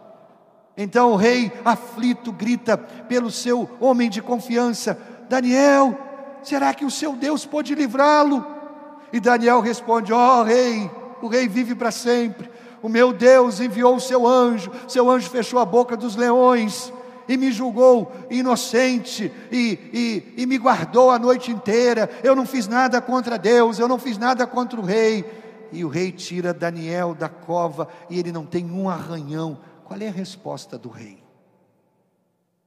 Então 0.77 1.13
o 1.13 1.17
rei, 1.17 1.53
aflito, 1.65 2.33
grita 2.33 2.77
pelo 2.79 3.31
seu 3.31 3.69
homem 3.81 4.09
de 4.09 4.23
confiança: 4.23 4.99
Daniel, 5.29 5.99
será 6.43 6.73
que 6.73 6.85
o 6.85 6.91
seu 6.91 7.15
Deus 7.15 7.45
pode 7.45 7.75
livrá-lo? 7.75 8.45
E 9.13 9.21
Daniel 9.21 9.61
responde: 9.61 10.13
Ó 10.13 10.41
oh, 10.41 10.43
rei, 10.43 10.91
o 11.21 11.29
rei 11.29 11.49
vive 11.49 11.75
para 11.75 11.91
sempre. 11.91 12.51
O 12.83 12.89
meu 12.89 13.13
Deus 13.13 13.61
enviou 13.61 13.97
o 13.97 14.01
seu 14.01 14.27
anjo, 14.27 14.73
seu 14.89 15.11
anjo 15.11 15.29
fechou 15.29 15.59
a 15.59 15.67
boca 15.67 15.97
dos 15.97 16.17
leões 16.17 16.91
e 17.29 17.37
me 17.37 17.53
julgou 17.53 18.11
inocente 18.31 19.31
e, 19.53 19.79
e, 19.93 20.43
e 20.43 20.47
me 20.47 20.57
guardou 20.57 21.11
a 21.11 21.19
noite 21.19 21.51
inteira. 21.51 22.09
Eu 22.25 22.35
não 22.35 22.47
fiz 22.47 22.67
nada 22.67 23.01
contra 23.01 23.39
Deus, 23.39 23.79
eu 23.79 23.87
não 23.87 23.99
fiz 23.99 24.17
nada 24.17 24.47
contra 24.47 24.81
o 24.81 24.85
rei 24.85 25.25
e 25.73 25.85
o 25.85 25.89
rei 25.89 26.13
tira 26.13 26.53
Daniel 26.53 27.15
da 27.15 27.29
cova 27.29 27.89
e 28.09 28.19
ele 28.19 28.33
não 28.33 28.45
tem 28.45 28.71
um 28.71 28.89
arranhão. 28.89 29.59
Qual 29.85 30.01
é 30.01 30.09
a 30.09 30.13
resposta 30.13 30.79
do 30.79 30.89
rei? 30.89 31.23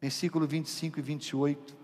Versículo 0.01 0.45
25 0.45 0.99
e 0.99 1.01
28. 1.01 1.75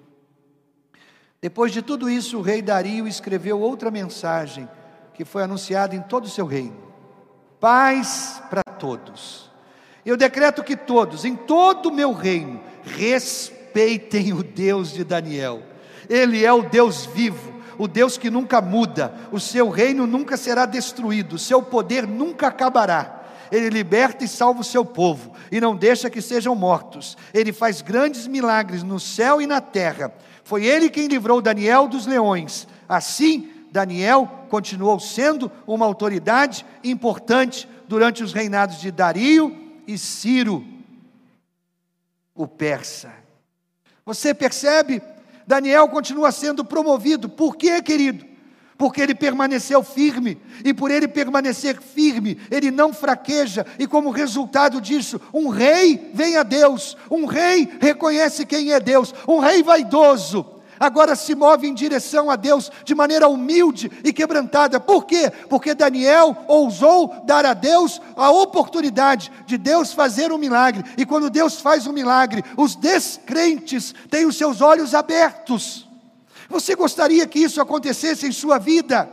Depois 1.41 1.71
de 1.71 1.81
tudo 1.81 2.09
isso, 2.09 2.37
o 2.37 2.41
rei 2.41 2.61
Dario 2.61 3.07
escreveu 3.07 3.59
outra 3.59 3.89
mensagem 3.89 4.67
que 5.13 5.23
foi 5.23 5.43
anunciada 5.43 5.95
em 5.95 6.01
todo 6.01 6.25
o 6.25 6.29
seu 6.29 6.45
reino: 6.45 6.77
paz 7.59 8.41
para 8.49 8.63
todos. 8.63 9.49
Eu 10.05 10.17
decreto 10.17 10.63
que 10.63 10.75
todos, 10.75 11.25
em 11.25 11.35
todo 11.35 11.89
o 11.89 11.93
meu 11.93 12.13
reino, 12.13 12.61
respeitem 12.83 14.33
o 14.33 14.43
Deus 14.43 14.91
de 14.91 15.03
Daniel. 15.03 15.63
Ele 16.09 16.43
é 16.43 16.51
o 16.51 16.63
Deus 16.63 17.05
vivo 17.05 17.58
o 17.79 17.87
Deus 17.87 18.17
que 18.17 18.29
nunca 18.29 18.61
muda, 18.61 19.13
o 19.31 19.39
seu 19.39 19.69
reino 19.69 20.05
nunca 20.05 20.35
será 20.35 20.65
destruído, 20.65 21.37
o 21.37 21.39
seu 21.39 21.63
poder 21.63 22.05
nunca 22.05 22.47
acabará. 22.47 23.23
Ele 23.49 23.69
liberta 23.69 24.23
e 24.23 24.27
salva 24.27 24.59
o 24.59 24.65
seu 24.65 24.83
povo 24.85 25.31
e 25.49 25.61
não 25.61 25.75
deixa 25.75 26.09
que 26.09 26.21
sejam 26.21 26.53
mortos. 26.53 27.17
Ele 27.33 27.53
faz 27.53 27.81
grandes 27.81 28.27
milagres 28.27 28.83
no 28.83 28.99
céu 28.99 29.41
e 29.41 29.47
na 29.47 29.61
terra. 29.61 30.13
Foi 30.43 30.65
ele 30.65 30.89
quem 30.89 31.07
livrou 31.07 31.41
Daniel 31.41 31.87
dos 31.87 32.05
leões. 32.05 32.67
Assim, 32.87 33.49
Daniel 33.71 34.29
continuou 34.49 34.99
sendo 34.99 35.49
uma 35.65 35.85
autoridade 35.85 36.65
importante 36.83 37.67
durante 37.87 38.23
os 38.23 38.33
reinados 38.33 38.79
de 38.81 38.91
Dario 38.91 39.55
e 39.87 39.97
Ciro, 39.97 40.63
o 42.35 42.45
persa. 42.45 43.11
Você 44.05 44.33
percebe 44.33 45.01
Daniel 45.49 45.87
continua 45.87 46.31
sendo 46.31 46.63
promovido. 46.63 47.27
Por 47.27 47.55
quê, 47.55 47.81
querido? 47.81 48.23
Porque 48.77 49.01
ele 49.01 49.15
permaneceu 49.15 49.81
firme, 49.81 50.37
e 50.63 50.75
por 50.75 50.91
ele 50.91 51.07
permanecer 51.07 51.81
firme, 51.81 52.39
ele 52.51 52.69
não 52.69 52.93
fraqueja, 52.93 53.65
e 53.79 53.87
como 53.87 54.11
resultado 54.11 54.79
disso, 54.79 55.19
um 55.33 55.49
rei 55.49 56.11
vem 56.13 56.37
a 56.37 56.43
Deus, 56.43 56.95
um 57.09 57.25
rei 57.25 57.67
reconhece 57.81 58.45
quem 58.45 58.71
é 58.71 58.79
Deus, 58.79 59.11
um 59.27 59.39
rei 59.39 59.63
vaidoso, 59.63 60.58
agora 60.79 61.15
se 61.15 61.35
move 61.35 61.67
em 61.67 61.73
direção 61.73 62.29
a 62.29 62.35
Deus 62.35 62.71
de 62.85 62.95
maneira 62.95 63.27
humilde 63.27 63.91
e 64.03 64.13
quebrantada. 64.13 64.79
Por 64.79 65.05
quê? 65.05 65.31
Porque 65.49 65.73
Daniel 65.73 66.45
ousou 66.47 67.23
dar 67.25 67.45
a 67.45 67.53
Deus 67.53 68.01
a 68.15 68.31
oportunidade 68.31 69.31
de 69.45 69.57
Deus 69.57 69.91
fazer 69.91 70.31
um 70.31 70.37
milagre. 70.37 70.83
E 70.97 71.05
quando 71.05 71.29
Deus 71.29 71.59
faz 71.59 71.85
um 71.85 71.91
milagre, 71.91 72.43
os 72.55 72.75
descrentes 72.75 73.93
têm 74.09 74.25
os 74.25 74.37
seus 74.37 74.61
olhos 74.61 74.95
abertos. 74.95 75.87
Você 76.47 76.73
gostaria 76.75 77.27
que 77.27 77.39
isso 77.39 77.61
acontecesse 77.61 78.25
em 78.25 78.31
sua 78.31 78.57
vida? 78.57 79.09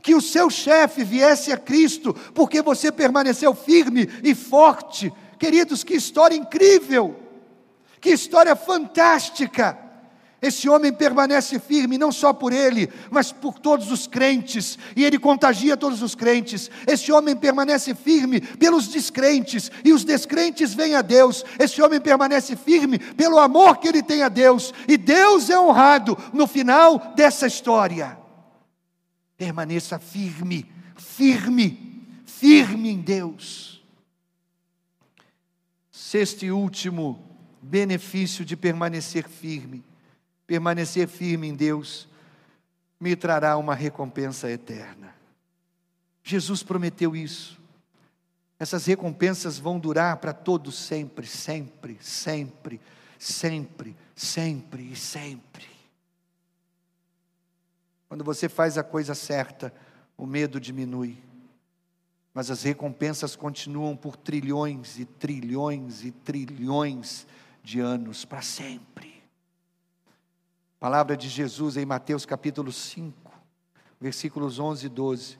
Que 0.00 0.14
o 0.14 0.20
seu 0.20 0.48
chefe 0.48 1.02
viesse 1.02 1.52
a 1.52 1.56
Cristo, 1.56 2.14
porque 2.34 2.62
você 2.62 2.92
permaneceu 2.92 3.54
firme 3.54 4.08
e 4.22 4.34
forte. 4.34 5.12
Queridos, 5.38 5.82
que 5.82 5.94
história 5.94 6.36
incrível! 6.36 7.16
Que 8.00 8.10
história 8.10 8.54
fantástica! 8.54 9.87
Esse 10.40 10.68
homem 10.68 10.92
permanece 10.92 11.58
firme, 11.58 11.98
não 11.98 12.12
só 12.12 12.32
por 12.32 12.52
ele, 12.52 12.88
mas 13.10 13.32
por 13.32 13.58
todos 13.58 13.90
os 13.90 14.06
crentes, 14.06 14.78
e 14.94 15.04
ele 15.04 15.18
contagia 15.18 15.76
todos 15.76 16.00
os 16.00 16.14
crentes. 16.14 16.70
Esse 16.86 17.10
homem 17.10 17.34
permanece 17.34 17.92
firme 17.92 18.40
pelos 18.40 18.86
descrentes, 18.86 19.68
e 19.84 19.92
os 19.92 20.04
descrentes 20.04 20.72
vêm 20.72 20.94
a 20.94 21.02
Deus. 21.02 21.44
Esse 21.58 21.82
homem 21.82 22.00
permanece 22.00 22.54
firme 22.54 23.00
pelo 23.00 23.38
amor 23.40 23.78
que 23.78 23.88
ele 23.88 24.00
tem 24.00 24.22
a 24.22 24.28
Deus, 24.28 24.72
e 24.86 24.96
Deus 24.96 25.50
é 25.50 25.58
honrado 25.58 26.16
no 26.32 26.46
final 26.46 27.12
dessa 27.16 27.48
história. 27.48 28.16
Permaneça 29.36 29.98
firme, 29.98 30.70
firme, 30.96 32.06
firme 32.24 32.90
em 32.90 33.00
Deus. 33.00 33.82
Sexto 35.90 36.44
e 36.44 36.52
último 36.52 37.24
benefício 37.60 38.44
de 38.44 38.56
permanecer 38.56 39.28
firme 39.28 39.87
permanecer 40.48 41.06
firme 41.06 41.46
em 41.46 41.54
Deus, 41.54 42.08
me 42.98 43.14
trará 43.14 43.58
uma 43.58 43.74
recompensa 43.74 44.50
eterna. 44.50 45.14
Jesus 46.24 46.62
prometeu 46.62 47.14
isso. 47.14 47.60
Essas 48.58 48.86
recompensas 48.86 49.58
vão 49.58 49.78
durar 49.78 50.16
para 50.16 50.32
todos 50.32 50.74
sempre, 50.74 51.26
sempre, 51.26 51.98
sempre, 52.00 52.80
sempre, 53.18 53.94
sempre 54.16 54.90
e 54.90 54.96
sempre. 54.96 55.66
Quando 58.08 58.24
você 58.24 58.48
faz 58.48 58.78
a 58.78 58.82
coisa 58.82 59.14
certa, 59.14 59.72
o 60.16 60.26
medo 60.26 60.58
diminui. 60.58 61.18
Mas 62.32 62.50
as 62.50 62.62
recompensas 62.62 63.36
continuam 63.36 63.94
por 63.94 64.16
trilhões 64.16 64.98
e 64.98 65.04
trilhões 65.04 66.04
e 66.04 66.10
trilhões 66.10 67.26
de 67.62 67.80
anos 67.80 68.24
para 68.24 68.40
sempre. 68.40 69.07
Palavra 70.80 71.16
de 71.16 71.28
Jesus 71.28 71.76
em 71.76 71.84
Mateus 71.84 72.24
capítulo 72.24 72.70
5, 72.70 73.32
versículos 74.00 74.60
11 74.60 74.86
e 74.86 74.88
12. 74.88 75.38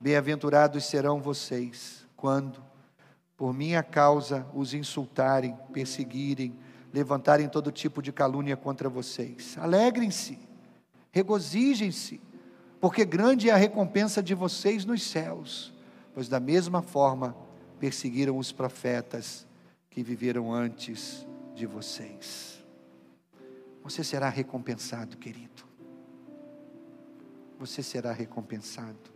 Bem-aventurados 0.00 0.82
serão 0.86 1.20
vocês 1.20 2.06
quando, 2.16 2.64
por 3.36 3.52
minha 3.52 3.82
causa, 3.82 4.46
os 4.54 4.72
insultarem, 4.72 5.54
perseguirem, 5.74 6.58
levantarem 6.90 7.50
todo 7.50 7.70
tipo 7.70 8.00
de 8.00 8.12
calúnia 8.12 8.56
contra 8.56 8.88
vocês. 8.88 9.58
Alegrem-se, 9.58 10.38
regozijem-se, 11.12 12.18
porque 12.80 13.04
grande 13.04 13.50
é 13.50 13.52
a 13.52 13.58
recompensa 13.58 14.22
de 14.22 14.34
vocês 14.34 14.86
nos 14.86 15.02
céus, 15.02 15.70
pois 16.14 16.30
da 16.30 16.40
mesma 16.40 16.80
forma 16.80 17.36
perseguiram 17.78 18.38
os 18.38 18.52
profetas 18.52 19.46
que 19.90 20.02
viveram 20.02 20.50
antes 20.50 21.26
de 21.54 21.66
vocês. 21.66 22.57
Você 23.82 24.04
será 24.04 24.28
recompensado, 24.28 25.16
querido. 25.16 25.64
Você 27.58 27.82
será 27.82 28.12
recompensado. 28.12 29.10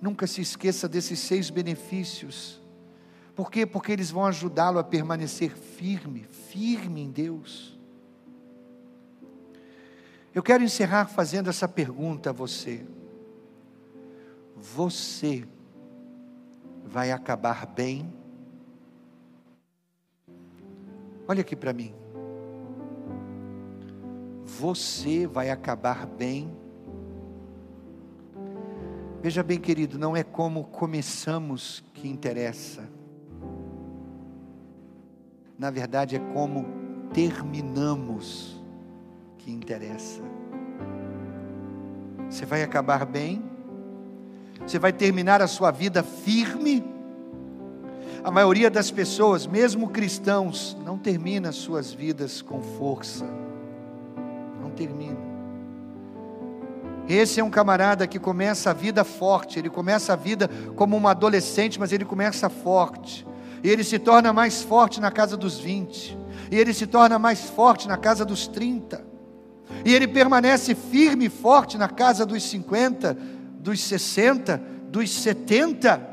Nunca 0.00 0.26
se 0.26 0.40
esqueça 0.40 0.88
desses 0.88 1.18
seis 1.18 1.50
benefícios. 1.50 2.60
Por 3.34 3.50
quê? 3.50 3.66
Porque 3.66 3.92
eles 3.92 4.10
vão 4.10 4.24
ajudá-lo 4.24 4.78
a 4.78 4.84
permanecer 4.84 5.56
firme, 5.56 6.24
firme 6.24 7.02
em 7.02 7.10
Deus. 7.10 7.78
Eu 10.34 10.42
quero 10.42 10.62
encerrar 10.62 11.06
fazendo 11.06 11.50
essa 11.50 11.68
pergunta 11.68 12.30
a 12.30 12.32
você. 12.32 12.86
Você 14.56 15.46
vai 16.84 17.12
acabar 17.12 17.66
bem? 17.66 18.12
Olha 21.26 21.40
aqui 21.40 21.54
para 21.54 21.72
mim. 21.72 21.99
Você 24.60 25.26
vai 25.26 25.48
acabar 25.48 26.04
bem? 26.06 26.54
Veja 29.22 29.42
bem, 29.42 29.58
querido, 29.58 29.98
não 29.98 30.14
é 30.14 30.22
como 30.22 30.64
começamos 30.64 31.82
que 31.94 32.06
interessa. 32.06 32.86
Na 35.58 35.70
verdade, 35.70 36.16
é 36.16 36.18
como 36.34 36.66
terminamos 37.10 38.62
que 39.38 39.50
interessa. 39.50 40.20
Você 42.28 42.44
vai 42.44 42.62
acabar 42.62 43.06
bem? 43.06 43.42
Você 44.66 44.78
vai 44.78 44.92
terminar 44.92 45.40
a 45.40 45.46
sua 45.46 45.70
vida 45.70 46.02
firme? 46.02 46.84
A 48.22 48.30
maioria 48.30 48.70
das 48.70 48.90
pessoas, 48.90 49.46
mesmo 49.46 49.88
cristãos, 49.88 50.76
não 50.84 50.98
termina 50.98 51.50
suas 51.50 51.94
vidas 51.94 52.42
com 52.42 52.60
força. 52.60 53.49
Termina. 54.80 55.18
Esse 57.06 57.38
é 57.38 57.44
um 57.44 57.50
camarada 57.50 58.06
que 58.06 58.18
começa 58.18 58.70
a 58.70 58.72
vida 58.72 59.04
forte, 59.04 59.58
ele 59.58 59.68
começa 59.68 60.14
a 60.14 60.16
vida 60.16 60.48
como 60.74 60.96
um 60.96 61.06
adolescente, 61.06 61.78
mas 61.78 61.92
ele 61.92 62.06
começa 62.06 62.48
forte. 62.48 63.26
E 63.62 63.68
ele 63.68 63.84
se 63.84 63.98
torna 63.98 64.32
mais 64.32 64.62
forte 64.62 64.98
na 64.98 65.10
casa 65.10 65.36
dos 65.36 65.58
20. 65.58 66.16
E 66.50 66.58
ele 66.58 66.72
se 66.72 66.86
torna 66.86 67.18
mais 67.18 67.42
forte 67.50 67.86
na 67.86 67.98
casa 67.98 68.24
dos 68.24 68.46
30. 68.46 69.04
E 69.84 69.94
ele 69.94 70.08
permanece 70.08 70.74
firme 70.74 71.26
e 71.26 71.28
forte 71.28 71.76
na 71.76 71.88
casa 71.88 72.24
dos 72.24 72.42
50, 72.42 73.18
dos 73.58 73.82
60, 73.82 74.62
dos 74.88 75.10
70. 75.10 76.08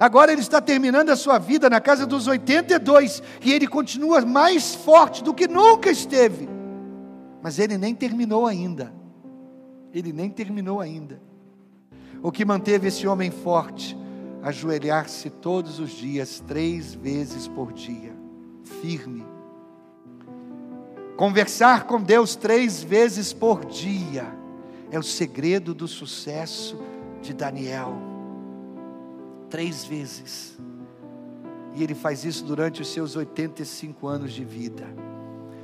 Agora 0.00 0.32
ele 0.32 0.40
está 0.40 0.60
terminando 0.60 1.10
a 1.10 1.16
sua 1.16 1.38
vida 1.38 1.70
na 1.70 1.80
casa 1.80 2.04
dos 2.04 2.26
82 2.26 3.22
e 3.40 3.52
ele 3.52 3.68
continua 3.68 4.20
mais 4.22 4.74
forte 4.74 5.22
do 5.22 5.32
que 5.32 5.46
nunca 5.46 5.90
esteve. 5.90 6.59
Mas 7.42 7.58
ele 7.58 7.78
nem 7.78 7.94
terminou 7.94 8.46
ainda. 8.46 8.92
Ele 9.92 10.12
nem 10.12 10.30
terminou 10.30 10.80
ainda. 10.80 11.20
O 12.22 12.30
que 12.30 12.44
manteve 12.44 12.88
esse 12.88 13.06
homem 13.06 13.30
forte? 13.30 13.96
Ajoelhar-se 14.42 15.28
todos 15.30 15.78
os 15.78 15.90
dias, 15.90 16.42
três 16.46 16.94
vezes 16.94 17.46
por 17.46 17.72
dia, 17.72 18.14
firme. 18.80 19.24
Conversar 21.16 21.84
com 21.84 22.00
Deus 22.00 22.34
três 22.34 22.82
vezes 22.82 23.32
por 23.32 23.66
dia 23.66 24.34
é 24.90 24.98
o 24.98 25.02
segredo 25.02 25.74
do 25.74 25.86
sucesso 25.86 26.78
de 27.20 27.34
Daniel. 27.34 27.94
Três 29.50 29.84
vezes. 29.84 30.58
E 31.74 31.82
ele 31.82 31.94
faz 31.94 32.24
isso 32.24 32.44
durante 32.44 32.80
os 32.80 32.88
seus 32.88 33.16
85 33.16 34.06
anos 34.06 34.32
de 34.32 34.44
vida. 34.44 34.86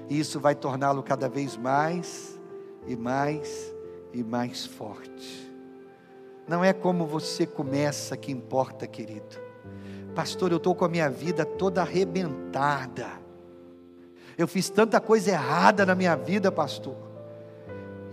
E 0.08 0.18
isso 0.18 0.38
vai 0.38 0.54
torná-lo 0.54 1.02
cada 1.02 1.28
vez 1.28 1.56
mais 1.56 2.38
e 2.86 2.96
mais 2.96 3.74
e 4.12 4.22
mais 4.22 4.64
forte. 4.64 5.52
Não 6.46 6.64
é 6.64 6.72
como 6.72 7.06
você 7.06 7.44
começa 7.44 8.16
que 8.16 8.30
importa, 8.30 8.86
querido. 8.86 9.44
Pastor, 10.14 10.52
eu 10.52 10.58
estou 10.58 10.74
com 10.74 10.84
a 10.84 10.88
minha 10.88 11.10
vida 11.10 11.44
toda 11.44 11.82
arrebentada. 11.82 13.08
Eu 14.38 14.46
fiz 14.46 14.70
tanta 14.70 15.00
coisa 15.00 15.30
errada 15.30 15.84
na 15.84 15.94
minha 15.94 16.14
vida, 16.14 16.52
pastor. 16.52 16.96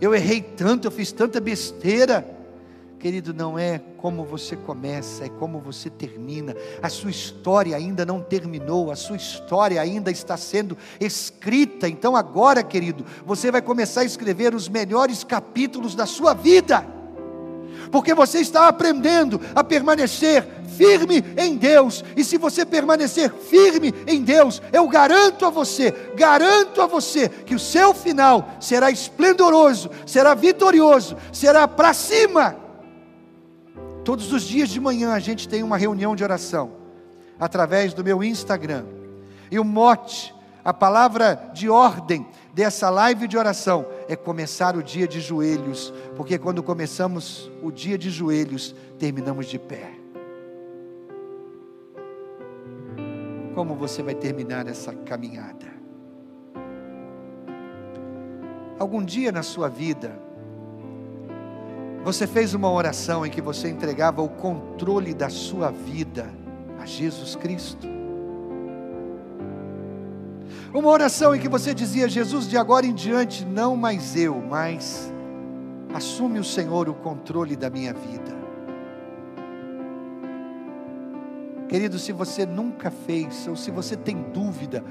Eu 0.02 0.16
errei 0.16 0.41
tanto, 0.41 0.88
eu 0.88 0.91
fiz 0.91 1.12
tanta 1.12 1.39
besteira. 1.39 2.26
Querido, 3.04 3.34
não 3.34 3.60
é 3.60 3.82
como 3.97 4.24
você 4.24 4.56
começa, 4.56 5.26
é 5.26 5.30
como 5.30 5.60
você 5.60 5.89
termina. 5.89 6.56
A 6.82 6.88
sua 6.88 7.12
história 7.12 7.76
ainda 7.76 8.06
não 8.06 8.22
terminou, 8.22 8.89
a 8.89 8.95
sua 8.95 9.18
história 9.18 9.82
ainda 9.82 10.10
está 10.10 10.38
sendo 10.38 10.78
escrita. 11.01 11.89
Então, 11.89 12.16
agora, 12.16 12.64
querido, 12.64 13.06
você 13.26 13.51
vai 13.51 13.62
começar 13.62 14.01
a 14.01 14.06
escrever 14.06 14.56
os 14.56 14.70
melhores 14.70 15.22
capítulos 15.22 15.95
da 15.95 16.06
sua 16.06 16.34
vida, 16.34 16.88
porque 17.91 18.14
você 18.14 18.39
está 18.39 18.70
aprendendo 18.70 19.41
a 19.54 19.66
permanecer 19.66 20.47
firme 20.78 21.22
em 21.36 21.58
Deus. 21.58 22.06
E 22.16 22.24
se 22.24 22.38
você 22.38 22.66
permanecer 22.66 23.34
firme 23.34 23.93
em 24.08 24.22
Deus, 24.22 24.62
eu 24.72 24.88
garanto 24.88 25.45
a 25.45 25.49
você, 25.49 25.91
garanto 26.16 26.82
a 26.82 26.88
você 26.88 27.28
que 27.28 27.54
o 27.54 27.60
seu 27.60 27.93
final 27.93 28.51
será 28.62 28.89
esplendoroso, 28.89 29.91
será 30.06 30.34
vitorioso, 30.34 31.18
será 31.34 31.68
para 31.68 31.93
cima. 31.93 32.62
Todos 34.04 34.34
os 34.34 34.43
dias 34.43 34.70
de 34.70 34.82
manhã 34.82 35.14
a 35.14 35.20
gente 35.20 35.47
tem 35.47 35.64
uma 35.64 35.78
reunião 35.78 36.16
de 36.16 36.24
oração 36.24 36.72
através 37.39 37.93
do 37.93 38.04
meu 38.04 38.22
Instagram. 38.24 38.86
E 39.49 39.58
o 39.58 39.64
mote, 39.64 40.36
a 40.64 40.74
palavra 40.74 41.51
de 41.54 41.70
ordem 41.70 42.28
dessa 42.54 42.89
live 42.89 43.28
de 43.28 43.38
oração 43.38 43.86
é 44.10 44.16
começar 44.16 44.76
o 44.76 44.84
dia 44.84 45.08
de 45.08 45.22
joelhos, 45.22 45.93
porque 46.18 46.38
quando 46.38 46.62
começamos 46.62 47.49
o 47.62 47.72
dia 47.72 47.97
de 47.97 48.10
joelhos, 48.10 48.76
terminamos 48.99 49.47
de 49.47 49.58
pé. 49.58 49.91
Como 53.56 53.76
você 53.76 54.04
vai 54.04 54.16
terminar 54.16 54.68
essa 54.68 54.93
caminhada? 54.93 55.72
Algum 58.78 59.04
dia 59.04 59.32
na 59.32 59.43
sua 59.43 59.70
vida, 59.70 60.20
você 62.04 62.28
fez 62.28 62.54
uma 62.54 62.70
oração 62.70 63.26
em 63.26 63.30
que 63.30 63.41
você 63.41 63.70
entregava 63.70 64.22
o 64.22 64.30
controle 64.30 65.14
da 65.14 65.30
sua 65.30 65.72
vida 65.72 66.30
a 66.80 66.86
Jesus 66.86 67.36
Cristo. 67.36 67.88
Uma 70.74 70.89
oração 70.89 71.34
em 71.34 71.39
que 71.39 71.47
você 71.47 71.74
dizia: 71.74 72.10
Jesus, 72.10 72.47
de 72.47 72.58
agora 72.58 72.86
em 72.86 72.93
diante, 72.93 73.45
não 73.45 73.76
mais 73.78 74.16
eu, 74.18 74.41
mas 74.41 75.12
assume 75.93 76.39
o 76.39 76.43
Senhor 76.43 76.89
o 76.89 76.93
controle 76.93 77.56
da 77.56 77.70
minha 77.70 77.93
vida. 77.93 78.43
Querido, 81.70 81.97
se 81.97 82.12
você 82.12 82.45
nunca 82.45 82.91
fez, 82.91 83.47
ou 83.47 83.56
se 83.56 83.72
você 83.72 83.95
tem 83.95 84.18
dúvida 84.34 84.84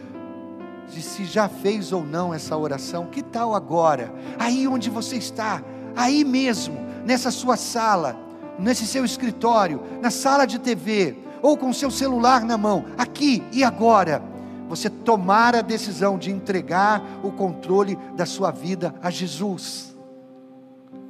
de 0.89 1.03
se 1.03 1.25
já 1.25 1.49
fez 1.49 1.93
ou 1.93 2.05
não 2.05 2.33
essa 2.33 2.57
oração, 2.57 3.07
que 3.07 3.23
tal 3.23 3.55
agora, 3.55 4.13
aí 4.39 4.67
onde 4.67 4.91
você 4.91 5.17
está, 5.17 5.63
aí 5.95 6.25
mesmo, 6.25 6.77
nessa 7.05 7.31
sua 7.31 7.57
sala, 7.57 8.17
nesse 8.59 8.87
seu 8.87 9.05
escritório, 9.05 9.83
na 10.01 10.11
sala 10.11 10.47
de 10.47 10.59
TV, 10.59 11.17
ou 11.41 11.57
com 11.57 11.71
o 11.71 11.75
seu 11.75 11.91
celular 11.91 12.45
na 12.45 12.57
mão, 12.57 12.85
aqui 12.97 13.43
e 13.53 13.65
agora, 13.65 14.23
você 14.69 14.89
tomar 14.89 15.55
a 15.55 15.61
decisão 15.61 16.17
de 16.17 16.31
entregar 16.31 17.03
o 17.23 17.33
controle 17.33 17.97
da 18.17 18.25
sua 18.25 18.51
vida 18.51 18.95
a 19.03 19.11
Jesus. 19.11 19.95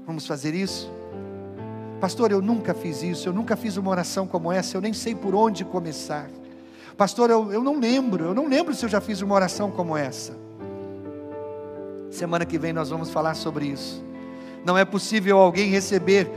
Vamos 0.06 0.26
fazer 0.26 0.54
isso? 0.54 0.90
Pastor, 2.00 2.32
eu 2.32 2.42
nunca 2.42 2.74
fiz 2.74 3.02
isso, 3.02 3.28
eu 3.28 3.32
nunca 3.32 3.54
fiz 3.54 3.76
uma 3.76 3.90
oração 3.90 4.26
como 4.26 4.50
essa, 4.50 4.76
eu 4.76 4.80
nem 4.80 4.92
sei 4.92 5.14
por 5.14 5.34
onde 5.34 5.64
começar. 5.64 6.28
Pastor, 6.96 7.30
eu, 7.30 7.52
eu 7.52 7.62
não 7.62 7.78
lembro, 7.78 8.24
eu 8.24 8.34
não 8.34 8.48
lembro 8.48 8.74
se 8.74 8.84
eu 8.84 8.88
já 8.88 9.00
fiz 9.00 9.20
uma 9.22 9.34
oração 9.34 9.70
como 9.70 9.96
essa. 9.96 10.36
Semana 12.10 12.44
que 12.44 12.58
vem 12.58 12.72
nós 12.72 12.90
vamos 12.90 13.10
falar 13.10 13.34
sobre 13.34 13.66
isso. 13.66 14.02
Não 14.64 14.78
é 14.78 14.84
possível 14.84 15.38
alguém 15.38 15.68
receber 15.68 16.30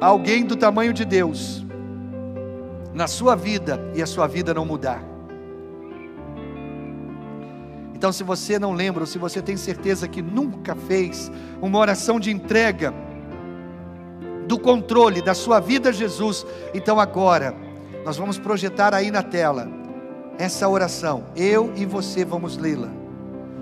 alguém 0.00 0.44
do 0.44 0.56
tamanho 0.56 0.92
de 0.92 1.04
Deus 1.04 1.64
na 2.92 3.06
sua 3.06 3.34
vida 3.34 3.80
e 3.94 4.02
a 4.02 4.06
sua 4.06 4.26
vida 4.26 4.54
não 4.54 4.64
mudar. 4.64 5.02
Então, 7.94 8.12
se 8.12 8.22
você 8.22 8.58
não 8.58 8.72
lembra, 8.72 9.02
ou 9.02 9.06
se 9.06 9.18
você 9.18 9.40
tem 9.40 9.56
certeza 9.56 10.06
que 10.06 10.20
nunca 10.20 10.74
fez 10.74 11.30
uma 11.62 11.78
oração 11.78 12.20
de 12.20 12.30
entrega 12.30 12.92
do 14.46 14.58
controle 14.58 15.22
da 15.22 15.34
sua 15.34 15.60
vida 15.60 15.88
a 15.88 15.92
Jesus, 15.92 16.46
então 16.74 17.00
agora 17.00 17.54
nós 18.04 18.16
vamos 18.16 18.38
projetar 18.38 18.94
aí 18.94 19.10
na 19.10 19.22
tela 19.22 19.68
essa 20.38 20.68
oração. 20.68 21.24
Eu 21.34 21.72
e 21.74 21.86
você 21.86 22.24
vamos 22.24 22.56
lê-la. 22.58 23.05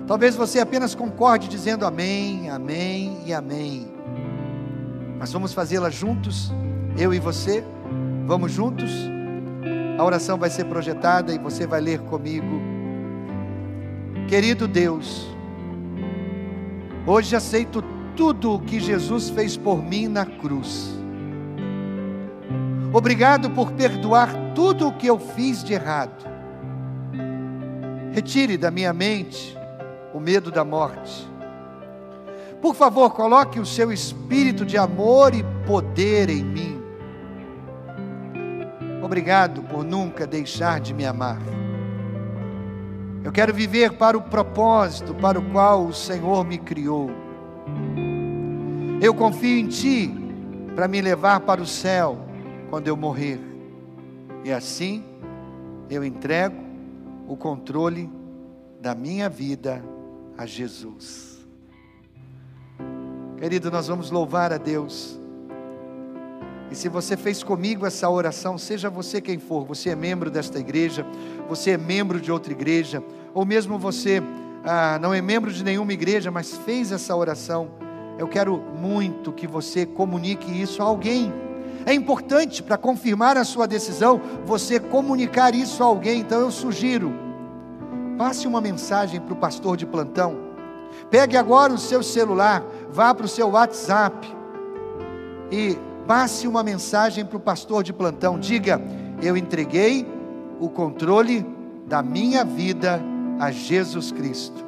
Talvez 0.07 0.35
você 0.35 0.59
apenas 0.59 0.93
concorde 0.93 1.47
dizendo 1.47 1.83
amém, 1.83 2.49
amém 2.49 3.17
e 3.25 3.33
amém. 3.33 3.87
Mas 5.17 5.31
vamos 5.31 5.51
fazê-la 5.51 5.89
juntos, 5.89 6.51
eu 6.95 7.11
e 7.11 7.19
você. 7.19 7.63
Vamos 8.27 8.51
juntos? 8.51 8.91
A 9.97 10.03
oração 10.03 10.37
vai 10.37 10.51
ser 10.51 10.65
projetada 10.65 11.33
e 11.33 11.39
você 11.39 11.65
vai 11.65 11.81
ler 11.81 11.99
comigo. 12.01 12.61
Querido 14.27 14.67
Deus, 14.67 15.27
hoje 17.07 17.35
aceito 17.35 17.83
tudo 18.15 18.53
o 18.53 18.59
que 18.59 18.79
Jesus 18.79 19.29
fez 19.29 19.57
por 19.57 19.81
mim 19.81 20.07
na 20.07 20.25
cruz. 20.25 20.93
Obrigado 22.93 23.49
por 23.49 23.71
perdoar 23.71 24.29
tudo 24.53 24.87
o 24.87 24.93
que 24.93 25.07
eu 25.07 25.17
fiz 25.17 25.63
de 25.63 25.73
errado. 25.73 26.25
Retire 28.11 28.55
da 28.55 28.69
minha 28.69 28.93
mente 28.93 29.54
o 30.15 30.19
medo 30.21 30.49
da 30.49 30.63
morte. 30.63 31.29
Por 32.61 32.73
favor, 32.73 33.09
coloque 33.09 33.59
o 33.59 33.65
seu 33.65 33.91
espírito 33.91 34.65
de 34.65 34.77
amor 34.77 35.35
e 35.35 35.43
poder 35.67 36.29
em 36.29 36.41
mim. 36.41 36.81
Obrigado 39.03 39.61
por 39.63 39.83
nunca 39.83 40.25
deixar 40.25 40.79
de 40.79 40.93
me 40.93 41.05
amar. 41.05 41.41
Eu 43.25 43.31
quero 43.33 43.53
viver 43.53 43.97
para 43.97 44.17
o 44.17 44.21
propósito 44.21 45.13
para 45.15 45.37
o 45.37 45.51
qual 45.51 45.85
o 45.85 45.93
Senhor 45.93 46.45
me 46.45 46.59
criou. 46.59 47.11
Eu 49.01 49.13
confio 49.13 49.59
em 49.59 49.67
Ti 49.67 50.15
para 50.77 50.87
me 50.87 51.01
levar 51.01 51.41
para 51.41 51.61
o 51.61 51.67
céu 51.67 52.17
quando 52.69 52.87
eu 52.87 52.95
morrer. 52.95 53.37
E 54.45 54.51
assim 54.51 55.03
eu 55.89 56.05
entrego 56.05 56.55
o 57.27 57.35
controle 57.35 58.09
da 58.79 58.95
minha 58.95 59.27
vida 59.27 59.83
a 60.37 60.45
Jesus. 60.45 61.45
Querido, 63.37 63.69
nós 63.69 63.87
vamos 63.87 64.11
louvar 64.11 64.51
a 64.51 64.57
Deus. 64.57 65.19
E 66.71 66.75
se 66.75 66.89
você 66.89 67.15
fez 67.15 67.43
comigo 67.43 67.85
essa 67.85 68.09
oração, 68.09 68.57
seja 68.57 68.89
você 68.89 69.21
quem 69.21 69.37
for, 69.37 69.65
você 69.65 69.91
é 69.91 69.95
membro 69.95 70.31
desta 70.31 70.59
igreja, 70.59 71.05
você 71.47 71.71
é 71.71 71.77
membro 71.77 72.19
de 72.19 72.31
outra 72.31 72.51
igreja, 72.51 73.03
ou 73.33 73.45
mesmo 73.45 73.77
você 73.77 74.21
ah, 74.63 74.97
não 74.99 75.13
é 75.13 75.21
membro 75.21 75.53
de 75.53 75.63
nenhuma 75.63 75.93
igreja, 75.93 76.31
mas 76.31 76.57
fez 76.57 76.91
essa 76.91 77.15
oração, 77.15 77.69
eu 78.17 78.27
quero 78.27 78.57
muito 78.57 79.31
que 79.31 79.45
você 79.45 79.85
comunique 79.85 80.49
isso 80.59 80.81
a 80.81 80.85
alguém. 80.85 81.31
É 81.85 81.93
importante 81.93 82.63
para 82.63 82.77
confirmar 82.77 83.37
a 83.37 83.43
sua 83.43 83.67
decisão 83.67 84.19
você 84.43 84.79
comunicar 84.79 85.53
isso 85.53 85.83
a 85.83 85.85
alguém. 85.85 86.21
Então 86.21 86.39
eu 86.39 86.49
sugiro, 86.49 87.13
passe 88.17 88.47
uma 88.47 88.61
mensagem 88.61 89.19
para 89.19 89.33
o 89.33 89.37
pastor 89.37 89.77
de 89.77 89.85
plantão. 89.85 90.37
Pegue 91.09 91.37
agora 91.37 91.73
o 91.73 91.77
seu 91.77 92.01
celular, 92.01 92.63
vá 92.89 93.13
para 93.13 93.25
o 93.25 93.29
seu 93.29 93.49
WhatsApp 93.49 94.27
e 95.51 95.77
passe 96.07 96.47
uma 96.47 96.63
mensagem 96.63 97.25
para 97.25 97.37
o 97.37 97.39
pastor 97.39 97.83
de 97.83 97.93
plantão. 97.93 98.39
Diga: 98.39 98.81
Eu 99.21 99.35
entreguei 99.35 100.07
o 100.59 100.69
controle 100.69 101.45
da 101.85 102.01
minha 102.01 102.43
vida 102.43 103.01
a 103.39 103.51
Jesus 103.51 104.11
Cristo. 104.11 104.64